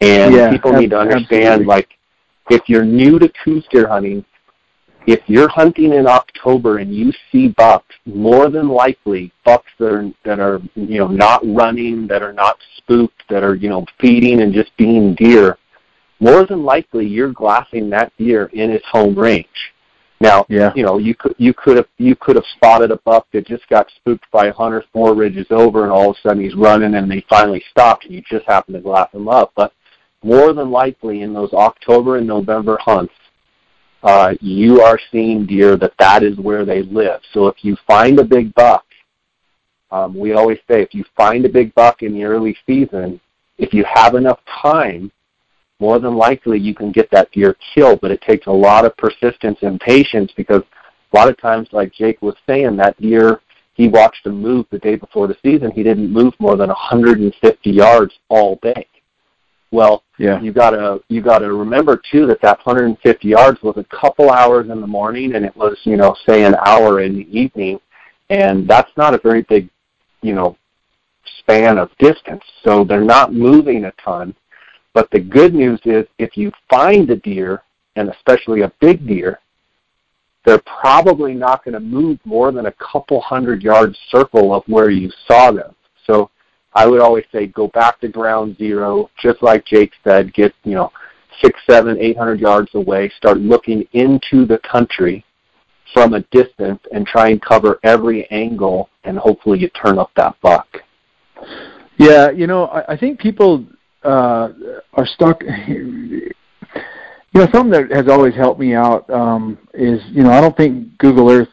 [0.00, 1.66] And yeah, people need to understand, absolutely.
[1.66, 1.88] like,
[2.50, 4.24] if you're new to Coues deer hunting,
[5.06, 10.12] if you're hunting in October and you see bucks, more than likely bucks that are
[10.24, 14.40] that are you know not running, that are not spooked, that are you know feeding
[14.40, 15.58] and just being deer,
[16.20, 19.72] more than likely you're glassing that deer in its home range.
[20.20, 20.72] Now, Yeah.
[20.74, 23.68] you know, you could you could have you could have spotted a buck that just
[23.68, 26.94] got spooked by a hunter four ridges over, and all of a sudden he's running,
[26.94, 29.52] and they finally stopped, and you just happened to glass him up.
[29.54, 29.72] But
[30.22, 33.12] more than likely, in those October and November hunts,
[34.04, 37.20] uh, you are seeing deer that that is where they live.
[37.32, 38.84] So if you find a big buck,
[39.90, 43.20] um, we always say if you find a big buck in the early season,
[43.58, 45.10] if you have enough time,
[45.80, 48.00] more than likely you can get that deer killed.
[48.00, 50.62] But it takes a lot of persistence and patience because
[51.12, 53.40] a lot of times, like Jake was saying, that deer
[53.74, 55.70] he watched him move the day before the season.
[55.72, 58.86] He didn't move more than 150 yards all day.
[59.74, 60.40] Well, Yeah.
[60.40, 64.80] you gotta you gotta remember too that that 150 yards was a couple hours in
[64.80, 67.80] the morning and it was you know say an hour in the evening,
[68.30, 69.68] and that's not a very big
[70.22, 70.56] you know
[71.40, 72.44] span of distance.
[72.62, 74.34] So they're not moving a ton.
[74.92, 77.62] But the good news is if you find a deer
[77.96, 79.40] and especially a big deer,
[80.44, 84.90] they're probably not going to move more than a couple hundred yard circle of where
[84.90, 85.74] you saw them.
[86.06, 86.30] So
[86.74, 90.74] I would always say go back to ground zero, just like Jake said, get, you
[90.74, 90.90] know,
[91.40, 95.24] six, seven, eight hundred yards away, start looking into the country
[95.92, 100.34] from a distance and try and cover every angle and hopefully you turn up that
[100.40, 100.66] buck.
[101.98, 103.64] Yeah, you know, I, I think people
[104.02, 104.48] uh,
[104.94, 105.42] are stuck.
[107.36, 110.56] You know, something that has always helped me out um, is, you know, I don't
[110.56, 111.48] think Google Earth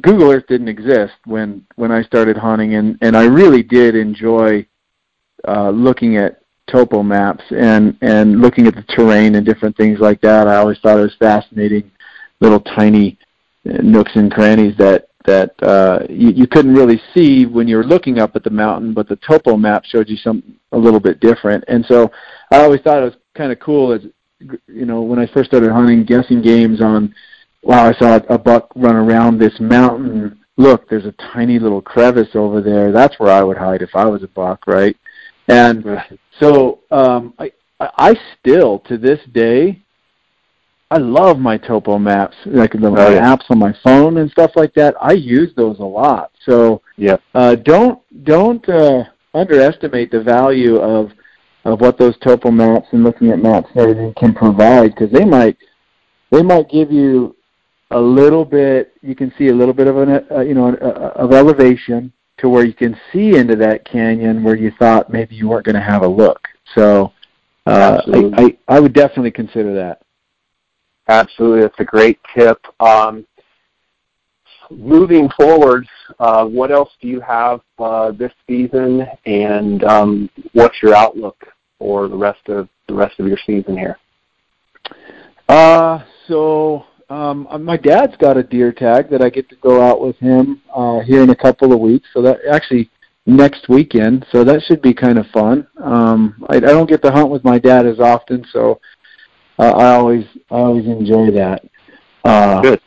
[0.00, 4.66] Google Earth didn't exist when when I started hunting, and and I really did enjoy
[5.46, 10.20] uh, looking at topo maps and and looking at the terrain and different things like
[10.22, 10.48] that.
[10.48, 11.90] I always thought it was fascinating,
[12.40, 13.18] little tiny
[13.68, 17.84] uh, nooks and crannies that that uh, you, you couldn't really see when you were
[17.84, 21.20] looking up at the mountain, but the topo map showed you something a little bit
[21.20, 21.62] different.
[21.68, 22.10] And so
[22.50, 24.02] I always thought it was kind of cool as
[24.66, 27.14] you know when I first started hunting, guessing games on.
[27.62, 30.38] Wow, I saw a buck run around this mountain.
[30.56, 32.92] Look, there's a tiny little crevice over there.
[32.92, 34.96] That's where I would hide if I was a buck, right?
[35.48, 35.84] And
[36.40, 39.82] so um, I, I still to this day
[40.92, 43.34] I love my topo maps, like the my yeah.
[43.34, 44.94] apps on my phone and stuff like that.
[45.00, 46.32] I use those a lot.
[46.44, 47.16] So Yeah.
[47.34, 51.12] uh, don't don't uh, underestimate the value of
[51.64, 55.24] of what those topo maps and looking at maps and everything can provide because they
[55.24, 55.56] might
[56.30, 57.34] they might give you
[57.92, 58.92] a little bit.
[59.02, 62.48] You can see a little bit of an uh, you know uh, of elevation to
[62.48, 65.82] where you can see into that canyon where you thought maybe you weren't going to
[65.82, 66.48] have a look.
[66.74, 67.12] So
[67.66, 70.02] uh, I, I I would definitely consider that.
[71.08, 72.58] Absolutely, that's a great tip.
[72.80, 73.26] Um,
[74.70, 75.86] moving forward,
[76.18, 81.36] uh, what else do you have uh, this season, and um, what's your outlook
[81.78, 83.98] for the rest of the rest of your season here?
[85.48, 89.82] Uh, so um, uh, my dad's got a deer tag that I get to go
[89.82, 92.08] out with him uh, here in a couple of weeks.
[92.14, 92.90] So that actually
[93.26, 94.24] next weekend.
[94.32, 95.66] So that should be kind of fun.
[95.82, 98.80] Um, I, I don't get to hunt with my dad as often, so
[99.58, 101.62] uh, I always I always enjoy that.
[102.24, 102.80] Uh, Good.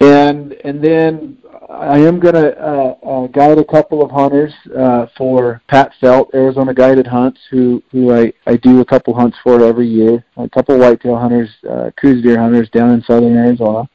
[0.00, 5.62] And and then I am gonna uh, uh, guide a couple of hunters uh, for
[5.68, 9.88] Pat Felt Arizona Guided Hunts, who who I, I do a couple hunts for every
[9.88, 10.24] year.
[10.36, 13.88] A couple whitetail hunters, uh, Coues deer hunters down in southern Arizona.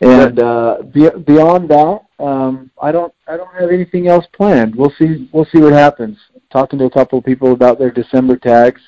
[0.00, 4.74] And uh, be, beyond that, um, I don't I don't have anything else planned.
[4.74, 6.18] We'll see we'll see what happens.
[6.50, 8.80] Talking to a couple of people about their December tags.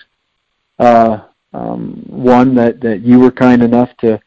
[0.80, 1.18] Uh,
[1.52, 4.20] um, one that that you were kind enough to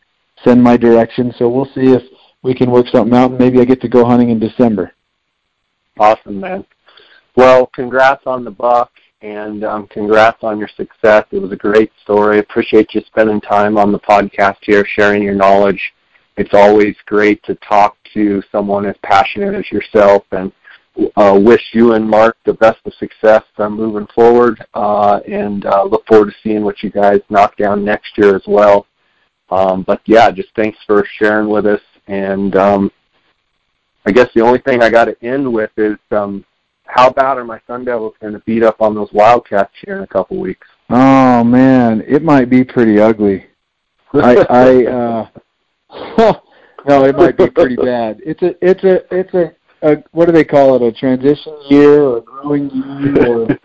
[0.43, 1.33] send my direction.
[1.37, 2.03] So we'll see if
[2.43, 4.93] we can work something out, and maybe I get to go hunting in December.
[5.99, 6.65] Awesome, man.
[7.35, 8.91] Well, congrats on the buck,
[9.21, 11.25] and um, congrats on your success.
[11.31, 12.39] It was a great story.
[12.39, 15.93] Appreciate you spending time on the podcast here, sharing your knowledge.
[16.37, 20.51] It's always great to talk to someone as passionate as yourself, and
[21.15, 25.83] uh, wish you and Mark the best of success uh, moving forward, uh, and uh,
[25.83, 28.85] look forward to seeing what you guys knock down next year as well.
[29.49, 32.91] Um, but yeah, just thanks for sharing with us, and um,
[34.05, 36.45] I guess the only thing I got to end with is um,
[36.85, 40.03] how bad are my Sun Devils going to beat up on those Wildcats here in
[40.03, 40.67] a couple weeks?
[40.89, 43.45] Oh man, it might be pretty ugly.
[44.13, 45.29] I, I uh,
[46.87, 48.21] no, it might be pretty bad.
[48.25, 50.81] It's a, it's a, it's a, a what do they call it?
[50.81, 53.59] A transition year or a growing year or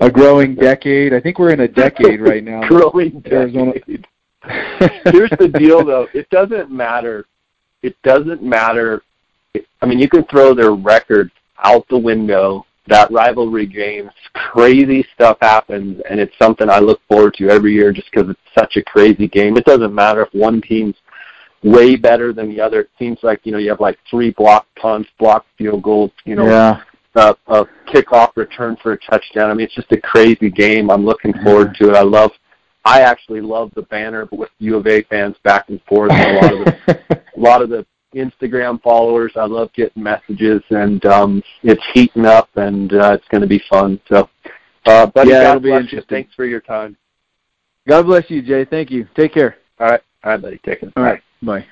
[0.00, 1.12] a growing decade?
[1.12, 2.60] I think we're in a decade right now.
[2.68, 4.06] growing decade.
[5.04, 6.08] Here's the deal, though.
[6.14, 7.26] It doesn't matter.
[7.82, 9.02] It doesn't matter.
[9.82, 11.30] I mean, you can throw their record
[11.62, 12.64] out the window.
[12.86, 17.92] That rivalry games, crazy stuff happens, and it's something I look forward to every year
[17.92, 19.58] just because it's such a crazy game.
[19.58, 20.94] It doesn't matter if one team's
[21.62, 22.80] way better than the other.
[22.80, 26.34] It seems like you know you have like three block punts, block field goals, you
[26.34, 26.80] know, yeah.
[27.16, 29.50] a, a kickoff return for a touchdown.
[29.50, 30.90] I mean, it's just a crazy game.
[30.90, 31.94] I'm looking forward to it.
[31.94, 32.32] I love.
[32.84, 36.10] I actually love the banner with U of A fans back and forth.
[36.12, 39.32] And a lot of the, a lot of the Instagram followers.
[39.36, 43.62] I love getting messages, and um, it's heating up, and uh, it's going to be
[43.70, 44.00] fun.
[44.08, 44.28] So,
[44.86, 46.02] uh, buddy, yeah, God bless you.
[46.08, 46.96] Thanks for your time.
[47.86, 48.64] God bless you, Jay.
[48.64, 49.08] Thank you.
[49.14, 49.56] Take care.
[49.78, 50.60] All right, all right, buddy.
[50.64, 50.92] Take it.
[50.96, 51.22] All right.
[51.42, 51.66] Bye.